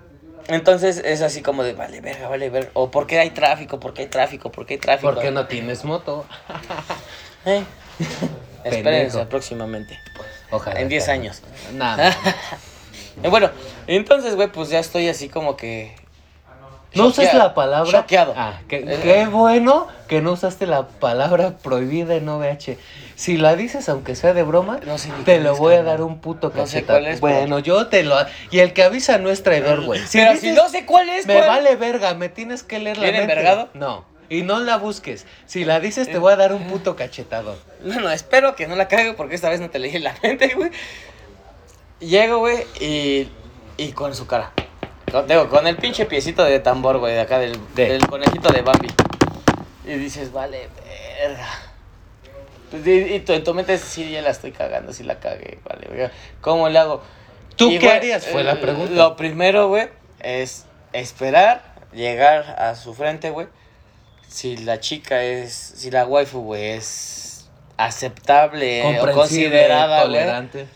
Entonces 0.47 1.03
es 1.05 1.21
así 1.21 1.43
como 1.43 1.63
de, 1.63 1.75
vale, 1.75 2.01
verga, 2.01 2.29
vale, 2.29 2.49
verga. 2.49 2.71
O 2.73 2.91
¿por 2.91 3.07
qué 3.07 3.19
hay 3.19 3.31
tráfico? 3.31 3.79
¿Por 3.79 3.93
qué 3.93 4.03
hay 4.03 4.09
tráfico? 4.09 4.51
¿Por 4.51 4.65
qué 4.65 4.75
hay 4.75 4.81
tráfico? 4.81 5.13
¿Por 5.13 5.23
qué 5.23 5.31
no 5.31 5.47
tienes 5.47 5.85
moto? 5.85 6.25
Eh. 7.45 7.65
Espérense 8.65 9.25
próximamente. 9.27 9.99
Ojalá. 10.51 10.81
En 10.81 10.89
10 10.89 11.05
carnal. 11.05 11.21
años. 11.21 11.43
Nada. 11.75 12.17
Eh, 13.21 13.31
bueno, 13.31 13.51
entonces, 13.89 14.37
güey, 14.37 14.47
pues 14.47 14.69
ya 14.69 14.79
estoy 14.79 15.09
así 15.09 15.29
como 15.29 15.57
que... 15.57 15.93
¿No 16.95 17.07
usas 17.09 17.25
choqueado, 17.25 17.49
la 17.49 17.53
palabra? 17.53 17.91
Choqueado. 17.91 18.33
Ah, 18.37 18.61
qué, 18.69 18.77
Eh, 18.77 19.01
qué 19.03 19.27
bueno 19.27 19.89
que 20.07 20.23
no 20.23 20.35
usaste 20.35 20.69
la 20.69 20.87
palabra 20.87 21.57
prohibida 21.59 22.15
en 22.15 22.29
OVH. 22.29 22.79
Si 23.19 23.37
la 23.37 23.57
dices, 23.57 23.89
aunque 23.89 24.15
sea 24.15 24.33
de 24.33 24.45
broma, 24.45 24.79
No 24.87 24.97
sé 24.97 25.11
te 25.25 25.41
lo 25.41 25.57
voy 25.57 25.75
a 25.75 25.83
dar 25.83 26.03
un 26.03 26.21
puto 26.21 26.53
No 26.55 26.67
sé 26.69 26.75
cachetado. 26.83 27.01
cuál 27.01 27.13
es, 27.13 27.21
bueno, 27.21 27.59
yo 27.59 27.89
te 27.89 28.05
lo... 28.05 28.15
Y 28.53 28.61
el 28.61 28.73
que 28.73 28.85
avisa 28.85 29.19
no 29.19 29.29
es 29.29 29.43
traidor, 29.43 29.85
güey. 29.85 29.99
Si 30.07 30.19
Pero 30.19 30.37
si 30.37 30.53
no 30.53 30.69
sé 30.69 30.87
cuál 30.87 31.09
es, 31.09 31.27
Me 31.27 31.35
¿cuál? 31.35 31.49
vale 31.49 31.75
verga, 31.75 32.15
me 32.15 32.29
tienes 32.29 32.63
que 32.63 32.79
leer 32.79 32.97
la 32.97 33.03
¿Viene 33.03 33.19
mente. 33.19 33.33
envergado? 33.33 33.71
No. 33.75 34.05
Y 34.29 34.43
no 34.43 34.61
la 34.61 34.77
busques. 34.77 35.27
Si 35.47 35.65
la 35.65 35.81
dices, 35.81 36.07
te 36.09 36.19
voy 36.19 36.33
a 36.33 36.37
dar 36.37 36.53
un 36.53 36.69
puto 36.69 36.95
cachetado. 36.95 37.57
Bueno, 37.85 38.09
espero 38.11 38.55
que 38.55 38.69
no 38.69 38.77
la 38.77 38.87
cague 38.87 39.15
porque 39.15 39.35
esta 39.35 39.49
vez 39.51 39.59
no 39.59 39.69
te 39.69 39.81
leí 39.81 39.99
la 39.99 40.15
mente, 40.23 40.55
güey. 40.55 40.71
Llego, 41.99 42.39
güey, 42.39 42.59
y, 42.81 43.29
y 43.79 43.91
con 43.93 44.15
su 44.15 44.29
cara. 44.29 44.53
Con, 45.11 45.27
digo, 45.27 45.49
con 45.49 45.67
el 45.67 45.77
pinche 45.77 46.07
piecito 46.07 46.45
de 46.45 46.61
tambor, 46.61 46.99
güey, 46.99 47.15
de 47.15 47.21
acá 47.23 47.41
del, 47.41 47.59
De. 47.75 47.89
del 47.89 48.07
conejito 48.07 48.53
de 48.53 48.63
Bambi. 48.63 48.89
Y 49.87 49.95
dices, 49.95 50.31
vale, 50.33 50.69
verga. 51.19 51.49
Pues, 52.71 52.87
y, 52.87 53.15
y 53.15 53.21
tú 53.21 53.33
en 53.33 53.45
tu 53.45 53.55
mente, 53.55 53.79
sí, 53.79 54.11
ya 54.11 54.23
la 54.23 54.31
estoy 54.31 54.53
cagando, 54.53 54.93
sí 54.93 55.03
la 55.03 55.19
cagué, 55.21 55.59
vale. 55.65 56.11
¿Cómo 56.41 56.69
le 56.69 56.79
hago? 56.79 57.03
¿Tú 57.57 57.71
Y, 57.71 57.79
qué 57.79 57.91
harías? 57.91 58.27
Fue 58.27 58.43
eh, 58.43 58.45
la 58.45 58.61
pregunta. 58.61 58.93
Lo 58.95 59.17
primero, 59.17 59.69
güey, 59.69 59.89
es 60.21 60.67
esperar, 60.93 61.75
llegar 61.93 62.57
a 62.59 62.75
su 62.75 62.95
frente, 62.95 63.31
güey. 63.31 63.47
Si 64.29 64.59
la 64.59 64.79
chica 64.81 65.23
es, 65.23 65.53
si 65.55 65.91
la 65.91 66.05
waifu, 66.05 66.41
güey, 66.43 66.73
es 66.73 67.49
aceptable 67.79 68.83
o 68.85 69.13
considerada, 69.13 70.05
güey, 70.05 70.19
tolerante. 70.21 70.67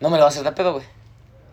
no 0.00 0.10
me 0.10 0.16
lo 0.16 0.22
va 0.22 0.26
a 0.26 0.30
hacer 0.30 0.44
de 0.44 0.52
pedo, 0.52 0.74
güey. 0.74 0.84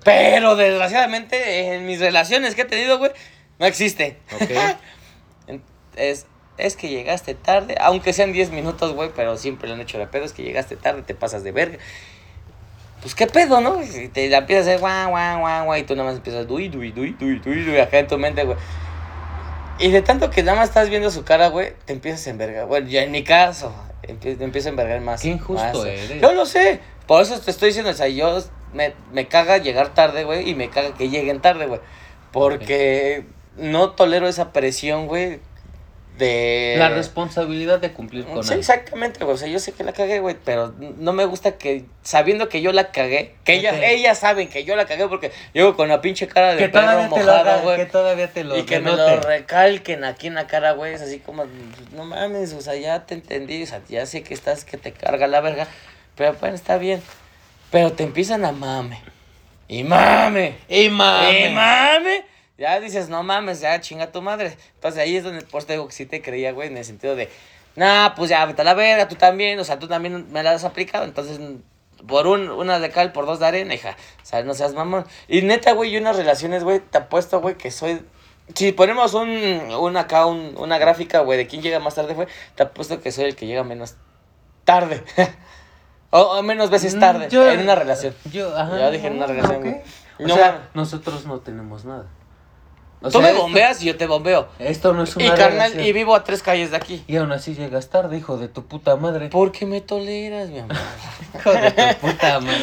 Pero 0.03 0.55
desgraciadamente 0.55 1.73
en 1.75 1.85
mis 1.85 1.99
relaciones 1.99 2.55
que 2.55 2.63
he 2.63 2.65
tenido, 2.65 2.97
güey, 2.97 3.11
no 3.59 3.65
existe. 3.65 4.19
Ok. 4.35 4.51
En- 5.47 5.61
Es, 5.95 6.25
es 6.57 6.75
que 6.75 6.89
llegaste 6.89 7.33
tarde, 7.33 7.75
aunque 7.81 8.13
sean 8.13 8.31
10 8.31 8.51
minutos, 8.51 8.93
güey, 8.93 9.09
pero 9.15 9.37
siempre 9.37 9.67
lo 9.67 9.75
han 9.75 9.81
hecho 9.81 9.97
de 9.97 10.07
pedo, 10.07 10.23
es 10.25 10.33
que 10.33 10.43
llegaste 10.43 10.75
tarde, 10.75 11.01
te 11.01 11.15
pasas 11.15 11.43
de 11.43 11.51
verga. 11.51 11.77
Pues 13.01 13.15
qué 13.15 13.27
pedo, 13.27 13.59
¿no? 13.59 13.81
Y 13.83 14.07
te 14.07 14.29
la 14.29 14.37
empiezas 14.39 14.65
a 14.67 14.69
hacer 14.71 14.79
guau, 14.79 15.09
guau, 15.09 15.39
guau, 15.39 15.65
guau, 15.65 15.77
y 15.77 15.83
tú 15.83 15.95
nada 15.95 16.07
más 16.07 16.17
empiezas 16.17 16.47
dui, 16.47 16.69
dui, 16.69 16.91
dui, 16.91 17.11
dui, 17.19 17.39
dui, 17.39 17.63
dui, 17.65 17.77
acá 17.79 17.99
en 17.99 18.07
tu 18.07 18.17
mente, 18.17 18.43
güey. 18.45 18.57
Y 19.79 19.89
de 19.91 20.01
tanto 20.01 20.29
que 20.29 20.41
nada 20.43 20.57
más 20.57 20.69
estás 20.69 20.89
viendo 20.89 21.11
su 21.11 21.23
cara, 21.25 21.47
güey, 21.47 21.73
te 21.85 21.93
empiezas 21.93 22.27
a 22.27 22.29
envergar. 22.29 22.67
Bueno, 22.67 22.87
ya 22.87 23.03
en 23.03 23.11
mi 23.11 23.23
caso, 23.23 23.73
empie- 24.03 24.37
te 24.37 24.43
empiezo 24.43 24.69
a 24.69 24.71
envergar 24.71 25.01
más. 25.01 25.21
Qué 25.21 25.29
injusto 25.29 25.63
más. 25.79 25.85
eres. 25.85 26.21
Yo 26.21 26.31
lo 26.33 26.45
sé, 26.45 26.79
por 27.07 27.21
eso 27.23 27.37
te 27.41 27.51
estoy 27.51 27.69
diciendo, 27.69 27.91
o 27.91 27.93
sea, 27.95 28.07
yo 28.07 28.41
me, 28.71 28.93
me 29.11 29.27
caga 29.27 29.57
llegar 29.57 29.93
tarde, 29.93 30.23
güey, 30.23 30.49
y 30.49 30.55
me 30.55 30.69
caga 30.69 30.93
que 30.93 31.09
lleguen 31.09 31.41
tarde, 31.41 31.65
güey. 31.65 31.81
Porque 32.31 33.25
no 33.57 33.91
tolero 33.91 34.27
esa 34.27 34.53
presión, 34.53 35.07
güey, 35.07 35.39
de... 36.17 36.75
La 36.77 36.89
responsabilidad 36.89 37.79
de 37.79 37.91
cumplir 37.91 38.25
con 38.25 38.43
Sí, 38.43 38.53
exactamente, 38.53 39.23
güey. 39.23 39.33
O 39.35 39.37
sea, 39.37 39.47
yo 39.47 39.59
sé 39.59 39.71
que 39.71 39.83
la 39.83 39.93
cagué, 39.93 40.19
güey, 40.19 40.35
pero 40.45 40.73
no 40.77 41.11
me 41.13 41.25
gusta 41.25 41.53
que, 41.57 41.85
sabiendo 42.03 42.49
que 42.49 42.61
yo 42.61 42.71
la 42.71 42.91
cagué, 42.91 43.35
que 43.43 43.53
ellas, 43.55 43.75
Ok. 43.75 43.81
ellas 43.83 44.19
saben 44.19 44.47
que 44.47 44.63
yo 44.63 44.75
la 44.75 44.85
cagué 44.85 45.07
porque 45.07 45.31
llego 45.53 45.75
con 45.75 45.89
la 45.89 46.01
pinche 46.01 46.27
cara 46.27 46.51
de 46.51 46.57
Que 46.57 46.69
perro 46.69 47.01
te 47.01 47.07
mojada, 47.07 47.61
güey. 47.61 47.77
que 47.77 47.85
todavía 47.85 48.27
te 48.31 48.43
lo 48.43 48.57
Y 48.57 48.63
que 48.63 48.79
me 48.79 48.91
lo 48.91 49.19
recalquen 49.21 50.03
aquí 50.03 50.27
en 50.27 50.35
la 50.35 50.45
cara, 50.47 50.73
güey. 50.73 50.93
Es 50.93 51.01
así 51.01 51.19
como, 51.19 51.45
no 51.93 52.05
mames, 52.05 52.53
o 52.53 52.61
sea, 52.61 52.75
ya 52.75 53.05
te 53.05 53.15
entendí, 53.15 53.63
o 53.63 53.67
sea, 53.67 53.81
ya 53.89 54.05
sé 54.05 54.21
que 54.23 54.33
estás, 54.33 54.65
que 54.65 54.77
te 54.77 54.91
carga 54.91 55.27
la 55.27 55.41
verga. 55.41 55.67
Pero 56.15 56.33
bueno, 56.39 56.55
está 56.55 56.77
bien. 56.77 57.01
Pero 57.71 57.91
te 57.93 58.03
empiezan 58.03 58.45
a 58.45 58.51
mame. 58.51 59.01
Y 59.67 59.83
mame. 59.83 60.57
Y 60.69 60.89
mame. 60.89 61.47
Y 61.47 61.53
mame. 61.53 62.25
Ya 62.63 62.79
dices, 62.79 63.09
no 63.09 63.23
mames, 63.23 63.59
ya 63.59 63.79
chinga 63.81 64.11
tu 64.13 64.21
madre. 64.21 64.57
Entonces 64.75 65.01
ahí 65.01 65.17
es 65.17 65.23
donde 65.25 65.43
pues 65.43 65.65
te 65.65 65.73
digo 65.73 65.85
que 65.87 65.91
sí 65.93 66.05
te 66.05 66.21
creía, 66.21 66.53
güey, 66.53 66.69
en 66.69 66.77
el 66.77 66.85
sentido 66.85 67.13
de, 67.15 67.29
nah, 67.75 68.15
pues 68.15 68.29
ya, 68.29 68.45
vete 68.45 68.61
a 68.61 68.65
la 68.65 68.73
verga, 68.73 69.09
tú 69.09 69.15
también, 69.15 69.59
o 69.59 69.65
sea, 69.65 69.79
tú 69.79 69.87
también 69.89 70.31
me 70.31 70.43
la 70.43 70.51
has 70.51 70.63
aplicado, 70.63 71.03
entonces 71.03 71.39
por 72.07 72.25
un, 72.27 72.49
una 72.49 72.79
de 72.79 72.89
cal, 72.89 73.11
por 73.11 73.25
dos 73.25 73.39
de 73.39 73.47
arena, 73.47 73.73
hija. 73.73 73.97
O 74.21 74.25
sea, 74.25 74.43
no 74.43 74.53
seas 74.53 74.73
mamón. 74.73 75.05
Y 75.27 75.41
neta, 75.41 75.73
güey, 75.73 75.91
yo 75.91 75.99
unas 75.99 76.15
relaciones, 76.15 76.63
güey, 76.63 76.79
te 76.79 76.97
apuesto, 76.99 77.41
güey, 77.41 77.55
que 77.55 77.69
soy. 77.69 78.01
Si 78.55 78.71
ponemos 78.73 79.13
un, 79.13 79.29
un 79.29 79.97
acá, 79.97 80.25
un, 80.25 80.55
una 80.57 80.77
gráfica, 80.77 81.19
güey, 81.19 81.37
de 81.37 81.47
quién 81.47 81.61
llega 81.61 81.79
más 81.79 81.95
tarde, 81.95 82.13
güey, 82.13 82.27
te 82.55 82.63
apuesto 82.63 83.01
que 83.01 83.11
soy 83.11 83.25
el 83.25 83.35
que 83.35 83.45
llega 83.45 83.63
menos 83.63 83.95
tarde. 84.65 85.03
o, 86.11 86.19
o 86.21 86.43
menos 86.43 86.69
veces 86.69 86.95
Mm, 86.95 86.99
tarde 86.99 87.27
yo- 87.29 87.49
en 87.51 87.61
una 87.61 87.75
relación. 87.75 88.13
Yo, 88.31 88.55
ajá. 88.57 88.77
Ya 88.77 88.91
dije 88.91 89.07
en 89.07 89.15
una 89.17 89.27
relación, 89.27 89.55
ok. 89.57 89.61
güey. 89.63 89.75
O 90.19 90.27
No 90.27 90.35
sea, 90.35 90.69
nosotros 90.73 91.25
no 91.25 91.39
tenemos 91.39 91.85
nada. 91.85 92.05
O 93.03 93.07
Tú 93.07 93.11
sea, 93.11 93.21
me 93.21 93.29
esto- 93.29 93.41
bombeas 93.41 93.81
y 93.81 93.85
yo 93.85 93.97
te 93.97 94.07
bombeo. 94.07 94.47
Esto 94.59 94.93
no 94.93 95.03
es 95.03 95.15
una 95.15 95.25
Y 95.25 95.29
carnal, 95.29 95.51
relación. 95.51 95.85
y 95.85 95.91
vivo 95.91 96.15
a 96.15 96.23
tres 96.23 96.41
calles 96.41 96.71
de 96.71 96.77
aquí. 96.77 97.03
Y 97.07 97.17
aún 97.17 97.31
así 97.33 97.53
llegas 97.53 97.89
tarde, 97.89 98.17
hijo 98.17 98.37
de 98.37 98.47
tu 98.47 98.65
puta 98.65 98.95
madre. 98.95 99.27
Porque 99.29 99.65
me 99.65 99.81
toleras, 99.81 100.49
mi 100.49 100.59
amor. 100.59 100.75
Hijo 101.35 101.51
de 101.51 101.71
tu 101.71 102.07
puta 102.07 102.39
madre. 102.39 102.57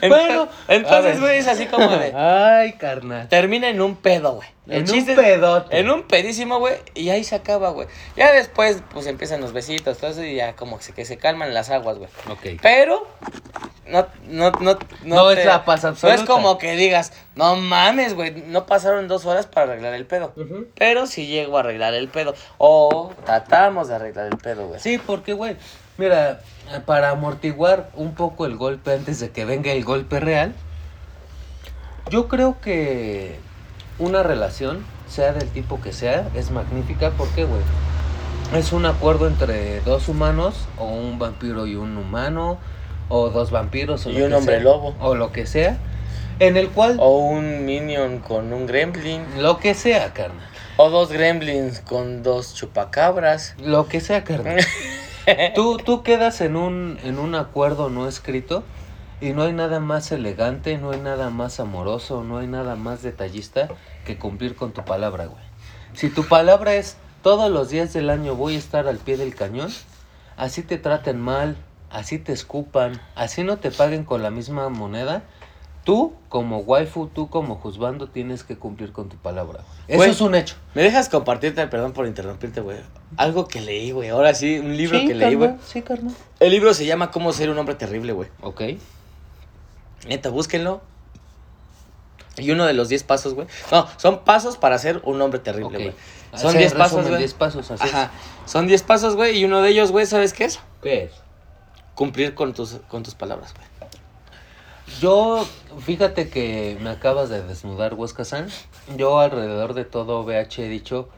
Bueno, 0.08 0.48
entonces, 0.68 1.20
güey, 1.20 1.38
es 1.38 1.48
así 1.48 1.66
como 1.66 1.88
de. 1.88 2.12
Ay, 2.16 2.74
carnal. 2.74 3.28
Termina 3.28 3.68
en 3.68 3.80
un 3.80 3.96
pedo, 3.96 4.34
güey. 4.34 4.48
El 4.68 4.78
En 4.78 4.84
chiste 4.86 5.12
un 5.12 5.16
pedote. 5.16 5.78
En 5.78 5.90
un 5.90 6.02
pedísimo, 6.02 6.58
güey, 6.58 6.74
y 6.94 7.10
ahí 7.10 7.22
se 7.22 7.36
acaba, 7.36 7.70
güey. 7.70 7.86
Ya 8.16 8.32
después, 8.32 8.82
pues 8.92 9.06
empiezan 9.06 9.40
los 9.40 9.52
besitos, 9.52 9.98
todo 9.98 10.10
eso, 10.10 10.24
y 10.24 10.34
ya 10.34 10.56
como 10.56 10.78
que 10.78 10.84
se, 10.84 10.92
que 10.92 11.04
se 11.04 11.18
calman 11.18 11.54
las 11.54 11.70
aguas, 11.70 11.98
güey. 11.98 12.10
Ok. 12.28 12.60
Pero, 12.60 13.06
no, 13.86 14.06
no, 14.26 14.50
no, 14.50 14.76
No 15.04 15.30
es 15.30 15.44
la 15.46 15.64
paz 15.64 15.84
No 15.84 15.90
absoluta. 15.90 16.20
es 16.20 16.28
como 16.28 16.58
que 16.58 16.74
digas, 16.74 17.12
no 17.36 17.54
mames, 17.54 18.14
güey, 18.14 18.32
no 18.32 18.66
pasaron 18.66 19.06
dos 19.06 19.24
horas 19.24 19.46
para 19.46 19.70
arreglar 19.70 19.94
el 19.94 20.04
pedo. 20.04 20.32
Ujú. 20.34 20.66
Pero 20.76 21.06
sí 21.06 21.26
llego 21.28 21.58
a 21.58 21.60
arreglar 21.60 21.94
el 21.94 22.08
pedo. 22.08 22.34
O 22.58 23.12
tratamos 23.24 23.86
de 23.86 23.94
arreglar 23.94 24.26
el 24.26 24.36
pedo, 24.36 24.66
güey. 24.66 24.80
Sí, 24.80 24.98
porque, 24.98 25.32
güey, 25.32 25.56
mira, 25.96 26.40
para 26.86 27.10
amortiguar 27.10 27.90
un 27.94 28.16
poco 28.16 28.46
el 28.46 28.56
golpe 28.56 28.92
antes 28.94 29.20
de 29.20 29.30
que 29.30 29.44
venga 29.44 29.70
el 29.70 29.84
golpe 29.84 30.18
real, 30.18 30.54
yo 32.10 32.26
creo 32.26 32.60
que 32.60 33.38
una 33.98 34.22
relación, 34.22 34.84
sea 35.08 35.32
del 35.32 35.48
tipo 35.48 35.80
que 35.80 35.92
sea, 35.92 36.28
es 36.34 36.50
magnífica 36.50 37.12
porque, 37.16 37.44
güey, 37.44 37.62
es 38.54 38.72
un 38.72 38.86
acuerdo 38.86 39.26
entre 39.26 39.80
dos 39.80 40.08
humanos, 40.08 40.66
o 40.78 40.84
un 40.86 41.18
vampiro 41.18 41.66
y 41.66 41.74
un 41.76 41.96
humano, 41.96 42.58
o 43.08 43.30
dos 43.30 43.50
vampiros, 43.50 44.06
o 44.06 44.10
Y 44.10 44.18
lo 44.18 44.24
un 44.24 44.30
que 44.30 44.36
hombre 44.36 44.54
sea, 44.56 44.64
lobo. 44.64 44.94
o 45.00 45.14
lo 45.14 45.32
que 45.32 45.46
sea, 45.46 45.78
en 46.38 46.56
el 46.56 46.68
cual, 46.68 46.96
O 47.00 47.18
un 47.18 47.64
minion 47.64 48.18
con 48.18 48.52
un 48.52 48.66
gremlin. 48.66 49.24
lo 49.38 49.58
que 49.58 49.74
sea, 49.74 50.12
carnal, 50.12 50.46
O 50.76 50.90
dos 50.90 51.10
gremlins 51.10 51.80
con 51.80 52.22
dos 52.22 52.54
chupacabras. 52.54 53.54
lo 53.62 53.88
que 53.88 54.00
sea, 54.00 54.22
carnal. 54.24 54.58
Tú, 55.56 55.78
tú 55.78 56.04
quedas 56.04 56.40
en 56.40 56.54
un, 56.54 57.00
en 57.02 57.18
un 57.18 57.34
acuerdo 57.34 57.90
no 57.90 58.06
escrito 58.06 58.62
y 59.20 59.32
no 59.32 59.42
hay 59.42 59.52
nada 59.52 59.80
más 59.80 60.12
elegante, 60.12 60.78
no 60.78 60.90
hay 60.90 61.00
nada 61.00 61.30
más 61.30 61.60
amoroso, 61.60 62.22
no 62.22 62.38
hay 62.38 62.46
nada 62.46 62.76
más 62.76 63.02
detallista 63.02 63.68
que 64.04 64.18
cumplir 64.18 64.54
con 64.56 64.72
tu 64.72 64.84
palabra, 64.84 65.26
güey. 65.26 65.42
Si 65.94 66.10
tu 66.10 66.24
palabra 66.24 66.74
es 66.74 66.96
todos 67.22 67.50
los 67.50 67.70
días 67.70 67.92
del 67.92 68.10
año 68.10 68.34
voy 68.34 68.56
a 68.56 68.58
estar 68.58 68.86
al 68.86 68.98
pie 68.98 69.16
del 69.16 69.34
cañón, 69.34 69.70
así 70.36 70.62
te 70.62 70.76
traten 70.78 71.20
mal, 71.20 71.56
así 71.90 72.18
te 72.18 72.32
escupan, 72.32 73.00
así 73.14 73.42
no 73.42 73.56
te 73.56 73.70
paguen 73.70 74.04
con 74.04 74.22
la 74.22 74.30
misma 74.30 74.68
moneda, 74.68 75.22
tú 75.84 76.12
como 76.28 76.58
waifu, 76.58 77.06
tú 77.06 77.30
como 77.30 77.54
juzgando 77.54 78.08
tienes 78.08 78.44
que 78.44 78.56
cumplir 78.56 78.92
con 78.92 79.08
tu 79.08 79.16
palabra. 79.16 79.60
Eso 79.88 79.96
Güey. 79.98 80.10
es 80.10 80.20
un 80.20 80.34
hecho. 80.34 80.56
¿Me 80.74 80.82
dejas 80.82 81.08
compartirte, 81.08 81.66
perdón 81.68 81.92
por 81.92 82.06
interrumpirte, 82.06 82.60
güey? 82.60 82.78
Algo 83.16 83.48
que 83.48 83.60
leí, 83.60 83.92
güey. 83.92 84.10
Ahora 84.10 84.34
sí, 84.34 84.58
un 84.58 84.76
libro 84.76 84.98
sí, 84.98 85.06
que 85.06 85.14
leí, 85.14 85.36
güey. 85.36 85.52
Sí, 85.64 85.80
carnal. 85.82 86.14
El 86.40 86.50
libro 86.50 86.74
se 86.74 86.84
llama 86.84 87.10
Cómo 87.10 87.32
ser 87.32 87.48
un 87.50 87.58
hombre 87.58 87.76
terrible, 87.76 88.12
güey. 88.12 88.28
Ok. 88.42 88.62
Neta, 90.08 90.30
búsquenlo. 90.30 90.82
Y 92.38 92.50
uno 92.50 92.66
de 92.66 92.74
los 92.74 92.88
10 92.88 93.02
pasos, 93.04 93.34
güey. 93.34 93.46
No, 93.72 93.88
son 93.96 94.20
pasos 94.24 94.56
para 94.58 94.78
ser 94.78 95.00
un 95.04 95.20
hombre 95.22 95.38
terrible, 95.38 95.78
güey. 95.78 95.94
Se 96.34 96.42
Son 96.42 96.56
10 96.56 96.74
pasos, 96.74 97.06
güey. 97.06 97.18
10 97.18 97.34
pasos, 97.34 97.70
así 97.70 97.86
es. 97.86 97.94
Ajá. 97.94 98.10
Son 98.44 98.66
10 98.66 98.82
pasos, 98.82 99.16
güey. 99.16 99.38
Y 99.38 99.44
uno 99.44 99.62
de 99.62 99.70
ellos, 99.70 99.90
güey, 99.90 100.06
¿sabes 100.06 100.32
qué 100.32 100.44
es? 100.44 100.60
¿Qué 100.82 101.04
es? 101.04 101.12
Cumplir 101.94 102.34
con 102.34 102.52
tus, 102.52 102.76
con 102.88 103.02
tus 103.02 103.14
palabras, 103.14 103.54
güey. 103.54 103.66
Yo, 105.00 105.46
fíjate 105.80 106.28
que 106.28 106.78
me 106.80 106.90
acabas 106.90 107.28
de 107.28 107.42
desnudar, 107.42 107.94
Huesca 107.94 108.24
San. 108.24 108.48
Yo 108.96 109.18
alrededor 109.18 109.74
de 109.74 109.84
todo 109.84 110.22
VH 110.22 110.64
he 110.64 110.68
dicho 110.68 111.08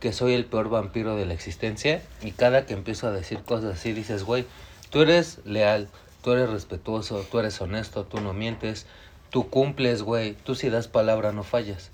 que 0.00 0.12
soy 0.12 0.34
el 0.34 0.44
peor 0.44 0.68
vampiro 0.68 1.16
de 1.16 1.26
la 1.26 1.34
existencia. 1.34 2.02
Y 2.22 2.32
cada 2.32 2.66
que 2.66 2.74
empiezo 2.74 3.08
a 3.08 3.10
decir 3.10 3.42
cosas 3.42 3.78
así, 3.78 3.92
dices, 3.92 4.24
güey, 4.24 4.46
tú 4.90 5.02
eres 5.02 5.40
leal, 5.44 5.88
tú 6.28 6.34
eres 6.34 6.50
respetuoso, 6.50 7.24
tú 7.30 7.38
eres 7.38 7.58
honesto, 7.58 8.04
tú 8.04 8.20
no 8.20 8.34
mientes, 8.34 8.84
tú 9.30 9.48
cumples, 9.48 10.02
güey, 10.02 10.34
tú 10.34 10.54
si 10.54 10.68
das 10.68 10.86
palabra 10.86 11.32
no 11.32 11.42
fallas. 11.42 11.90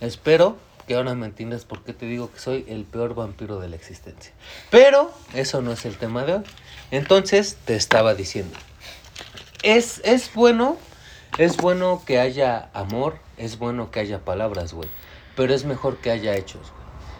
Espero 0.00 0.56
que 0.88 0.96
ahora 0.96 1.14
me 1.14 1.26
entiendas 1.26 1.64
por 1.64 1.84
qué 1.84 1.92
te 1.92 2.06
digo 2.06 2.28
que 2.32 2.40
soy 2.40 2.64
el 2.66 2.82
peor 2.82 3.14
vampiro 3.14 3.60
de 3.60 3.68
la 3.68 3.76
existencia. 3.76 4.32
Pero 4.72 5.12
eso 5.32 5.62
no 5.62 5.70
es 5.70 5.84
el 5.84 5.96
tema 5.96 6.24
de 6.24 6.34
hoy. 6.34 6.42
Entonces 6.90 7.56
te 7.66 7.76
estaba 7.76 8.16
diciendo. 8.16 8.58
Es, 9.62 10.00
es 10.02 10.34
bueno, 10.34 10.76
es 11.38 11.56
bueno 11.56 12.02
que 12.04 12.18
haya 12.18 12.70
amor, 12.74 13.20
es 13.36 13.60
bueno 13.60 13.92
que 13.92 14.00
haya 14.00 14.24
palabras, 14.24 14.72
güey. 14.72 14.88
Pero 15.36 15.54
es 15.54 15.64
mejor 15.64 15.98
que 15.98 16.10
haya 16.10 16.34
hechos. 16.34 16.72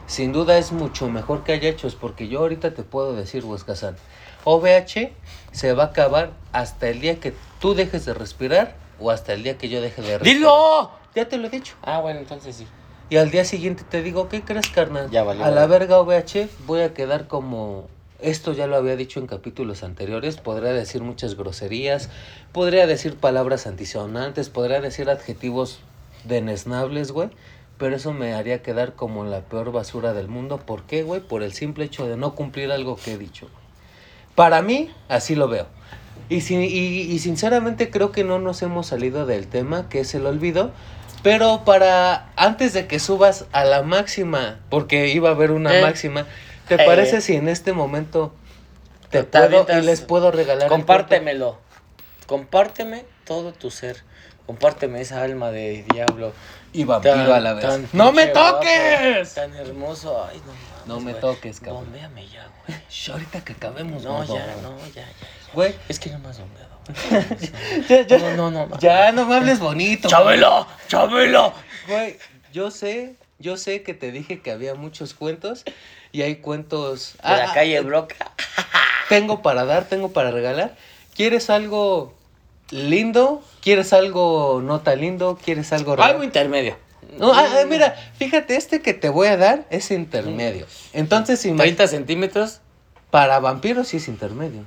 Sin 0.08 0.32
duda 0.32 0.58
es 0.58 0.72
mucho 0.72 1.08
mejor 1.08 1.44
que 1.44 1.52
haya 1.52 1.68
hechos, 1.68 1.94
porque 1.94 2.26
yo 2.26 2.40
ahorita 2.40 2.74
te 2.74 2.82
puedo 2.82 3.14
decir, 3.14 3.44
Huescazán, 3.44 3.96
OVH 4.42 5.12
se 5.58 5.72
va 5.72 5.82
a 5.82 5.86
acabar 5.86 6.30
hasta 6.52 6.88
el 6.88 7.00
día 7.00 7.18
que 7.18 7.34
tú 7.58 7.74
dejes 7.74 8.04
de 8.04 8.14
respirar 8.14 8.76
o 9.00 9.10
hasta 9.10 9.32
el 9.32 9.42
día 9.42 9.58
que 9.58 9.68
yo 9.68 9.80
deje 9.80 10.02
de 10.02 10.18
respirar. 10.18 10.22
¡Dilo! 10.22 10.92
Ya 11.16 11.28
te 11.28 11.36
lo 11.36 11.48
he 11.48 11.50
dicho. 11.50 11.74
Ah, 11.82 11.98
bueno, 11.98 12.20
entonces 12.20 12.54
sí. 12.54 12.66
Y 13.10 13.16
al 13.16 13.32
día 13.32 13.44
siguiente 13.44 13.82
te 13.82 14.00
digo, 14.00 14.28
¿qué 14.28 14.42
crees, 14.42 14.68
carnal? 14.68 15.10
Ya 15.10 15.24
valió, 15.24 15.44
A 15.44 15.50
la 15.50 15.66
verga 15.66 15.98
OVH 15.98 16.48
voy 16.64 16.82
a 16.82 16.94
quedar 16.94 17.26
como... 17.26 17.88
Esto 18.20 18.52
ya 18.52 18.68
lo 18.68 18.76
había 18.76 18.94
dicho 18.94 19.18
en 19.18 19.26
capítulos 19.26 19.82
anteriores. 19.82 20.36
Podría 20.36 20.72
decir 20.72 21.02
muchas 21.02 21.34
groserías, 21.34 22.08
podría 22.52 22.86
decir 22.86 23.16
palabras 23.16 23.66
antisonantes, 23.66 24.50
podría 24.50 24.80
decir 24.80 25.10
adjetivos 25.10 25.80
denesnables, 26.22 27.10
güey. 27.10 27.30
Pero 27.78 27.96
eso 27.96 28.12
me 28.12 28.34
haría 28.34 28.62
quedar 28.62 28.94
como 28.94 29.24
la 29.24 29.40
peor 29.40 29.72
basura 29.72 30.12
del 30.12 30.28
mundo. 30.28 30.58
¿Por 30.58 30.84
qué, 30.84 31.02
güey? 31.02 31.20
Por 31.20 31.42
el 31.42 31.52
simple 31.52 31.84
hecho 31.84 32.06
de 32.06 32.16
no 32.16 32.36
cumplir 32.36 32.70
algo 32.70 32.94
que 32.94 33.14
he 33.14 33.18
dicho. 33.18 33.48
Para 34.38 34.62
mí, 34.62 34.88
así 35.08 35.34
lo 35.34 35.48
veo. 35.48 35.66
Y, 36.28 36.42
sin- 36.42 36.62
y, 36.62 36.68
y 36.68 37.18
sinceramente 37.18 37.90
creo 37.90 38.12
que 38.12 38.22
no 38.22 38.38
nos 38.38 38.62
hemos 38.62 38.86
salido 38.86 39.26
del 39.26 39.48
tema, 39.48 39.88
que 39.88 39.98
es 39.98 40.14
el 40.14 40.26
olvido. 40.26 40.70
Pero 41.24 41.64
para 41.64 42.30
antes 42.36 42.72
de 42.72 42.86
que 42.86 43.00
subas 43.00 43.46
a 43.50 43.64
la 43.64 43.82
máxima, 43.82 44.60
porque 44.70 45.08
iba 45.08 45.30
a 45.30 45.32
haber 45.32 45.50
una 45.50 45.76
Eh. 45.76 45.82
máxima, 45.82 46.26
¿te 46.68 46.76
Eh. 46.76 46.86
parece 46.86 47.20
si 47.20 47.34
en 47.34 47.48
este 47.48 47.72
momento 47.72 48.32
te 49.10 49.24
puedo 49.24 49.66
y 49.76 49.82
les 49.82 50.02
puedo 50.02 50.30
regalar? 50.30 50.64
el 50.64 50.68
Compártemelo. 50.68 51.58
Compárteme 52.28 53.04
todo 53.24 53.52
tu 53.52 53.72
ser. 53.72 54.04
Compárteme 54.46 55.00
esa 55.00 55.22
alma 55.22 55.50
de 55.50 55.84
diablo. 55.92 56.32
Y 56.72 56.84
vampiro 56.84 57.14
Tan- 57.14 57.32
a 57.32 57.40
la 57.40 57.54
vez. 57.54 57.66
¡No 57.92 58.12
me 58.12 58.26
guapo, 58.26 58.58
toques! 58.60 59.34
Tan 59.34 59.52
hermoso. 59.56 60.24
Ay, 60.30 60.40
no, 60.46 60.52
No 60.88 61.00
me 61.00 61.12
güey. 61.12 61.20
toques, 61.20 61.60
cabrón. 61.60 61.84
Bombéame 61.84 62.26
ya, 62.28 62.48
güey. 62.66 62.78
Shh, 62.90 63.10
ahorita 63.10 63.44
que 63.44 63.52
acabemos, 63.52 64.02
No, 64.02 64.24
ya, 64.24 64.56
no, 64.62 64.76
ya, 64.88 65.02
ya. 65.02 65.06
Güey, 65.52 65.74
Es 65.88 65.98
que 65.98 66.10
no 66.10 66.18
me 66.18 66.28
has 66.28 66.38
bombeado. 66.40 66.68
güey. 66.86 67.86
ya, 67.88 68.06
ya. 68.06 68.18
No, 68.36 68.50
no, 68.50 68.66
no. 68.66 68.78
Ya, 68.78 69.12
no 69.12 69.26
me 69.26 69.36
hables 69.36 69.58
bonito. 69.60 70.08
¡Chabelo! 70.08 70.66
¡Chabelo! 70.88 71.52
Güey, 71.86 72.18
yo 72.52 72.70
sé, 72.70 73.14
yo 73.38 73.56
sé 73.56 73.82
que 73.82 73.94
te 73.94 74.10
dije 74.12 74.40
que 74.40 74.50
había 74.50 74.74
muchos 74.74 75.14
cuentos 75.14 75.64
y 76.12 76.22
hay 76.22 76.36
cuentos... 76.36 77.14
De 77.22 77.28
la 77.28 77.50
Ah, 77.50 77.54
calle 77.54 77.78
ah, 77.78 77.82
Broca. 77.82 78.32
Tengo 79.08 79.40
para 79.42 79.64
dar, 79.64 79.84
tengo 79.88 80.12
para 80.12 80.30
regalar. 80.30 80.76
¿Quieres 81.14 81.48
algo 81.48 82.14
lindo? 82.70 83.42
¿Quieres 83.62 83.94
algo 83.94 84.60
no 84.62 84.80
tan 84.80 85.00
lindo? 85.00 85.38
¿Quieres 85.42 85.72
algo 85.72 85.96
raro? 85.96 86.10
Algo 86.12 86.24
intermedio. 86.24 86.76
No, 87.18 87.32
ah, 87.32 87.46
ah, 87.60 87.64
mira, 87.68 87.94
fíjate, 88.18 88.56
este 88.56 88.80
que 88.80 88.94
te 88.94 89.08
voy 89.08 89.28
a 89.28 89.36
dar 89.36 89.66
es 89.70 89.90
intermedio. 89.90 90.66
Entonces, 90.92 91.44
ima- 91.46 91.58
30 91.58 91.86
centímetros. 91.88 92.60
para 93.10 93.38
vampiros 93.40 93.88
sí 93.88 93.96
es 93.96 94.08
intermedio. 94.08 94.62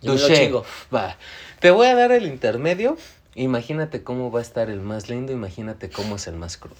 Yo 0.00 0.14
me 0.14 0.18
lo 0.20 0.26
Duché. 0.28 0.44
chingo. 0.46 0.64
Va. 0.94 1.16
Te 1.60 1.70
voy 1.70 1.86
a 1.86 1.94
dar 1.94 2.12
el 2.12 2.26
intermedio. 2.26 2.96
Imagínate 3.34 4.02
cómo 4.02 4.30
va 4.30 4.40
a 4.40 4.42
estar 4.42 4.68
el 4.68 4.80
más 4.80 5.08
lindo, 5.08 5.32
imagínate 5.32 5.88
cómo 5.88 6.16
es 6.16 6.26
el 6.26 6.34
más 6.34 6.56
crudo. 6.56 6.76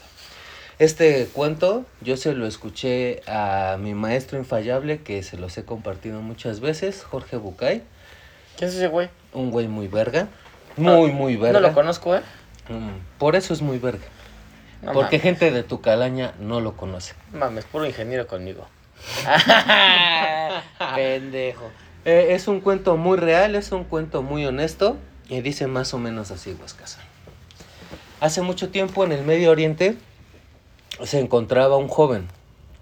Este 0.79 1.27
cuento 1.33 1.85
yo 2.01 2.17
se 2.17 2.33
lo 2.35 2.47
escuché 2.47 3.23
a 3.27 3.77
mi 3.79 3.95
maestro 3.95 4.39
infallable 4.39 5.01
que 5.03 5.23
se 5.23 5.37
los 5.37 5.57
he 5.57 5.65
compartido 5.65 6.21
muchas 6.21 6.61
veces, 6.61 7.05
Jorge 7.05 7.37
Bucay, 7.37 7.83
¿Quién 8.59 8.69
es 8.71 8.77
ese 8.77 8.89
güey? 8.89 9.09
un 9.33 9.51
güey 9.51 9.69
muy 9.69 9.89
verga. 9.89 10.29
Muy, 10.77 11.11
muy 11.13 11.37
verga. 11.37 11.61
No 11.61 11.67
lo 11.69 11.75
conozco, 11.75 12.17
¿eh? 12.17 12.23
Mm, 12.79 13.19
Por 13.19 13.37
eso 13.37 13.53
es 13.55 13.63
muy 13.63 13.79
verga. 13.79 14.05
No 14.83 14.93
Porque 14.93 15.19
mames. 15.19 15.23
gente 15.23 15.51
de 15.51 15.63
tu 15.63 15.81
calaña 15.81 16.33
no 16.41 16.61
lo 16.61 16.77
conoce. 16.77 17.15
Mames, 17.33 17.65
puro 17.65 17.87
ingeniero 17.87 18.27
conmigo. 18.27 18.67
Pendejo. 20.95 21.71
Eh, 22.05 22.29
es 22.31 22.49
un 22.49 22.61
cuento 22.61 22.97
muy 22.97 23.17
real, 23.17 23.55
es 23.55 23.71
un 23.73 23.85
cuento 23.85 24.23
muy 24.23 24.45
honesto 24.45 24.97
y 25.29 25.41
dice 25.41 25.67
más 25.67 25.95
o 25.95 25.99
menos 25.99 26.31
así, 26.31 26.57
Huescasa. 26.61 26.99
Hace 28.21 28.43
mucho 28.43 28.71
tiempo 28.71 29.05
en 29.05 29.13
el 29.13 29.25
Medio 29.25 29.51
Oriente 29.51 29.97
se 31.05 31.21
encontraba 31.21 31.77
un 31.77 31.89
joven, 31.89 32.29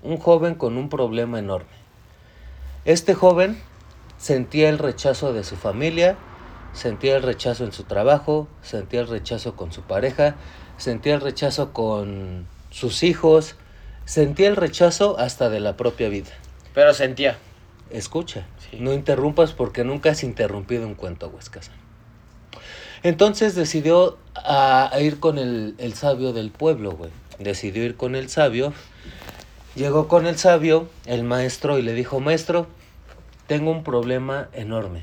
un 0.02 0.16
joven 0.18 0.54
con 0.54 0.76
un 0.76 0.88
problema 0.88 1.38
enorme. 1.38 1.68
Este 2.84 3.14
joven 3.14 3.60
sentía 4.18 4.68
el 4.70 4.78
rechazo 4.78 5.32
de 5.32 5.44
su 5.44 5.56
familia, 5.56 6.16
sentía 6.72 7.16
el 7.16 7.22
rechazo 7.22 7.64
en 7.64 7.72
su 7.72 7.84
trabajo, 7.84 8.48
sentía 8.62 9.00
el 9.00 9.08
rechazo 9.08 9.56
con 9.56 9.72
su 9.72 9.82
pareja, 9.82 10.36
sentía 10.76 11.14
el 11.14 11.20
rechazo 11.20 11.72
con 11.72 12.46
sus 12.70 13.02
hijos, 13.02 13.56
sentía 14.04 14.48
el 14.48 14.56
rechazo 14.56 15.18
hasta 15.18 15.50
de 15.50 15.60
la 15.60 15.76
propia 15.76 16.08
vida. 16.08 16.30
Pero 16.74 16.94
sentía. 16.94 17.36
Escucha, 17.90 18.46
Sí. 18.70 18.78
no 18.78 18.92
interrumpas 18.92 19.52
porque 19.52 19.82
nunca 19.82 20.10
has 20.10 20.22
interrumpido 20.22 20.86
un 20.86 20.94
cuento, 20.94 21.28
Huescasa. 21.28 21.72
Entonces 23.02 23.54
decidió 23.54 24.18
a, 24.34 24.94
a 24.94 25.00
ir 25.00 25.18
con 25.18 25.38
el, 25.38 25.74
el 25.78 25.94
sabio 25.94 26.32
del 26.32 26.50
pueblo, 26.50 26.92
güey. 26.92 27.10
Decidió 27.38 27.82
ir 27.84 27.96
con 27.96 28.14
el 28.14 28.28
sabio. 28.28 28.72
Llegó 29.74 30.06
con 30.08 30.26
el 30.26 30.36
sabio, 30.36 30.88
el 31.06 31.24
maestro, 31.24 31.78
y 31.78 31.82
le 31.82 31.94
dijo, 31.94 32.20
maestro, 32.20 32.66
tengo 33.46 33.70
un 33.70 33.82
problema 33.84 34.48
enorme. 34.52 35.02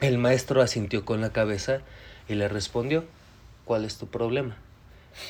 El 0.00 0.16
maestro 0.18 0.62
asintió 0.62 1.04
con 1.04 1.20
la 1.20 1.30
cabeza 1.30 1.80
y 2.28 2.34
le 2.34 2.46
respondió, 2.46 3.04
¿cuál 3.64 3.84
es 3.84 3.98
tu 3.98 4.06
problema? 4.06 4.56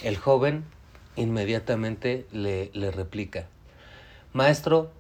El 0.03 0.19
joven 0.19 0.63
inmediatamente 1.17 2.27
le, 2.33 2.71
le 2.75 2.91
replica, 2.91 3.47
maestro, 4.35 4.91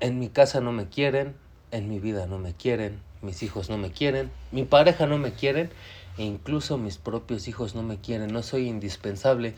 en 0.00 0.18
mi 0.18 0.30
casa 0.30 0.62
no 0.62 0.72
me 0.72 0.88
quieren, 0.88 1.36
en 1.72 1.90
mi 1.90 2.00
vida 2.00 2.26
no 2.26 2.38
me 2.38 2.54
quieren, 2.54 3.02
mis 3.20 3.42
hijos 3.42 3.68
no 3.68 3.76
me 3.76 3.90
quieren, 3.90 4.30
mi 4.50 4.64
pareja 4.64 5.06
no 5.06 5.18
me 5.18 5.32
quieren, 5.32 5.68
e 6.16 6.22
incluso 6.22 6.78
mis 6.78 6.96
propios 6.96 7.48
hijos 7.48 7.74
no 7.74 7.82
me 7.82 7.98
quieren, 7.98 8.32
no 8.32 8.42
soy 8.42 8.66
indispensable, 8.66 9.54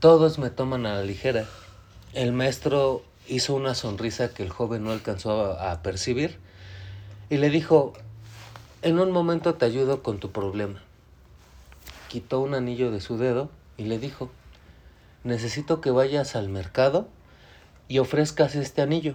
todos 0.00 0.38
me 0.38 0.48
toman 0.48 0.86
a 0.86 0.94
la 0.94 1.02
ligera. 1.02 1.44
El 2.14 2.32
maestro 2.32 3.04
hizo 3.28 3.54
una 3.54 3.74
sonrisa 3.74 4.32
que 4.32 4.42
el 4.42 4.48
joven 4.48 4.84
no 4.84 4.90
alcanzó 4.90 5.52
a, 5.52 5.70
a 5.70 5.82
percibir 5.82 6.38
y 7.28 7.36
le 7.36 7.50
dijo, 7.50 7.92
en 8.82 8.98
un 8.98 9.12
momento 9.12 9.54
te 9.54 9.64
ayudo 9.64 10.02
con 10.02 10.18
tu 10.18 10.32
problema. 10.32 10.82
Quitó 12.08 12.40
un 12.40 12.54
anillo 12.54 12.90
de 12.90 13.00
su 13.00 13.16
dedo 13.16 13.48
y 13.76 13.84
le 13.84 14.00
dijo, 14.00 14.28
necesito 15.22 15.80
que 15.80 15.92
vayas 15.92 16.34
al 16.34 16.48
mercado 16.48 17.06
y 17.86 18.00
ofrezcas 18.00 18.56
este 18.56 18.82
anillo. 18.82 19.14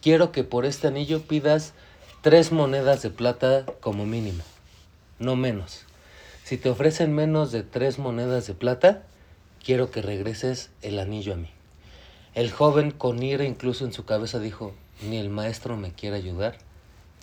Quiero 0.00 0.32
que 0.32 0.42
por 0.42 0.64
este 0.64 0.86
anillo 0.86 1.20
pidas 1.20 1.74
tres 2.22 2.50
monedas 2.50 3.02
de 3.02 3.10
plata 3.10 3.66
como 3.80 4.06
mínimo, 4.06 4.42
no 5.18 5.36
menos. 5.36 5.84
Si 6.42 6.56
te 6.56 6.70
ofrecen 6.70 7.14
menos 7.14 7.52
de 7.52 7.62
tres 7.62 7.98
monedas 7.98 8.46
de 8.46 8.54
plata, 8.54 9.02
quiero 9.62 9.90
que 9.90 10.00
regreses 10.00 10.70
el 10.80 10.98
anillo 10.98 11.34
a 11.34 11.36
mí. 11.36 11.50
El 12.34 12.50
joven 12.50 12.90
con 12.90 13.22
ira 13.22 13.44
incluso 13.44 13.84
en 13.84 13.92
su 13.92 14.06
cabeza 14.06 14.38
dijo, 14.38 14.72
ni 15.02 15.18
el 15.18 15.28
maestro 15.28 15.76
me 15.76 15.92
quiere 15.92 16.16
ayudar, 16.16 16.56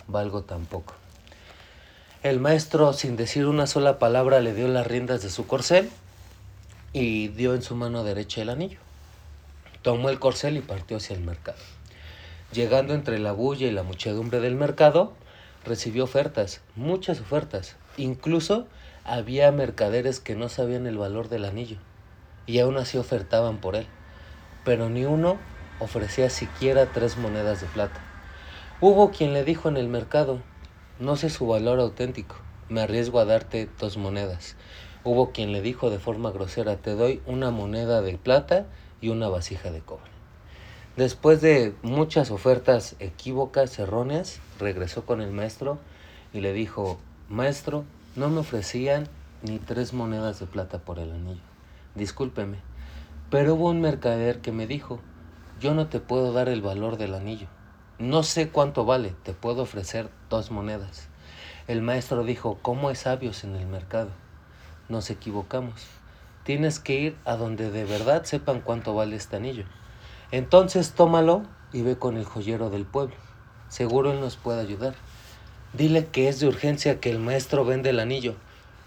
valgo 0.06 0.42
tampoco. 0.42 0.94
El 2.24 2.40
maestro, 2.40 2.94
sin 2.94 3.16
decir 3.16 3.44
una 3.44 3.66
sola 3.66 3.98
palabra, 3.98 4.40
le 4.40 4.54
dio 4.54 4.66
las 4.66 4.86
riendas 4.86 5.22
de 5.22 5.28
su 5.28 5.46
corcel 5.46 5.90
y 6.94 7.28
dio 7.28 7.54
en 7.54 7.60
su 7.60 7.76
mano 7.76 8.02
derecha 8.02 8.40
el 8.40 8.48
anillo. 8.48 8.78
Tomó 9.82 10.08
el 10.08 10.18
corcel 10.18 10.56
y 10.56 10.62
partió 10.62 10.96
hacia 10.96 11.14
el 11.14 11.22
mercado. 11.22 11.58
Llegando 12.50 12.94
entre 12.94 13.18
la 13.18 13.32
bulla 13.32 13.66
y 13.66 13.72
la 13.72 13.82
muchedumbre 13.82 14.40
del 14.40 14.54
mercado, 14.54 15.12
recibió 15.66 16.04
ofertas, 16.04 16.62
muchas 16.76 17.20
ofertas. 17.20 17.76
Incluso 17.98 18.68
había 19.04 19.52
mercaderes 19.52 20.18
que 20.18 20.34
no 20.34 20.48
sabían 20.48 20.86
el 20.86 20.96
valor 20.96 21.28
del 21.28 21.44
anillo 21.44 21.76
y 22.46 22.58
aún 22.58 22.78
así 22.78 22.96
ofertaban 22.96 23.58
por 23.58 23.76
él. 23.76 23.86
Pero 24.64 24.88
ni 24.88 25.04
uno 25.04 25.36
ofrecía 25.78 26.30
siquiera 26.30 26.86
tres 26.86 27.18
monedas 27.18 27.60
de 27.60 27.66
plata. 27.66 28.00
Hubo 28.80 29.10
quien 29.10 29.34
le 29.34 29.44
dijo 29.44 29.68
en 29.68 29.76
el 29.76 29.88
mercado, 29.88 30.40
no 31.00 31.16
sé 31.16 31.28
su 31.28 31.46
valor 31.46 31.80
auténtico, 31.80 32.36
me 32.68 32.80
arriesgo 32.80 33.18
a 33.18 33.24
darte 33.24 33.68
dos 33.80 33.96
monedas. 33.96 34.56
Hubo 35.02 35.32
quien 35.32 35.52
le 35.52 35.60
dijo 35.60 35.90
de 35.90 35.98
forma 35.98 36.30
grosera, 36.30 36.76
te 36.76 36.94
doy 36.94 37.20
una 37.26 37.50
moneda 37.50 38.00
de 38.00 38.16
plata 38.16 38.66
y 39.00 39.08
una 39.08 39.28
vasija 39.28 39.70
de 39.70 39.80
cobre. 39.80 40.10
Después 40.96 41.40
de 41.40 41.74
muchas 41.82 42.30
ofertas 42.30 42.94
equívocas, 43.00 43.78
erróneas, 43.80 44.38
regresó 44.60 45.04
con 45.04 45.20
el 45.20 45.32
maestro 45.32 45.78
y 46.32 46.40
le 46.40 46.52
dijo, 46.52 46.98
maestro, 47.28 47.84
no 48.14 48.28
me 48.30 48.38
ofrecían 48.38 49.08
ni 49.42 49.58
tres 49.58 49.92
monedas 49.92 50.38
de 50.38 50.46
plata 50.46 50.78
por 50.78 51.00
el 51.00 51.10
anillo. 51.10 51.42
Discúlpeme, 51.96 52.58
pero 53.30 53.54
hubo 53.54 53.70
un 53.70 53.80
mercader 53.80 54.40
que 54.40 54.52
me 54.52 54.68
dijo, 54.68 55.00
yo 55.60 55.74
no 55.74 55.88
te 55.88 55.98
puedo 55.98 56.32
dar 56.32 56.48
el 56.48 56.62
valor 56.62 56.96
del 56.96 57.14
anillo. 57.14 57.48
No 58.00 58.24
sé 58.24 58.48
cuánto 58.48 58.84
vale, 58.84 59.14
te 59.22 59.34
puedo 59.34 59.62
ofrecer 59.62 60.08
dos 60.28 60.50
monedas. 60.50 61.06
El 61.68 61.80
maestro 61.80 62.24
dijo, 62.24 62.58
¿cómo 62.60 62.88
hay 62.88 62.96
sabios 62.96 63.44
en 63.44 63.54
el 63.54 63.66
mercado? 63.66 64.10
Nos 64.88 65.10
equivocamos. 65.10 65.80
Tienes 66.42 66.80
que 66.80 66.94
ir 66.94 67.16
a 67.24 67.36
donde 67.36 67.70
de 67.70 67.84
verdad 67.84 68.24
sepan 68.24 68.62
cuánto 68.62 68.94
vale 68.94 69.14
este 69.14 69.36
anillo. 69.36 69.64
Entonces 70.32 70.90
tómalo 70.90 71.44
y 71.72 71.82
ve 71.82 71.96
con 71.96 72.16
el 72.16 72.24
joyero 72.24 72.68
del 72.68 72.84
pueblo. 72.84 73.14
Seguro 73.68 74.10
él 74.10 74.20
nos 74.20 74.36
puede 74.36 74.60
ayudar. 74.60 74.94
Dile 75.72 76.06
que 76.06 76.28
es 76.28 76.40
de 76.40 76.48
urgencia 76.48 76.98
que 76.98 77.10
el 77.10 77.20
maestro 77.20 77.64
vende 77.64 77.90
el 77.90 78.00
anillo, 78.00 78.34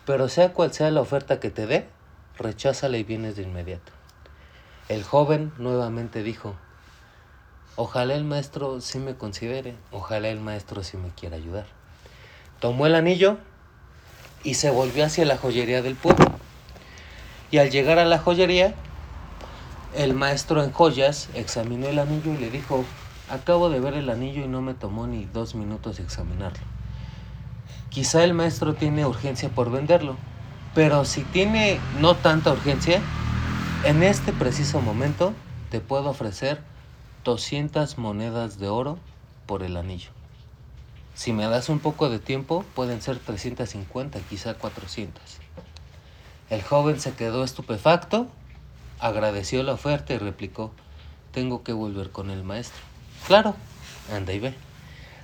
pero 0.05 0.28
sea 0.28 0.51
cual 0.51 0.74
sea 0.74 0.91
la 0.91 0.99
oferta 0.99 1.39
que 1.39 1.49
te 1.49 1.66
dé, 1.66 1.88
recházala 2.38 2.97
y 2.97 3.05
vienes 3.05 3.38
de 3.38 3.43
inmediato. 3.43 3.93
El 4.89 5.03
joven 5.03 5.53
nuevamente 5.58 6.24
dijo, 6.24 6.55
ojalá 7.78 8.15
el 8.15 8.25
maestro 8.25 8.82
sí 8.82 8.97
me 8.97 9.15
considere, 9.15 9.75
ojalá 9.91 10.28
el 10.30 10.39
maestro 10.39 10.84
sí 10.84 10.97
me 10.97 11.09
quiera 11.09 11.38
ayudar. 11.38 11.67
Tomó 12.59 12.88
el 12.88 12.95
anillo 12.95 13.38
y 14.43 14.55
se 14.55 14.71
volvió 14.71 15.05
hacia 15.05 15.25
la 15.25 15.38
joyería 15.38 15.82
del 15.84 15.95
pueblo. 15.95 16.25
Y 17.51 17.59
al 17.59 17.69
llegar 17.69 17.99
a 17.99 18.05
la 18.05 18.17
joyería, 18.17 18.73
el 19.95 20.15
maestro 20.15 20.63
en 20.63 20.71
joyas 20.71 21.30
examinó 21.36 21.88
el 21.88 21.99
anillo 21.99 22.34
y 22.34 22.38
le 22.38 22.49
dijo, 22.49 22.84
acabo 23.30 23.69
de 23.69 23.80
ver 23.80 23.93
el 23.93 24.09
anillo 24.09 24.43
y 24.43 24.47
no 24.47 24.61
me 24.61 24.73
tomó 24.73 25.05
ni 25.05 25.25
dos 25.25 25.53
minutos 25.53 25.99
examinarlo. 25.99 26.65
Quizá 27.89 28.23
el 28.23 28.34
maestro 28.34 28.73
tiene 28.73 29.05
urgencia 29.05 29.49
por 29.49 29.71
venderlo, 29.71 30.17
pero 30.73 31.05
si 31.05 31.21
tiene 31.23 31.80
no 31.99 32.15
tanta 32.15 32.51
urgencia, 32.51 33.01
en 33.84 34.01
este 34.01 34.34
preciso 34.34 34.82
momento 34.82 35.34
te 35.69 35.80
puedo 35.80 36.09
ofrecer 36.09 36.59
200 37.28 37.97
monedas 37.97 38.57
de 38.57 38.69
oro 38.69 38.97
por 39.47 39.61
el 39.61 39.75
anillo. 39.75 40.11
Si 41.13 41.34
me 41.34 41.45
das 41.47 41.67
un 41.67 41.80
poco 41.80 42.07
de 42.07 42.19
tiempo, 42.19 42.63
pueden 42.73 43.01
ser 43.01 43.19
350, 43.19 44.17
quizá 44.30 44.53
400. 44.53 45.21
El 46.49 46.63
joven 46.63 47.01
se 47.01 47.15
quedó 47.15 47.43
estupefacto, 47.43 48.28
agradeció 49.01 49.61
la 49.63 49.73
oferta 49.73 50.13
y 50.13 50.19
replicó, 50.19 50.71
tengo 51.34 51.63
que 51.63 51.73
volver 51.73 52.11
con 52.11 52.30
el 52.30 52.45
maestro. 52.45 52.80
Claro, 53.28 53.55
anda 54.15 54.32
y 54.32 54.39
ve. 54.39 54.53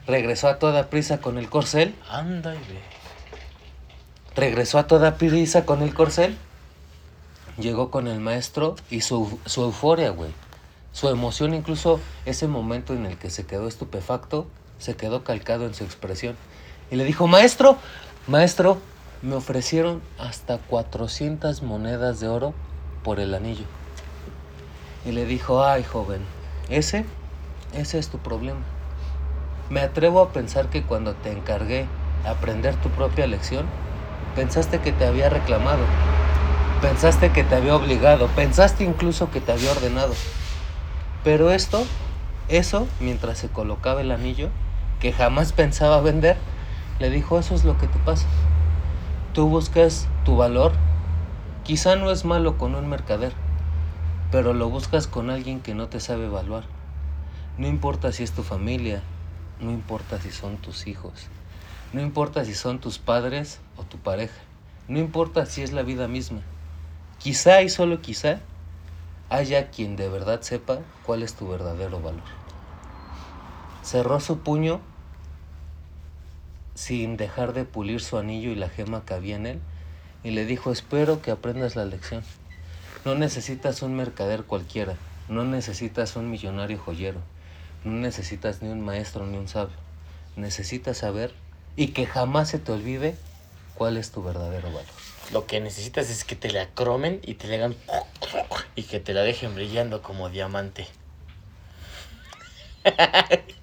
Regresó 0.05 0.49
a 0.49 0.59
toda 0.59 0.89
prisa 0.89 1.21
con 1.21 1.37
el 1.37 1.49
corcel, 1.49 1.95
Anda 2.09 2.53
y 2.53 2.57
ve. 2.57 2.81
regresó 4.35 4.77
a 4.77 4.87
toda 4.87 5.15
prisa 5.15 5.65
con 5.65 5.81
el 5.81 5.93
corcel, 5.93 6.37
llegó 7.57 7.91
con 7.91 8.09
el 8.09 8.19
maestro 8.19 8.75
y 8.89 8.99
su, 8.99 9.39
su 9.45 9.63
euforia, 9.63 10.09
güey. 10.09 10.42
Su 10.93 11.09
emoción, 11.09 11.55
incluso 11.55 11.99
ese 12.25 12.47
momento 12.47 12.93
en 12.93 13.07
el 13.07 13.17
que 13.17 13.31
se 13.31 13.47
quedó 13.47 13.67
estupefacto, 13.67 14.45
se 14.77 14.95
quedó 14.95 15.23
calcado 15.23 15.65
en 15.65 15.73
su 15.73 15.83
expresión. 15.83 16.35
Y 16.91 16.97
le 16.97 17.03
dijo, 17.03 17.25
maestro, 17.25 17.77
maestro, 18.27 18.77
me 19.23 19.33
ofrecieron 19.33 20.03
hasta 20.19 20.59
400 20.59 21.63
monedas 21.63 22.19
de 22.19 22.27
oro 22.27 22.53
por 23.03 23.19
el 23.19 23.33
anillo. 23.33 23.65
Y 25.03 25.13
le 25.13 25.25
dijo, 25.25 25.63
ay 25.63 25.83
joven, 25.83 26.21
ese, 26.69 27.05
ese 27.73 27.97
es 27.97 28.09
tu 28.09 28.19
problema. 28.19 28.61
Me 29.71 29.81
atrevo 29.81 30.21
a 30.21 30.31
pensar 30.31 30.69
que 30.69 30.83
cuando 30.83 31.15
te 31.15 31.31
encargué 31.31 31.87
aprender 32.23 32.75
tu 32.75 32.89
propia 32.89 33.25
lección, 33.25 33.65
pensaste 34.35 34.79
que 34.79 34.91
te 34.91 35.07
había 35.07 35.29
reclamado, 35.29 35.83
pensaste 36.81 37.31
que 37.31 37.43
te 37.43 37.55
había 37.55 37.75
obligado, 37.75 38.27
pensaste 38.27 38.83
incluso 38.83 39.31
que 39.31 39.41
te 39.41 39.53
había 39.53 39.71
ordenado. 39.71 40.13
Pero 41.23 41.51
esto, 41.51 41.85
eso, 42.49 42.87
mientras 42.99 43.37
se 43.37 43.47
colocaba 43.49 44.01
el 44.01 44.11
anillo, 44.11 44.49
que 44.99 45.13
jamás 45.13 45.53
pensaba 45.53 46.01
vender, 46.01 46.37
le 46.99 47.09
dijo, 47.09 47.39
eso 47.39 47.55
es 47.55 47.63
lo 47.63 47.77
que 47.77 47.87
te 47.87 47.99
pasa. 47.99 48.27
tú 49.33 49.47
buscas 49.47 50.07
tu 50.25 50.35
valor, 50.35 50.73
quizá 51.63 51.95
no 51.95 52.11
es 52.11 52.25
malo 52.25 52.57
con 52.57 52.75
un 52.75 52.87
mercader, 52.87 53.33
pero 54.31 54.53
lo 54.53 54.69
buscas 54.69 55.07
con 55.07 55.29
alguien 55.29 55.61
que 55.61 55.73
no 55.73 55.87
te 55.87 55.99
sabe 55.99 56.25
evaluar. 56.25 56.65
No 57.57 57.67
importa 57.67 58.11
si 58.11 58.23
es 58.23 58.33
tu 58.33 58.43
familia, 58.43 59.01
no 59.59 59.71
importa 59.71 60.19
si 60.19 60.31
son 60.31 60.57
tus 60.57 60.87
hijos, 60.87 61.13
no 61.93 62.01
importa 62.01 62.43
si 62.45 62.53
son 62.53 62.79
tus 62.79 62.99
padres 62.99 63.59
o 63.77 63.83
tu 63.83 63.97
pareja, 63.97 64.41
no 64.87 64.99
importa 64.99 65.45
si 65.45 65.61
es 65.61 65.71
la 65.71 65.83
vida 65.83 66.07
misma. 66.07 66.41
Quizá 67.17 67.61
y 67.61 67.69
solo 67.69 68.01
quizá 68.01 68.39
haya 69.29 69.69
quien 69.69 69.95
de 69.95 70.09
verdad 70.09 70.41
sepa 70.41 70.79
cuál 71.05 71.23
es 71.23 71.35
tu 71.35 71.47
verdadero 71.47 71.99
valor. 72.01 72.21
Cerró 73.83 74.19
su 74.19 74.39
puño 74.39 74.81
sin 76.75 77.17
dejar 77.17 77.53
de 77.53 77.65
pulir 77.65 78.01
su 78.01 78.17
anillo 78.17 78.51
y 78.51 78.55
la 78.55 78.69
gema 78.69 79.05
que 79.05 79.13
había 79.13 79.35
en 79.35 79.45
él 79.45 79.59
y 80.23 80.31
le 80.31 80.45
dijo, 80.45 80.71
espero 80.71 81.21
que 81.21 81.31
aprendas 81.31 81.75
la 81.75 81.85
lección. 81.85 82.23
No 83.05 83.15
necesitas 83.15 83.81
un 83.81 83.95
mercader 83.95 84.43
cualquiera, 84.43 84.95
no 85.27 85.43
necesitas 85.43 86.15
un 86.15 86.29
millonario 86.29 86.77
joyero, 86.77 87.19
no 87.83 87.91
necesitas 87.91 88.61
ni 88.61 88.69
un 88.69 88.81
maestro 88.81 89.25
ni 89.25 89.37
un 89.37 89.47
sabio. 89.47 89.75
Necesitas 90.35 90.97
saber 90.97 91.33
y 91.75 91.87
que 91.89 92.05
jamás 92.05 92.49
se 92.49 92.59
te 92.59 92.71
olvide 92.71 93.15
cuál 93.75 93.97
es 93.97 94.11
tu 94.11 94.23
verdadero 94.23 94.69
valor. 94.71 95.02
Lo 95.31 95.45
que 95.47 95.59
necesitas 95.59 96.09
es 96.09 96.23
que 96.23 96.35
te 96.35 96.51
la 96.51 96.67
cromen 96.67 97.19
y 97.23 97.35
te 97.35 97.47
le 97.47 97.55
hagan 97.55 97.75
y 98.75 98.83
que 98.83 98.99
te 98.99 99.13
la 99.13 99.21
dejen 99.21 99.55
brillando 99.55 100.01
como 100.01 100.29
diamante. 100.29 100.87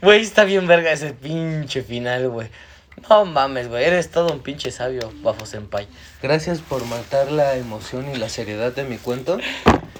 Güey, 0.00 0.22
está 0.22 0.44
bien 0.44 0.66
verga 0.66 0.92
ese 0.92 1.12
pinche 1.12 1.82
final, 1.82 2.28
güey. 2.28 2.48
No 3.08 3.24
mames, 3.24 3.68
güey, 3.68 3.84
eres 3.84 4.10
todo 4.10 4.32
un 4.32 4.40
pinche 4.40 4.70
sabio, 4.70 5.12
Bafo 5.22 5.44
Senpai. 5.46 5.86
Gracias 6.22 6.60
por 6.60 6.84
matar 6.86 7.30
la 7.30 7.56
emoción 7.56 8.08
y 8.10 8.16
la 8.16 8.28
seriedad 8.28 8.72
de 8.72 8.84
mi 8.84 8.96
cuento. 8.96 9.38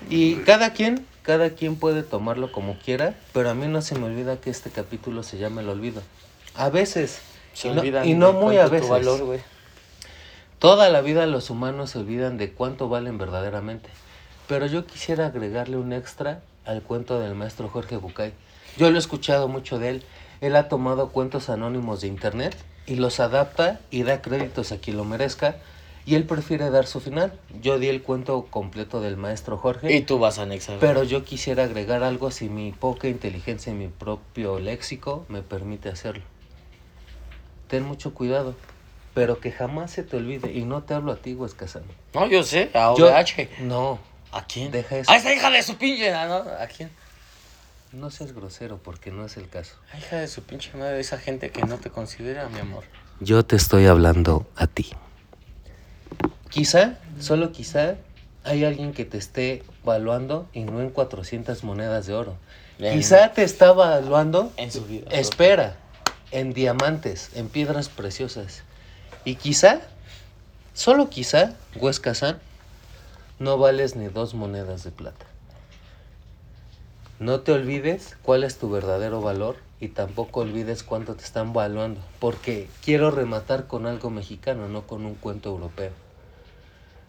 Y 0.08 0.36
cada 0.36 0.72
quien, 0.72 1.06
cada 1.22 1.50
quien 1.50 1.76
puede 1.76 2.02
tomarlo 2.02 2.52
como 2.52 2.78
quiera, 2.78 3.14
pero 3.32 3.50
a 3.50 3.54
mí 3.54 3.66
no 3.66 3.82
se 3.82 3.98
me 3.98 4.06
olvida 4.06 4.40
que 4.40 4.50
este 4.50 4.70
capítulo 4.70 5.22
se 5.22 5.38
llama 5.38 5.60
El 5.60 5.68
Olvido. 5.68 6.02
A 6.54 6.70
veces, 6.70 7.20
Se 7.54 7.68
y 7.68 7.72
no, 7.72 7.80
olvidan 7.80 8.08
y 8.08 8.14
no 8.14 8.32
de 8.32 8.38
muy 8.40 8.58
a 8.58 8.66
veces. 8.66 8.86
tu 8.86 8.92
valor, 8.92 9.24
güey. 9.24 9.40
Toda 10.58 10.88
la 10.88 11.00
vida 11.00 11.26
los 11.26 11.50
humanos 11.50 11.90
se 11.90 11.98
olvidan 11.98 12.38
de 12.38 12.52
cuánto 12.52 12.88
valen 12.88 13.18
verdaderamente. 13.18 13.90
Pero 14.46 14.66
yo 14.66 14.86
quisiera 14.86 15.26
agregarle 15.26 15.76
un 15.76 15.92
extra 15.92 16.40
al 16.64 16.82
cuento 16.82 17.18
del 17.18 17.34
maestro 17.34 17.68
Jorge 17.68 17.96
Bucay. 17.96 18.32
Yo 18.76 18.90
lo 18.90 18.96
he 18.96 18.98
escuchado 18.98 19.48
mucho 19.48 19.78
de 19.78 19.90
él. 19.90 20.02
Él 20.40 20.56
ha 20.56 20.68
tomado 20.68 21.10
cuentos 21.10 21.48
anónimos 21.48 22.00
de 22.00 22.08
internet 22.08 22.56
y 22.86 22.96
los 22.96 23.20
adapta 23.20 23.80
y 23.90 24.02
da 24.02 24.20
créditos 24.20 24.72
a 24.72 24.78
quien 24.78 24.96
lo 24.96 25.04
merezca. 25.04 25.56
Y 26.06 26.16
él 26.16 26.24
prefiere 26.24 26.68
dar 26.68 26.86
su 26.86 27.00
final. 27.00 27.32
Yo 27.62 27.78
di 27.78 27.88
el 27.88 28.02
cuento 28.02 28.46
completo 28.50 29.00
del 29.00 29.16
maestro 29.16 29.56
Jorge. 29.56 29.94
Y 29.94 30.02
tú 30.02 30.18
vas 30.18 30.38
a 30.38 30.42
anexar. 30.42 30.78
Pero 30.78 31.02
yo 31.02 31.24
quisiera 31.24 31.64
agregar 31.64 32.02
algo 32.02 32.30
si 32.30 32.50
mi 32.50 32.72
poca 32.72 33.08
inteligencia 33.08 33.72
y 33.72 33.76
mi 33.76 33.88
propio 33.88 34.58
léxico 34.58 35.24
me 35.28 35.40
permite 35.40 35.88
hacerlo. 35.88 36.24
Ten 37.68 37.82
mucho 37.84 38.14
cuidado, 38.14 38.54
pero 39.14 39.40
que 39.40 39.50
jamás 39.52 39.90
se 39.90 40.02
te 40.02 40.16
olvide. 40.16 40.52
Y 40.52 40.64
no 40.64 40.82
te 40.82 40.94
hablo 40.94 41.12
a 41.12 41.16
ti, 41.16 41.34
Huescasano. 41.34 41.86
No, 42.14 42.26
yo 42.26 42.42
sé, 42.42 42.70
a 42.74 42.94
Yo- 42.96 43.06
OVH. 43.06 43.48
No, 43.60 43.98
¿A 44.32 44.44
quién? 44.46 44.70
Deja 44.72 44.96
eso. 44.98 45.10
A 45.12 45.16
esa 45.16 45.32
hija 45.32 45.48
de 45.50 45.62
su 45.62 45.76
pinche. 45.76 46.12
ah, 46.12 46.26
¿no? 46.26 46.36
¿A 46.36 46.66
quién? 46.66 46.90
no 47.92 48.10
seas 48.10 48.32
grosero 48.32 48.78
porque 48.82 49.12
no 49.12 49.24
es 49.24 49.36
el 49.36 49.48
caso. 49.48 49.76
A 49.92 49.98
hija 49.98 50.16
de 50.16 50.26
su 50.26 50.42
pinche 50.42 50.72
madre, 50.76 50.98
esa 50.98 51.16
gente 51.16 51.50
que 51.50 51.62
no 51.62 51.78
te 51.78 51.90
considera, 51.90 52.48
mi 52.48 52.58
amor. 52.58 52.82
Yo 53.20 53.44
te 53.44 53.54
estoy 53.54 53.86
hablando 53.86 54.48
a 54.56 54.66
ti. 54.66 54.90
Quizá, 56.50 56.94
solo 57.20 57.52
quizá, 57.52 57.94
hay 58.42 58.64
alguien 58.64 58.92
que 58.92 59.04
te 59.04 59.16
esté 59.18 59.62
valuando 59.84 60.48
y 60.52 60.60
no 60.64 60.80
en 60.80 60.90
400 60.90 61.62
monedas 61.62 62.06
de 62.06 62.14
oro. 62.14 62.36
Quizá 62.78 63.32
te 63.32 63.44
está 63.44 63.72
valuando 63.72 64.52
En 64.56 64.72
su 64.72 64.84
vida. 64.84 65.08
Espera, 65.12 65.76
en 66.30 66.52
diamantes, 66.52 67.30
en 67.34 67.48
piedras 67.48 67.88
preciosas. 67.88 68.62
Y 69.24 69.36
quizá, 69.36 69.80
solo 70.74 71.08
quizá, 71.08 71.54
Huesca 71.76 72.14
San, 72.14 72.38
no 73.38 73.58
vales 73.58 73.96
ni 73.96 74.06
dos 74.06 74.34
monedas 74.34 74.84
de 74.84 74.90
plata. 74.90 75.26
No 77.18 77.40
te 77.40 77.52
olvides 77.52 78.16
cuál 78.22 78.44
es 78.44 78.58
tu 78.58 78.70
verdadero 78.70 79.20
valor 79.20 79.56
y 79.80 79.88
tampoco 79.88 80.40
olvides 80.40 80.82
cuánto 80.82 81.14
te 81.14 81.24
están 81.24 81.52
valuando, 81.52 82.00
porque 82.18 82.68
quiero 82.82 83.10
rematar 83.10 83.66
con 83.66 83.86
algo 83.86 84.10
mexicano, 84.10 84.68
no 84.68 84.86
con 84.86 85.04
un 85.04 85.14
cuento 85.14 85.50
europeo. 85.50 85.92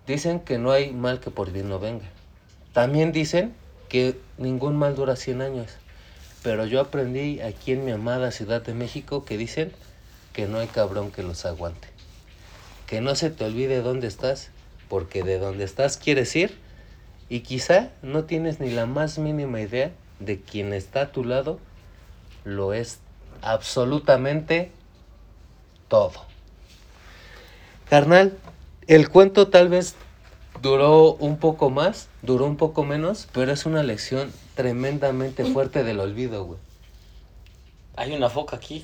Dicen 0.08 0.40
que 0.40 0.58
no 0.58 0.72
hay 0.72 0.92
mal 0.92 1.20
que 1.20 1.32
por 1.32 1.52
bien 1.52 1.70
no 1.70 1.80
venga. 1.80 2.06
También 2.74 3.12
dicen 3.12 3.56
que 3.90 4.20
ningún 4.38 4.76
mal 4.76 4.96
dura 4.96 5.16
100 5.16 5.42
años. 5.42 5.72
Pero 6.46 6.68
yo 6.68 6.80
aprendí 6.80 7.42
aquí 7.42 7.72
en 7.72 7.86
mi 7.86 7.92
amada 7.92 8.30
Ciudad 8.30 8.62
de 8.62 8.76
México 8.76 9.26
que 9.26 9.36
dicen 9.36 9.72
que 10.32 10.46
no 10.46 10.60
hay 10.60 10.68
cabrón 10.68 11.10
que 11.10 11.24
los 11.24 11.44
aguante. 11.44 11.88
Que 12.86 13.02
no 13.02 13.16
se 13.16 13.32
te 13.32 13.46
olvide 13.46 13.82
dónde 13.82 14.06
estás, 14.06 14.52
porque 14.88 15.24
de 15.24 15.40
dónde 15.40 15.64
estás 15.64 15.98
quieres 15.98 16.36
ir 16.36 16.56
y 17.30 17.40
quizá 17.40 17.90
no 18.04 18.26
tienes 18.26 18.60
ni 18.60 18.70
la 18.70 18.86
más 18.86 19.18
mínima 19.18 19.60
idea 19.60 19.90
de 20.20 20.40
quien 20.40 20.72
está 20.72 21.02
a 21.02 21.12
tu 21.12 21.24
lado 21.24 21.58
lo 22.44 22.74
es 22.74 23.00
absolutamente 23.42 24.72
todo. 25.88 26.26
Carnal, 27.90 28.38
el 28.86 29.10
cuento 29.10 29.48
tal 29.48 29.68
vez 29.68 29.96
duró 30.62 31.16
un 31.16 31.40
poco 31.40 31.72
más, 31.72 32.08
duró 32.22 32.46
un 32.46 32.56
poco 32.56 32.84
menos, 32.84 33.28
pero 33.34 33.52
es 33.52 33.66
una 33.66 33.82
lección 33.82 34.32
tremendamente 34.56 35.46
fuerte 35.46 35.84
del 35.84 36.00
olvido, 36.00 36.46
güey. 36.46 36.60
Hay 37.96 38.14
una 38.14 38.30
foca 38.30 38.58
aquí. 38.58 38.84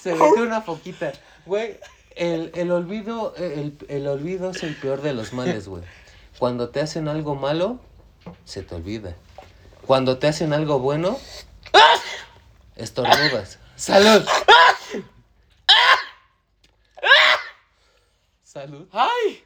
Se 0.00 0.12
metió 0.12 0.42
una 0.42 0.62
foquita. 0.62 1.12
Güey, 1.44 1.78
el, 2.16 2.50
el 2.54 2.70
olvido, 2.70 3.34
el, 3.36 3.76
el 3.88 4.08
olvido 4.08 4.50
es 4.50 4.62
el 4.62 4.74
peor 4.76 5.02
de 5.02 5.12
los 5.12 5.32
males, 5.32 5.68
güey. 5.68 5.82
Cuando 6.38 6.70
te 6.70 6.80
hacen 6.80 7.08
algo 7.08 7.34
malo, 7.34 7.78
se 8.44 8.62
te 8.62 8.74
olvida. 8.74 9.14
Cuando 9.86 10.18
te 10.18 10.26
hacen 10.26 10.52
algo 10.52 10.80
bueno, 10.80 11.18
estornudas. 12.74 13.58
¡Salud! 13.76 14.26
¡Salud! 18.42 18.88
¡Ay! 18.92 19.44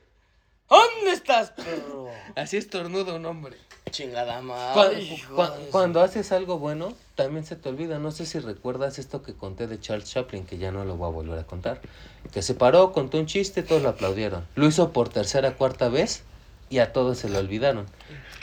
¿Dónde 0.68 1.12
estás, 1.12 1.50
perro? 1.50 2.08
Así 2.36 2.56
estornuda 2.56 3.14
un 3.14 3.26
hombre. 3.26 3.56
Chingada 3.90 4.40
madre. 4.40 5.22
cuando 5.70 6.00
haces 6.00 6.32
algo 6.32 6.58
bueno, 6.58 6.94
también 7.14 7.44
se 7.44 7.56
te 7.56 7.68
olvida. 7.68 7.98
No 7.98 8.10
sé 8.10 8.26
si 8.26 8.38
recuerdas 8.38 8.98
esto 8.98 9.22
que 9.22 9.34
conté 9.34 9.66
de 9.66 9.80
Charles 9.80 10.10
Chaplin, 10.10 10.44
que 10.44 10.58
ya 10.58 10.72
no 10.72 10.84
lo 10.84 10.96
voy 10.96 11.08
a 11.08 11.12
volver 11.12 11.38
a 11.38 11.44
contar. 11.44 11.80
Que 12.32 12.42
se 12.42 12.54
paró, 12.54 12.92
contó 12.92 13.18
un 13.18 13.26
chiste, 13.26 13.62
todos 13.62 13.82
lo 13.82 13.88
aplaudieron. 13.90 14.46
Lo 14.54 14.66
hizo 14.66 14.92
por 14.92 15.08
tercera, 15.08 15.56
cuarta 15.56 15.88
vez 15.88 16.22
y 16.70 16.78
a 16.78 16.92
todos 16.92 17.18
se 17.18 17.28
lo 17.28 17.38
olvidaron. 17.38 17.86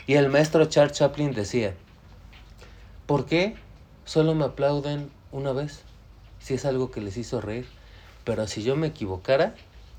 Y 0.05 0.15
el 0.15 0.29
maestro 0.29 0.65
Charles 0.65 0.97
Chaplin 0.97 1.33
decía, 1.33 1.73
¿por 3.05 3.25
qué 3.25 3.55
solo 4.05 4.35
me 4.35 4.45
aplauden 4.45 5.09
una 5.31 5.53
vez? 5.53 5.81
Si 6.39 6.53
es 6.53 6.65
algo 6.65 6.91
que 6.91 7.01
les 7.01 7.17
hizo 7.17 7.41
reír. 7.41 7.67
Pero 8.23 8.45
si 8.47 8.61
yo 8.61 8.75
me 8.75 8.87
equivocara, 8.87 9.55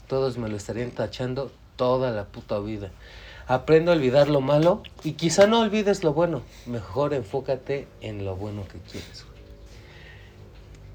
todos 0.06 0.36
me 0.36 0.48
lo 0.48 0.56
estarían 0.56 0.90
tachando 0.90 1.50
toda 1.76 2.10
la 2.10 2.26
puta 2.26 2.58
vida. 2.58 2.90
Aprende 3.48 3.90
a 3.90 3.94
olvidar 3.94 4.28
lo 4.28 4.42
malo 4.42 4.82
y 5.02 5.12
quizá 5.12 5.46
no 5.46 5.60
olvides 5.60 6.04
lo 6.04 6.12
bueno. 6.12 6.42
Mejor 6.66 7.14
enfócate 7.14 7.88
en 8.02 8.26
lo 8.26 8.36
bueno 8.36 8.64
que 8.70 8.78
quieres. 8.78 9.24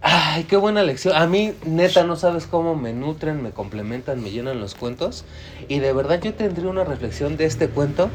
Ay, 0.02 0.44
qué 0.44 0.58
buena 0.58 0.84
lección. 0.84 1.16
A 1.16 1.26
mí, 1.26 1.54
neta, 1.66 2.04
no 2.04 2.16
sabes 2.16 2.46
cómo 2.46 2.76
me 2.76 2.94
nutren, 2.94 3.42
me 3.42 3.52
complementan, 3.52 4.22
me 4.22 4.30
llenan 4.30 4.60
los 4.60 4.76
cuentos. 4.76 5.26
Y 5.68 5.80
de 5.80 5.94
verdad 5.94 6.22
yo 6.22 6.36
tendría 6.36 6.70
una 6.70 6.84
reflexión 6.84 7.38
de 7.38 7.46
este 7.46 7.70
cuento 7.70 8.10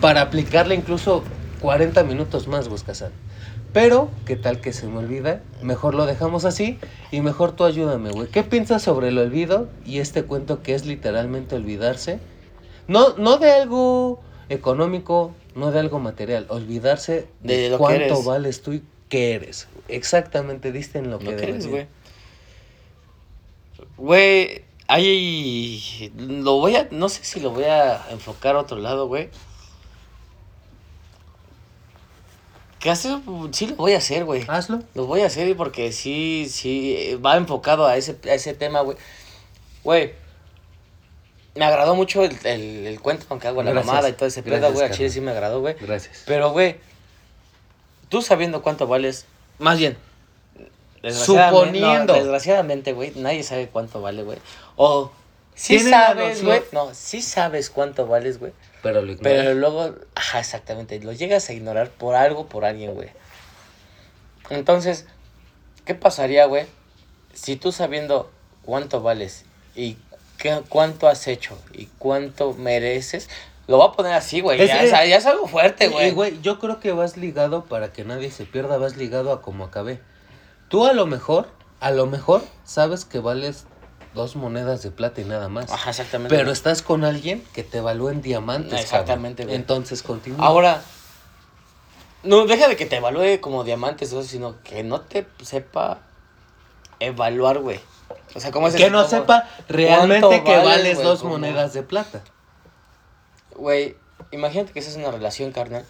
para 0.00 0.22
aplicarle 0.22 0.74
incluso 0.74 1.22
40 1.60 2.02
minutos 2.04 2.48
más, 2.48 2.68
Buscasan. 2.68 3.12
Pero, 3.74 4.08
¿qué 4.24 4.36
tal 4.36 4.62
que 4.62 4.72
se 4.72 4.86
me 4.86 4.98
olvida? 4.98 5.42
Mejor 5.62 5.94
lo 5.94 6.06
dejamos 6.06 6.46
así 6.46 6.78
y 7.10 7.20
mejor 7.20 7.52
tú 7.52 7.64
ayúdame, 7.64 8.10
güey. 8.10 8.28
¿Qué 8.28 8.42
piensas 8.42 8.82
sobre 8.82 9.08
el 9.08 9.18
olvido 9.18 9.68
y 9.84 9.98
este 9.98 10.22
cuento 10.22 10.62
que 10.62 10.74
es 10.74 10.86
literalmente 10.86 11.56
olvidarse? 11.56 12.20
No, 12.88 13.16
no 13.16 13.38
de 13.38 13.50
algo 13.52 14.20
económico, 14.48 15.32
no 15.54 15.70
de 15.72 15.80
algo 15.80 15.98
material, 15.98 16.46
olvidarse 16.48 17.28
de, 17.42 17.56
De 17.56 17.70
lo 17.70 17.76
que 17.76 17.80
cuánto 17.80 18.04
eres. 18.04 18.24
vales 18.24 18.62
tú 18.62 18.72
y 18.74 18.82
qué 19.08 19.34
eres. 19.34 19.68
Exactamente, 19.88 20.72
diste 20.72 20.98
en 20.98 21.10
lo 21.10 21.18
que 21.18 21.24
¿No 21.24 21.30
debes 21.32 21.42
crees, 21.42 21.64
ir. 21.64 21.70
güey? 21.70 21.86
Güey, 23.96 24.64
hay... 24.88 26.12
Lo 26.16 26.58
voy 26.58 26.76
a... 26.76 26.88
No 26.90 27.08
sé 27.08 27.24
si 27.24 27.40
lo 27.40 27.50
voy 27.50 27.64
a 27.64 28.04
enfocar 28.10 28.56
a 28.56 28.60
otro 28.60 28.78
lado, 28.78 29.06
güey. 29.08 29.30
Que 32.78 32.90
hace, 32.90 33.18
sí 33.52 33.66
lo 33.68 33.76
voy 33.76 33.92
a 33.94 33.98
hacer, 33.98 34.24
güey. 34.24 34.44
Hazlo. 34.46 34.80
Lo 34.94 35.06
voy 35.06 35.22
a 35.22 35.26
hacer 35.26 35.56
porque 35.56 35.92
sí, 35.92 36.46
sí, 36.48 37.18
va 37.24 37.36
enfocado 37.36 37.86
a 37.86 37.96
ese, 37.96 38.16
a 38.28 38.34
ese 38.34 38.54
tema, 38.54 38.80
güey. 38.82 38.96
Güey, 39.82 40.12
me 41.56 41.64
agradó 41.64 41.94
mucho 41.94 42.22
el, 42.24 42.36
el, 42.44 42.86
el 42.86 43.00
cuento, 43.00 43.26
aunque 43.30 43.48
hago 43.48 43.62
la 43.62 43.70
Gracias. 43.72 43.86
mamada 43.86 44.08
y 44.08 44.12
todo 44.12 44.26
ese 44.28 44.42
pedo, 44.42 44.72
güey. 44.72 44.86
A 44.86 44.90
Chile 44.90 45.10
sí 45.10 45.20
me 45.20 45.30
agradó, 45.32 45.60
güey. 45.60 45.74
Gracias. 45.80 46.22
Pero, 46.26 46.50
güey, 46.52 46.76
tú 48.08 48.22
sabiendo 48.22 48.62
cuánto 48.62 48.86
vales, 48.86 49.26
más 49.58 49.78
bien, 49.78 49.96
desgraciadamente- 51.02 51.50
Suponiendo. 51.78 52.12
no, 52.12 52.18
desgraciadamente, 52.18 52.92
güey, 52.92 53.12
nadie 53.16 53.42
sabe 53.42 53.68
cuánto 53.68 54.00
vale, 54.00 54.22
güey. 54.22 54.38
O, 54.76 55.10
sí 55.54 55.78
sabes, 55.80 56.42
güey, 56.44 56.62
no, 56.72 56.94
sí 56.94 57.22
sabes 57.22 57.70
cuánto 57.70 58.06
vales, 58.06 58.38
güey. 58.38 58.52
Pero 58.82 59.02
lo 59.02 59.12
ignoras. 59.12 59.22
Pero 59.32 59.54
luego, 59.54 59.94
ajá, 60.14 60.38
exactamente, 60.40 61.00
lo 61.00 61.12
llegas 61.12 61.48
a 61.48 61.52
ignorar 61.52 61.88
por 61.90 62.14
algo, 62.14 62.46
por 62.46 62.64
alguien, 62.64 62.94
güey. 62.94 63.08
Entonces, 64.50 65.06
¿qué 65.84 65.94
pasaría, 65.94 66.44
güey? 66.46 66.66
Si 67.34 67.56
tú 67.56 67.72
sabiendo 67.72 68.30
cuánto 68.64 69.00
vales 69.02 69.44
y 69.74 69.96
qué, 70.46 70.62
cuánto 70.68 71.08
has 71.08 71.26
hecho 71.26 71.58
y 71.72 71.86
cuánto 71.98 72.52
mereces, 72.54 73.28
lo 73.66 73.78
voy 73.78 73.88
a 73.88 73.92
poner 73.92 74.12
así, 74.14 74.40
güey. 74.40 74.60
Es- 74.60 74.68
Ya, 74.68 74.82
es- 74.82 74.92
es- 74.92 75.08
ya 75.10 75.16
es 75.16 75.26
algo 75.26 75.46
fuerte, 75.48 75.88
güey. 75.88 76.12
güey, 76.12 76.40
yo 76.42 76.58
creo 76.58 76.80
que 76.80 76.92
vas 76.92 77.16
ligado 77.16 77.64
para 77.64 77.92
que 77.92 78.04
nadie 78.04 78.30
se 78.30 78.44
pierda, 78.44 78.78
vas 78.78 78.96
ligado 78.96 79.32
a 79.32 79.42
como 79.42 79.64
acabé. 79.64 80.00
Tú 80.68 80.86
a 80.86 80.92
lo 80.92 81.06
mejor, 81.06 81.48
a 81.80 81.90
lo 81.90 82.06
mejor, 82.06 82.42
sabes 82.64 83.04
que 83.04 83.18
vales 83.18 83.64
dos 84.14 84.34
monedas 84.36 84.82
de 84.82 84.90
plata 84.90 85.20
y 85.20 85.24
nada 85.24 85.48
más. 85.48 85.70
Ajá, 85.70 85.90
exactamente. 85.90 86.34
Pero 86.34 86.50
estás 86.50 86.80
con 86.82 87.04
alguien 87.04 87.44
que 87.52 87.62
te 87.64 87.78
evalúa 87.78 88.12
en 88.12 88.22
diamantes. 88.22 88.70
cabrón. 88.70 88.80
Exactamente, 88.84 89.44
güey. 89.44 89.56
Entonces 89.56 90.02
continúa. 90.02 90.46
Ahora, 90.46 90.80
no 92.22 92.46
deja 92.46 92.66
de 92.68 92.76
que 92.76 92.86
te 92.86 92.96
evalúe 92.96 93.40
como 93.40 93.62
diamantes, 93.62 94.14
sino 94.26 94.60
que 94.62 94.82
no 94.82 95.00
te 95.02 95.26
sepa 95.42 95.98
evaluar, 96.98 97.58
güey. 97.58 97.80
O 98.36 98.40
sea, 98.40 98.50
¿cómo 98.50 98.68
es 98.68 98.74
que 98.76 98.90
no 98.90 98.98
¿Cómo- 98.98 99.08
sepa 99.08 99.48
realmente 99.68 100.44
que 100.44 100.56
vales, 100.58 101.02
dos 101.02 101.24
monedas 101.24 101.72
de 101.72 101.82
plata. 101.82 102.22
Güey, 103.54 103.96
imagínate 104.30 104.72
que 104.72 104.78
esa 104.80 104.90
es 104.90 104.96
una 104.96 105.10
relación 105.10 105.52
carnal. 105.52 105.84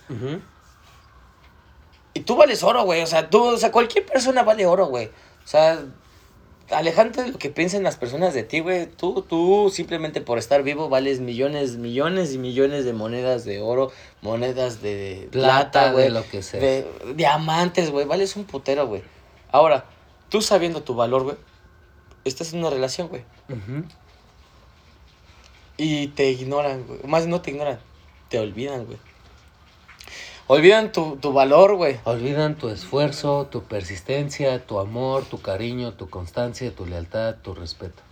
Y 2.14 2.20
tú 2.20 2.36
vales 2.36 2.62
oro, 2.62 2.84
güey. 2.84 3.02
O 3.02 3.06
sea, 3.06 3.28
tú, 3.28 3.42
o 3.44 3.56
sea, 3.58 3.72
cualquier 3.72 4.06
persona 4.06 4.42
vale 4.42 4.66
oro, 4.66 4.86
güey. 4.86 5.06
O 5.06 5.48
sea, 5.48 5.78
alejante 6.70 7.22
de 7.24 7.28
lo 7.32 7.38
que 7.38 7.50
piensen 7.50 7.82
las 7.82 7.96
personas 7.96 8.32
de 8.32 8.42
ti, 8.42 8.60
güey. 8.60 8.86
Tú, 8.86 9.22
tú, 9.28 9.70
simplemente 9.72 10.20
por 10.20 10.38
estar 10.38 10.62
vivo, 10.62 10.88
vales 10.88 11.20
millones, 11.20 11.76
millones 11.76 12.32
y 12.32 12.38
millones 12.38 12.84
de 12.84 12.92
monedas 12.92 13.44
de 13.44 13.60
oro, 13.60 13.92
monedas 14.22 14.80
de 14.80 15.28
Plata, 15.30 15.92
güey. 15.92 16.04
de 16.04 16.10
lo 16.10 16.26
que 16.28 16.42
sea. 16.42 16.60
De 16.60 16.86
diamantes, 17.16 17.90
güey. 17.90 18.06
Vales 18.06 18.34
un 18.36 18.44
putero, 18.44 18.86
güey. 18.86 19.02
Ahora, 19.52 19.84
tú 20.30 20.40
sabiendo 20.40 20.82
tu 20.82 20.94
valor, 20.94 21.24
güey, 21.24 21.36
estás 22.28 22.52
en 22.52 22.60
una 22.60 22.70
relación, 22.70 23.08
güey. 23.08 23.24
Y 25.76 26.08
te 26.08 26.30
ignoran, 26.30 26.86
güey. 26.86 27.00
Más 27.04 27.26
no 27.26 27.40
te 27.40 27.50
ignoran, 27.50 27.78
te 28.28 28.38
olvidan, 28.38 28.86
güey. 28.86 28.98
Olvidan 30.48 30.92
tu, 30.92 31.16
tu 31.16 31.32
valor, 31.32 31.74
güey. 31.74 31.98
Olvidan 32.04 32.54
tu 32.56 32.68
esfuerzo, 32.68 33.46
tu 33.50 33.64
persistencia, 33.64 34.64
tu 34.64 34.78
amor, 34.78 35.24
tu 35.24 35.42
cariño, 35.42 35.94
tu 35.94 36.08
constancia, 36.08 36.74
tu 36.74 36.86
lealtad, 36.86 37.36
tu 37.42 37.54
respeto. 37.54 38.02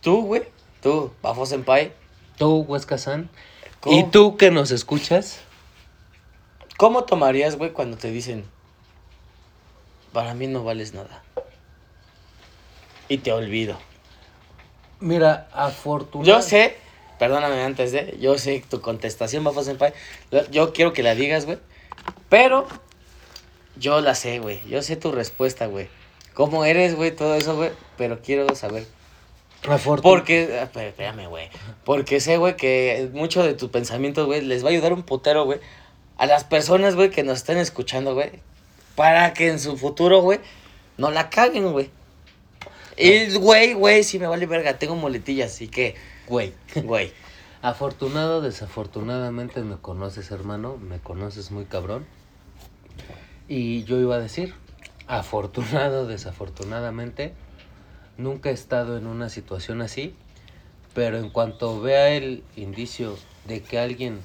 Tú, 0.00 0.26
güey. 0.26 0.44
Tú, 0.80 1.12
Bafo 1.22 1.44
Senpai. 1.44 1.92
Tú, 2.38 2.60
Huesca 2.62 2.96
San. 2.98 3.28
¿Cómo? 3.80 3.98
Y 3.98 4.04
tú 4.04 4.38
que 4.38 4.50
nos 4.50 4.70
escuchas, 4.70 5.40
¿Cómo 6.76 7.04
tomarías, 7.04 7.56
güey, 7.56 7.70
cuando 7.70 7.96
te 7.96 8.10
dicen, 8.10 8.44
para 10.12 10.34
mí 10.34 10.48
no 10.48 10.64
vales 10.64 10.92
nada? 10.92 11.22
Y 13.08 13.18
te 13.18 13.32
olvido. 13.32 13.78
mira, 15.00 15.48
afortunadamente. 15.52 16.30
Yo 16.30 16.42
sé, 16.42 16.76
perdóname 17.18 17.62
antes 17.62 17.92
de, 17.92 18.16
yo 18.20 18.38
sé 18.38 18.62
tu 18.68 18.80
contestación, 18.80 19.44
Bafo 19.44 19.62
Senpai. 19.62 19.92
Yo 20.50 20.72
quiero 20.72 20.92
que 20.92 21.02
la 21.02 21.14
digas, 21.14 21.44
güey. 21.46 21.58
Pero 22.28 22.66
yo 23.76 24.00
la 24.00 24.14
sé, 24.14 24.38
güey. 24.38 24.60
Yo 24.68 24.82
sé 24.82 24.96
tu 24.96 25.12
respuesta, 25.12 25.66
güey. 25.66 25.88
¿Cómo 26.32 26.64
eres, 26.64 26.94
güey? 26.96 27.14
Todo 27.14 27.34
eso, 27.34 27.54
güey. 27.56 27.70
Pero 27.96 28.20
quiero 28.22 28.54
saber. 28.56 28.86
Porque, 30.02 30.58
ah, 30.60 30.64
espé- 30.64 30.88
espérame, 30.88 31.26
güey. 31.28 31.48
Porque 31.84 32.20
sé, 32.20 32.36
güey, 32.38 32.56
que 32.56 33.08
mucho 33.12 33.42
de 33.42 33.54
tus 33.54 33.70
pensamientos, 33.70 34.26
güey, 34.26 34.40
les 34.42 34.64
va 34.64 34.68
a 34.68 34.72
ayudar 34.72 34.92
un 34.92 35.02
putero, 35.02 35.44
güey. 35.44 35.60
A 36.18 36.26
las 36.26 36.44
personas, 36.44 36.94
güey, 36.96 37.10
que 37.10 37.22
nos 37.22 37.38
estén 37.38 37.58
escuchando, 37.58 38.14
güey. 38.14 38.30
Para 38.94 39.32
que 39.34 39.48
en 39.48 39.58
su 39.58 39.76
futuro, 39.76 40.20
güey, 40.22 40.40
no 40.98 41.10
la 41.10 41.30
caguen, 41.30 41.72
güey. 41.72 41.90
Y, 42.96 43.34
güey, 43.36 43.74
güey, 43.74 44.04
si 44.04 44.18
me 44.18 44.26
vale 44.26 44.46
verga, 44.46 44.78
tengo 44.78 44.94
moletillas, 44.96 45.52
así 45.52 45.68
que, 45.68 45.96
Güey. 46.26 46.54
güey. 46.84 47.12
Afortunado, 47.62 48.40
desafortunadamente 48.40 49.62
me 49.62 49.76
conoces, 49.76 50.30
hermano. 50.30 50.76
Me 50.76 50.98
conoces 50.98 51.50
muy 51.50 51.64
cabrón. 51.64 52.06
Y 53.48 53.84
yo 53.84 53.98
iba 54.00 54.16
a 54.16 54.20
decir, 54.20 54.54
afortunado, 55.06 56.06
desafortunadamente, 56.06 57.34
nunca 58.16 58.50
he 58.50 58.52
estado 58.52 58.96
en 58.96 59.06
una 59.06 59.28
situación 59.28 59.82
así. 59.82 60.14
Pero 60.94 61.18
en 61.18 61.30
cuanto 61.30 61.80
vea 61.80 62.10
el 62.10 62.44
indicio 62.56 63.18
de 63.46 63.62
que 63.62 63.78
alguien 63.78 64.20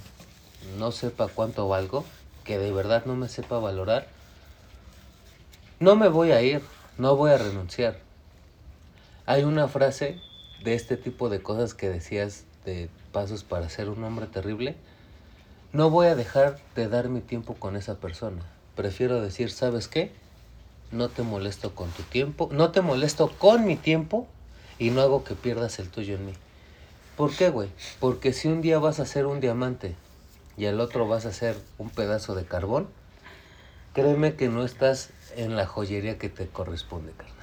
no 0.77 0.91
sepa 0.91 1.27
cuánto 1.27 1.67
valgo, 1.67 2.05
que 2.43 2.57
de 2.57 2.71
verdad 2.71 3.05
no 3.05 3.15
me 3.15 3.27
sepa 3.27 3.57
valorar, 3.57 4.07
no 5.79 5.95
me 5.95 6.09
voy 6.09 6.31
a 6.31 6.41
ir, 6.41 6.61
no 6.97 7.15
voy 7.15 7.31
a 7.31 7.37
renunciar. 7.37 8.08
Hay 9.29 9.43
una 9.43 9.67
frase 9.67 10.15
de 10.63 10.73
este 10.73 10.97
tipo 10.97 11.29
de 11.29 11.43
cosas 11.43 11.75
que 11.75 11.87
decías 11.87 12.45
de 12.65 12.89
pasos 13.11 13.43
para 13.43 13.69
ser 13.69 13.87
un 13.87 14.03
hombre 14.03 14.25
terrible. 14.25 14.75
No 15.71 15.91
voy 15.91 16.07
a 16.07 16.15
dejar 16.15 16.57
de 16.75 16.87
dar 16.87 17.09
mi 17.09 17.21
tiempo 17.21 17.53
con 17.53 17.75
esa 17.75 17.93
persona. 17.99 18.41
Prefiero 18.75 19.21
decir, 19.21 19.51
¿sabes 19.51 19.87
qué? 19.87 20.09
No 20.91 21.09
te 21.09 21.21
molesto 21.21 21.75
con 21.75 21.91
tu 21.91 22.01
tiempo, 22.01 22.49
no 22.51 22.71
te 22.71 22.81
molesto 22.81 23.31
con 23.37 23.67
mi 23.67 23.75
tiempo 23.75 24.25
y 24.79 24.89
no 24.89 25.01
hago 25.01 25.23
que 25.23 25.35
pierdas 25.35 25.77
el 25.77 25.89
tuyo 25.89 26.15
en 26.15 26.25
mí. 26.25 26.33
¿Por 27.15 27.31
qué, 27.35 27.51
güey? 27.51 27.69
Porque 27.99 28.33
si 28.33 28.47
un 28.47 28.61
día 28.61 28.79
vas 28.79 28.99
a 28.99 29.05
ser 29.05 29.27
un 29.27 29.41
diamante 29.41 29.93
y 30.57 30.65
al 30.65 30.79
otro 30.79 31.07
vas 31.07 31.27
a 31.27 31.33
ser 31.33 31.55
un 31.77 31.91
pedazo 31.91 32.33
de 32.33 32.45
carbón, 32.45 32.87
créeme 33.93 34.33
que 34.33 34.49
no 34.49 34.65
estás 34.65 35.11
en 35.35 35.55
la 35.55 35.67
joyería 35.67 36.17
que 36.17 36.29
te 36.29 36.47
corresponde, 36.47 37.11
carnal. 37.11 37.38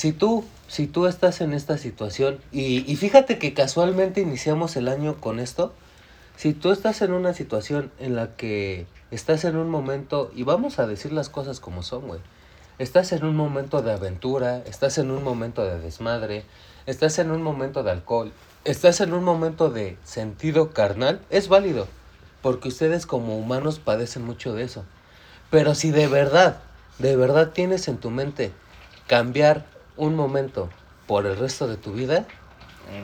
Si 0.00 0.12
tú, 0.12 0.46
si 0.66 0.86
tú 0.86 1.06
estás 1.06 1.42
en 1.42 1.52
esta 1.52 1.76
situación, 1.76 2.38
y, 2.52 2.90
y 2.90 2.96
fíjate 2.96 3.38
que 3.38 3.52
casualmente 3.52 4.22
iniciamos 4.22 4.74
el 4.76 4.88
año 4.88 5.20
con 5.20 5.38
esto, 5.38 5.74
si 6.36 6.54
tú 6.54 6.72
estás 6.72 7.02
en 7.02 7.12
una 7.12 7.34
situación 7.34 7.92
en 7.98 8.16
la 8.16 8.34
que 8.34 8.86
estás 9.10 9.44
en 9.44 9.58
un 9.58 9.68
momento, 9.68 10.32
y 10.34 10.42
vamos 10.42 10.78
a 10.78 10.86
decir 10.86 11.12
las 11.12 11.28
cosas 11.28 11.60
como 11.60 11.82
son, 11.82 12.08
güey, 12.08 12.20
estás 12.78 13.12
en 13.12 13.26
un 13.26 13.36
momento 13.36 13.82
de 13.82 13.92
aventura, 13.92 14.62
estás 14.64 14.96
en 14.96 15.10
un 15.10 15.22
momento 15.22 15.64
de 15.64 15.78
desmadre, 15.78 16.44
estás 16.86 17.18
en 17.18 17.30
un 17.30 17.42
momento 17.42 17.82
de 17.82 17.90
alcohol, 17.90 18.32
estás 18.64 19.02
en 19.02 19.12
un 19.12 19.22
momento 19.22 19.68
de 19.68 19.98
sentido 20.02 20.70
carnal, 20.70 21.20
es 21.28 21.48
válido, 21.48 21.88
porque 22.40 22.68
ustedes 22.68 23.04
como 23.04 23.36
humanos 23.36 23.78
padecen 23.78 24.24
mucho 24.24 24.54
de 24.54 24.62
eso. 24.62 24.86
Pero 25.50 25.74
si 25.74 25.90
de 25.90 26.06
verdad, 26.06 26.62
de 26.98 27.16
verdad 27.16 27.50
tienes 27.50 27.86
en 27.86 27.98
tu 27.98 28.08
mente 28.08 28.50
cambiar 29.06 29.78
un 29.96 30.14
momento 30.16 30.68
por 31.06 31.26
el 31.26 31.36
resto 31.36 31.66
de 31.68 31.76
tu 31.76 31.92
vida, 31.92 32.26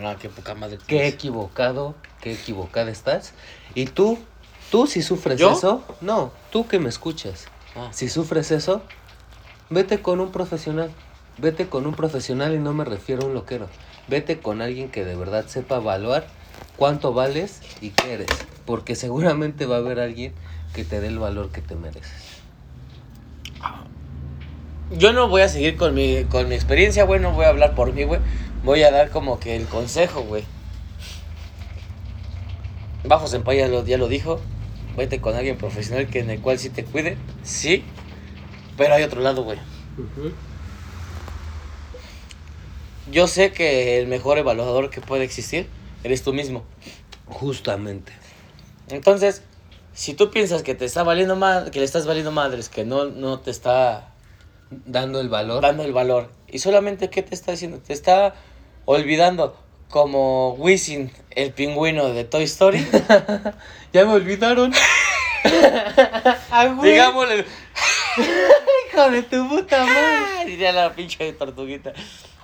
No, 0.00 0.16
qué 0.18 0.28
poca 0.28 0.54
madre. 0.54 0.78
qué 0.86 1.06
equivocado, 1.06 1.94
qué 2.20 2.32
equivocada 2.32 2.90
estás. 2.90 3.32
Y 3.74 3.86
tú, 3.86 4.18
tú 4.70 4.86
si 4.86 5.02
sufres 5.02 5.38
¿Yo? 5.40 5.52
eso, 5.52 5.82
no, 6.00 6.32
tú 6.50 6.66
que 6.66 6.78
me 6.78 6.88
escuchas, 6.88 7.46
Ah, 7.76 7.90
si 7.92 8.08
sufres 8.08 8.50
eso, 8.52 8.80
vete 9.68 10.00
con 10.00 10.20
un 10.20 10.32
profesional. 10.32 10.90
Vete 11.38 11.66
con 11.68 11.86
un 11.86 11.94
profesional 11.94 12.54
y 12.54 12.58
no 12.58 12.72
me 12.72 12.84
refiero 12.86 13.24
a 13.24 13.26
un 13.26 13.34
loquero. 13.34 13.68
Vete 14.08 14.38
con 14.40 14.62
alguien 14.62 14.90
que 14.90 15.04
de 15.04 15.14
verdad 15.14 15.46
sepa 15.48 15.76
evaluar 15.76 16.26
cuánto 16.78 17.12
vales 17.12 17.60
y 17.82 17.90
qué 17.90 18.14
eres. 18.14 18.28
Porque 18.64 18.94
seguramente 18.94 19.66
va 19.66 19.76
a 19.76 19.78
haber 19.80 20.00
alguien 20.00 20.32
que 20.72 20.84
te 20.84 21.00
dé 21.00 21.08
el 21.08 21.18
valor 21.18 21.50
que 21.50 21.60
te 21.60 21.74
mereces. 21.74 22.10
Yo 24.90 25.12
no 25.12 25.28
voy 25.28 25.42
a 25.42 25.48
seguir 25.48 25.76
con 25.76 25.94
mi, 25.94 26.24
con 26.24 26.48
mi 26.48 26.54
experiencia, 26.54 27.04
güey. 27.04 27.20
No 27.20 27.32
voy 27.32 27.44
a 27.44 27.48
hablar 27.48 27.74
por 27.74 27.92
mí, 27.92 28.04
güey. 28.04 28.20
Voy 28.62 28.82
a 28.82 28.92
dar 28.92 29.10
como 29.10 29.40
que 29.40 29.56
el 29.56 29.66
consejo, 29.66 30.22
güey. 30.22 30.44
Bajo 33.04 33.26
Senpai 33.26 33.58
ya 33.58 33.68
lo, 33.68 33.84
ya 33.84 33.98
lo 33.98 34.08
dijo. 34.08 34.40
Vete 34.96 35.20
con 35.20 35.34
alguien 35.34 35.58
profesional 35.58 36.06
que 36.06 36.20
en 36.20 36.30
el 36.30 36.40
cual 36.40 36.58
sí 36.58 36.70
te 36.70 36.84
cuide. 36.84 37.16
Sí. 37.42 37.84
Pero 38.76 38.94
hay 38.94 39.02
otro 39.02 39.20
lado, 39.20 39.42
güey. 39.42 39.58
Yo 43.10 43.26
sé 43.26 43.52
que 43.52 43.98
el 43.98 44.06
mejor 44.06 44.38
evaluador 44.38 44.90
que 44.90 45.00
puede 45.00 45.24
existir 45.24 45.68
eres 46.04 46.22
tú 46.22 46.32
mismo. 46.32 46.64
Justamente. 47.26 48.12
Entonces, 48.88 49.42
si 49.94 50.14
tú 50.14 50.30
piensas 50.30 50.62
que 50.62 50.76
te 50.76 50.84
está 50.84 51.02
valiendo 51.02 51.34
mal, 51.34 51.70
que 51.72 51.80
le 51.80 51.84
estás 51.84 52.06
valiendo 52.06 52.30
madres, 52.30 52.68
que 52.68 52.84
no, 52.84 53.06
no 53.06 53.40
te 53.40 53.50
está 53.50 54.12
Dando 54.70 55.20
el 55.20 55.28
valor. 55.28 55.62
dando 55.62 55.84
el 55.84 55.92
valor. 55.92 56.30
Y 56.48 56.58
solamente, 56.58 57.10
¿qué 57.10 57.22
te 57.22 57.34
está 57.34 57.52
diciendo? 57.52 57.78
Te 57.78 57.92
está 57.92 58.34
olvidando 58.84 59.56
como 59.90 60.54
Wisin, 60.54 61.12
el 61.30 61.52
pingüino 61.52 62.08
de 62.08 62.24
Toy 62.24 62.44
Story. 62.44 62.86
ya 63.92 64.04
me 64.04 64.12
olvidaron. 64.12 64.72
ah. 66.50 66.78
Digámosle, 66.82 67.44
Hijo 68.92 69.10
de 69.10 69.22
tu 69.22 69.48
puta 69.48 69.84
madre. 69.84 70.46
Diría 70.46 70.72
la 70.72 70.94
pinche 70.94 71.32
tortuguita. 71.32 71.92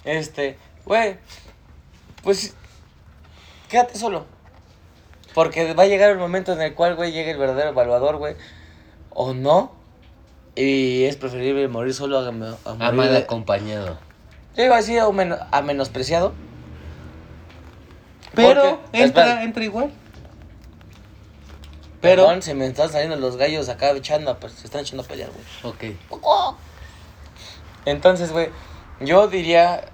Este, 0.04 0.58
güey, 0.84 1.16
pues 2.22 2.54
quédate 3.68 3.98
solo. 3.98 4.26
Porque 5.34 5.72
va 5.74 5.84
a 5.84 5.86
llegar 5.86 6.10
el 6.10 6.18
momento 6.18 6.52
en 6.52 6.60
el 6.60 6.74
cual, 6.74 6.94
güey, 6.94 7.12
llegue 7.12 7.30
el 7.30 7.38
verdadero 7.38 7.70
evaluador, 7.70 8.18
güey. 8.18 8.36
O 9.10 9.32
no. 9.32 9.72
Y 10.54 11.04
es 11.04 11.16
preferible 11.16 11.66
morir 11.68 11.94
solo 11.94 12.18
a, 12.18 12.28
a 12.28 12.30
morir 12.32 12.56
A 12.78 12.92
mal 12.92 13.10
de- 13.10 13.18
acompañado. 13.18 13.98
Yo 14.56 14.64
iba 14.64 14.74
a 14.74 14.78
decir 14.78 15.00
a, 15.00 15.10
men- 15.10 15.36
a 15.50 15.62
menospreciado. 15.62 16.34
Pero 18.34 18.62
Porque- 18.82 19.02
entra, 19.04 19.22
espera. 19.24 19.44
entra 19.44 19.64
igual. 19.64 19.90
Pero 22.00 22.26
Pero. 22.26 22.42
se 22.42 22.54
me 22.54 22.66
están 22.66 22.90
saliendo 22.90 23.16
los 23.16 23.36
gallos 23.36 23.68
acá 23.68 23.90
echando, 23.92 24.36
pues 24.40 24.52
se 24.54 24.66
están 24.66 24.80
echando 24.82 25.04
a 25.04 25.06
pelear, 25.06 25.30
güey. 25.30 25.94
Ok. 26.10 26.20
Entonces, 27.84 28.32
güey, 28.32 28.50
yo 29.00 29.28
diría, 29.28 29.84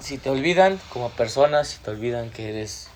si 0.00 0.18
te 0.18 0.30
olvidan 0.30 0.80
como 0.92 1.10
persona, 1.10 1.64
si 1.64 1.78
te 1.78 1.90
olvidan 1.90 2.30
que 2.30 2.48
eres 2.50 2.88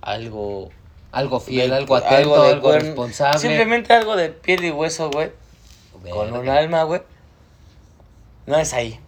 algo... 0.00 0.70
Algo 1.12 1.40
fiel, 1.40 1.68
de- 1.70 1.76
algo 1.76 1.96
atento, 1.96 2.42
de 2.42 2.52
algo, 2.52 2.72
responsable. 2.72 3.38
Simplemente 3.38 3.92
algo 3.92 4.16
de 4.16 4.30
piel 4.30 4.64
y 4.64 4.70
hueso, 4.70 5.10
güey, 5.10 5.30
con 6.10 6.32
un 6.32 6.48
alma, 6.48 6.82
güey. 6.84 7.02
No 8.46 8.56
es 8.58 8.72
ahí. 8.74 8.98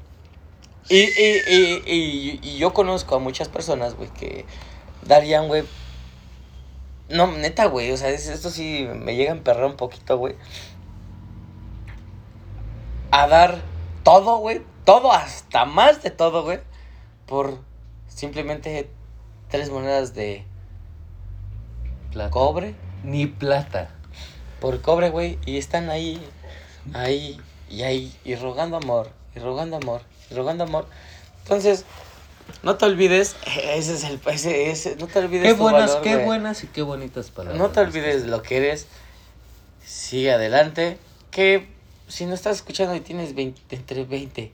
Y, 0.89 0.97
y, 0.99 1.41
y, 1.49 1.83
y, 1.87 2.41
y 2.43 2.59
yo 2.59 2.73
conozco 2.75 3.17
a 3.17 3.19
muchas 3.19 3.49
personas, 3.49 3.95
güey, 3.95 4.11
que 4.11 4.45
darían, 5.07 5.49
güey... 5.49 5.65
No, 7.09 7.27
neta, 7.27 7.67
güey, 7.67 7.91
o 7.93 7.97
sea, 7.97 8.09
es- 8.11 8.29
esto 8.29 8.51
sí 8.51 8.87
me 8.95 9.15
llega 9.17 9.33
a 9.33 9.37
emperrar 9.37 9.65
un 9.67 9.77
poquito, 9.77 10.17
güey. 10.19 10.37
A 13.11 13.27
dar 13.29 13.63
todo, 14.03 14.39
güey, 14.39 14.63
todo, 14.85 15.13
hasta 15.13 15.65
más 15.65 16.03
de 16.03 16.11
todo, 16.11 16.43
güey, 16.43 16.61
por 17.27 17.59
simplemente 18.09 18.91
tres 19.49 19.71
monedas 19.71 20.15
de 20.15 20.45
Plata. 22.13 22.31
cobre. 22.31 22.75
Ni 23.03 23.27
plata. 23.27 23.91
por 24.61 24.81
cobre, 24.81 25.11
güey, 25.11 25.39
y 25.45 25.59
están 25.59 25.91
ahí, 25.91 26.27
ahí, 26.93 27.41
y 27.71 27.83
ahí, 27.83 28.15
y 28.25 28.35
rogando 28.35 28.77
amor, 28.77 29.11
y 29.35 29.39
rogando 29.39 29.77
amor, 29.77 30.03
y 30.31 30.35
rogando 30.35 30.65
amor. 30.65 30.87
Entonces, 31.43 31.85
no 32.63 32.77
te 32.77 32.85
olvides, 32.85 33.37
ese 33.47 33.95
es 33.95 34.05
el, 34.05 34.21
ese, 34.27 34.71
ese, 34.71 34.97
no 34.97 35.07
te 35.07 35.19
olvides 35.19 35.45
Qué 35.45 35.53
buenas, 35.53 35.91
valor, 35.91 36.03
qué 36.03 36.17
buenas 36.25 36.65
y 36.65 36.67
qué 36.69 36.83
bonitas 36.83 37.31
palabras. 37.31 37.59
No 37.59 37.71
te 37.71 37.81
olvides 37.81 38.27
lo 38.27 38.43
que 38.43 38.59
eres, 38.59 38.87
sigue 39.85 40.33
adelante, 40.33 40.99
que 41.31 41.69
si 42.09 42.27
no 42.27 42.35
estás 42.35 42.57
escuchando 42.57 42.95
y 42.95 43.01
tienes 43.01 43.35
20 43.35 43.61
entre 43.75 44.05
20 44.05 44.53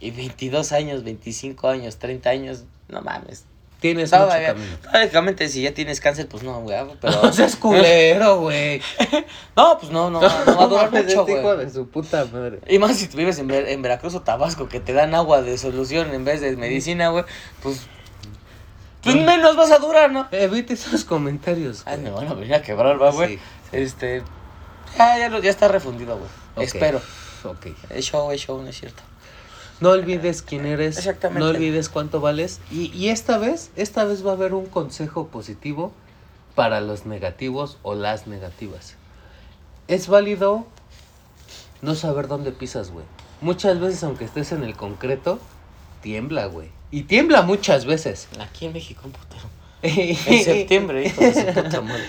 y 0.00 0.10
22 0.10 0.72
años, 0.72 1.04
25 1.04 1.68
años, 1.68 1.96
30 1.96 2.30
años, 2.30 2.64
no 2.88 3.02
mames. 3.02 3.44
Tienes 3.80 4.10
mucho 4.10 4.24
Todavía, 4.24 4.48
camino. 4.54 4.76
prácticamente 4.90 5.48
si 5.48 5.62
ya 5.62 5.72
tienes 5.72 6.00
cáncer, 6.00 6.26
pues 6.28 6.42
no, 6.42 6.60
güey, 6.62 6.76
pero... 7.00 7.32
Seas 7.32 7.54
culero, 7.56 8.40
güey. 8.40 8.82
No, 9.56 9.78
pues 9.78 9.92
no, 9.92 10.10
no, 10.10 10.20
no 10.20 10.56
va 10.56 10.64
a 10.64 10.66
durar 10.66 10.90
mucho, 10.90 11.04
este 11.06 11.16
güey. 11.16 11.38
hijo 11.38 11.56
de 11.56 11.70
su 11.70 11.88
puta 11.88 12.24
madre. 12.32 12.60
Y 12.68 12.78
más 12.78 12.96
si 12.96 13.06
tú 13.08 13.16
vives 13.16 13.38
en, 13.38 13.46
Ver- 13.48 13.68
en 13.68 13.80
Veracruz 13.82 14.14
o 14.16 14.22
Tabasco, 14.22 14.68
que 14.68 14.80
te 14.80 14.92
dan 14.92 15.14
agua 15.14 15.42
de 15.42 15.56
solución 15.58 16.12
en 16.14 16.24
vez 16.24 16.40
de 16.40 16.56
medicina, 16.56 17.08
güey, 17.10 17.24
pues. 17.62 17.82
Pues 19.02 19.14
menos 19.14 19.54
vas 19.56 19.70
a 19.70 19.78
durar, 19.78 20.10
¿no? 20.10 20.26
Evite 20.32 20.74
esos 20.74 21.04
comentarios. 21.04 21.82
Ay, 21.86 21.98
me 21.98 22.10
van 22.10 22.26
a 22.28 22.34
venir 22.34 22.54
a 22.54 22.62
quebrar, 22.62 23.00
va, 23.00 23.10
güey. 23.12 23.36
Sí. 23.36 23.40
Este. 23.72 24.22
Ya, 24.96 25.18
ya, 25.18 25.28
lo- 25.28 25.38
ya 25.40 25.50
está 25.50 25.68
refundido, 25.68 26.16
güey. 26.18 26.66
Espero. 26.66 27.00
Ok. 27.44 27.66
Es 27.90 28.04
show, 28.06 28.30
es 28.32 28.40
show, 28.40 28.60
no 28.60 28.68
es 28.68 28.78
cierto. 28.78 29.02
No 29.80 29.90
olvides 29.90 30.42
quién 30.42 30.66
eres. 30.66 30.98
Exactamente. 30.98 31.40
No 31.40 31.50
olvides 31.50 31.88
cuánto 31.88 32.20
vales. 32.20 32.60
Y, 32.70 32.92
y 32.96 33.10
esta 33.10 33.38
vez, 33.38 33.70
esta 33.76 34.04
vez 34.04 34.26
va 34.26 34.30
a 34.30 34.34
haber 34.34 34.54
un 34.54 34.66
consejo 34.66 35.28
positivo 35.28 35.92
para 36.54 36.80
los 36.80 37.06
negativos 37.06 37.78
o 37.82 37.94
las 37.94 38.26
negativas. 38.26 38.96
Es 39.86 40.08
válido 40.08 40.66
no 41.82 41.94
saber 41.94 42.26
dónde 42.28 42.52
pisas, 42.52 42.90
güey. 42.90 43.04
Muchas 43.40 43.78
veces, 43.78 44.02
aunque 44.02 44.24
estés 44.24 44.50
en 44.52 44.64
el 44.64 44.76
concreto, 44.76 45.38
tiembla, 46.02 46.46
güey. 46.46 46.70
Y 46.90 47.02
tiembla 47.02 47.42
muchas 47.42 47.86
veces. 47.86 48.28
Aquí 48.40 48.66
en 48.66 48.72
México, 48.72 49.02
un 49.04 49.12
putero. 49.12 49.48
En 49.82 50.44
septiembre, 50.44 51.06
hijo 51.06 51.20
de 51.20 51.34
su 51.34 51.46
puta 51.46 51.80
madre. 51.80 52.04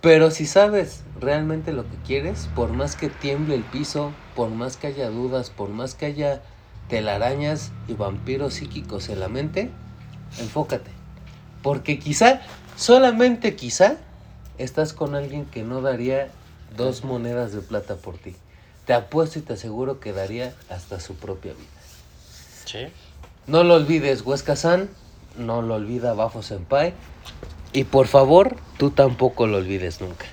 Pero 0.00 0.30
si 0.30 0.46
sabes 0.46 1.02
realmente 1.20 1.72
lo 1.72 1.82
que 1.82 1.96
quieres, 2.06 2.48
por 2.56 2.72
más 2.72 2.96
que 2.96 3.08
tiemble 3.08 3.54
el 3.54 3.62
piso, 3.62 4.12
por 4.34 4.48
más 4.48 4.76
que 4.76 4.88
haya 4.88 5.10
dudas, 5.10 5.50
por 5.50 5.68
más 5.68 5.94
que 5.94 6.06
haya 6.06 6.42
telarañas 6.88 7.72
y 7.88 7.94
vampiros 7.94 8.54
psíquicos 8.54 9.08
en 9.08 9.20
la 9.20 9.28
mente, 9.28 9.70
enfócate. 10.38 10.90
Porque 11.62 11.98
quizá, 11.98 12.42
solamente 12.76 13.56
quizá, 13.56 13.96
estás 14.58 14.92
con 14.92 15.14
alguien 15.14 15.46
que 15.46 15.62
no 15.62 15.80
daría 15.80 16.28
dos 16.76 17.04
monedas 17.04 17.52
de 17.52 17.60
plata 17.60 17.96
por 17.96 18.18
ti. 18.18 18.36
Te 18.86 18.94
apuesto 18.94 19.38
y 19.38 19.42
te 19.42 19.52
aseguro 19.52 20.00
que 20.00 20.12
daría 20.12 20.54
hasta 20.68 20.98
su 21.00 21.14
propia 21.14 21.52
vida. 21.52 21.66
Sí. 22.64 22.86
No 23.46 23.64
lo 23.64 23.74
olvides, 23.74 24.22
Huesca 24.22 24.56
San. 24.56 24.88
No 25.36 25.62
lo 25.62 25.74
olvida 25.74 26.14
Bafo 26.14 26.42
Senpai. 26.42 26.94
Y 27.72 27.84
por 27.84 28.06
favor, 28.06 28.56
tú 28.78 28.90
tampoco 28.90 29.46
lo 29.46 29.58
olvides 29.58 30.00
nunca. 30.00 30.26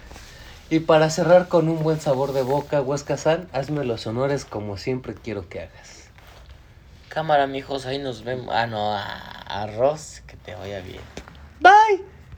Y 0.69 0.81
para 0.81 1.09
cerrar 1.09 1.47
con 1.47 1.69
un 1.69 1.81
buen 1.81 1.99
sabor 1.99 2.33
de 2.33 2.43
boca, 2.43 2.81
Huesca 2.81 3.17
San, 3.17 3.47
hazme 3.53 3.85
los 3.85 4.05
honores 4.05 4.45
como 4.45 4.77
siempre 4.77 5.15
quiero 5.15 5.49
que 5.49 5.61
hagas. 5.61 5.88
Cámara, 7.09 7.47
mijos, 7.47 7.87
ahí 7.87 7.97
nos 7.97 8.23
vemos. 8.23 8.53
Ah, 8.55 8.67
no, 8.67 8.93
arroz, 8.93 10.21
que 10.27 10.37
te 10.37 10.53
vaya 10.53 10.79
bien. 10.81 11.01
Bye. 11.59 12.18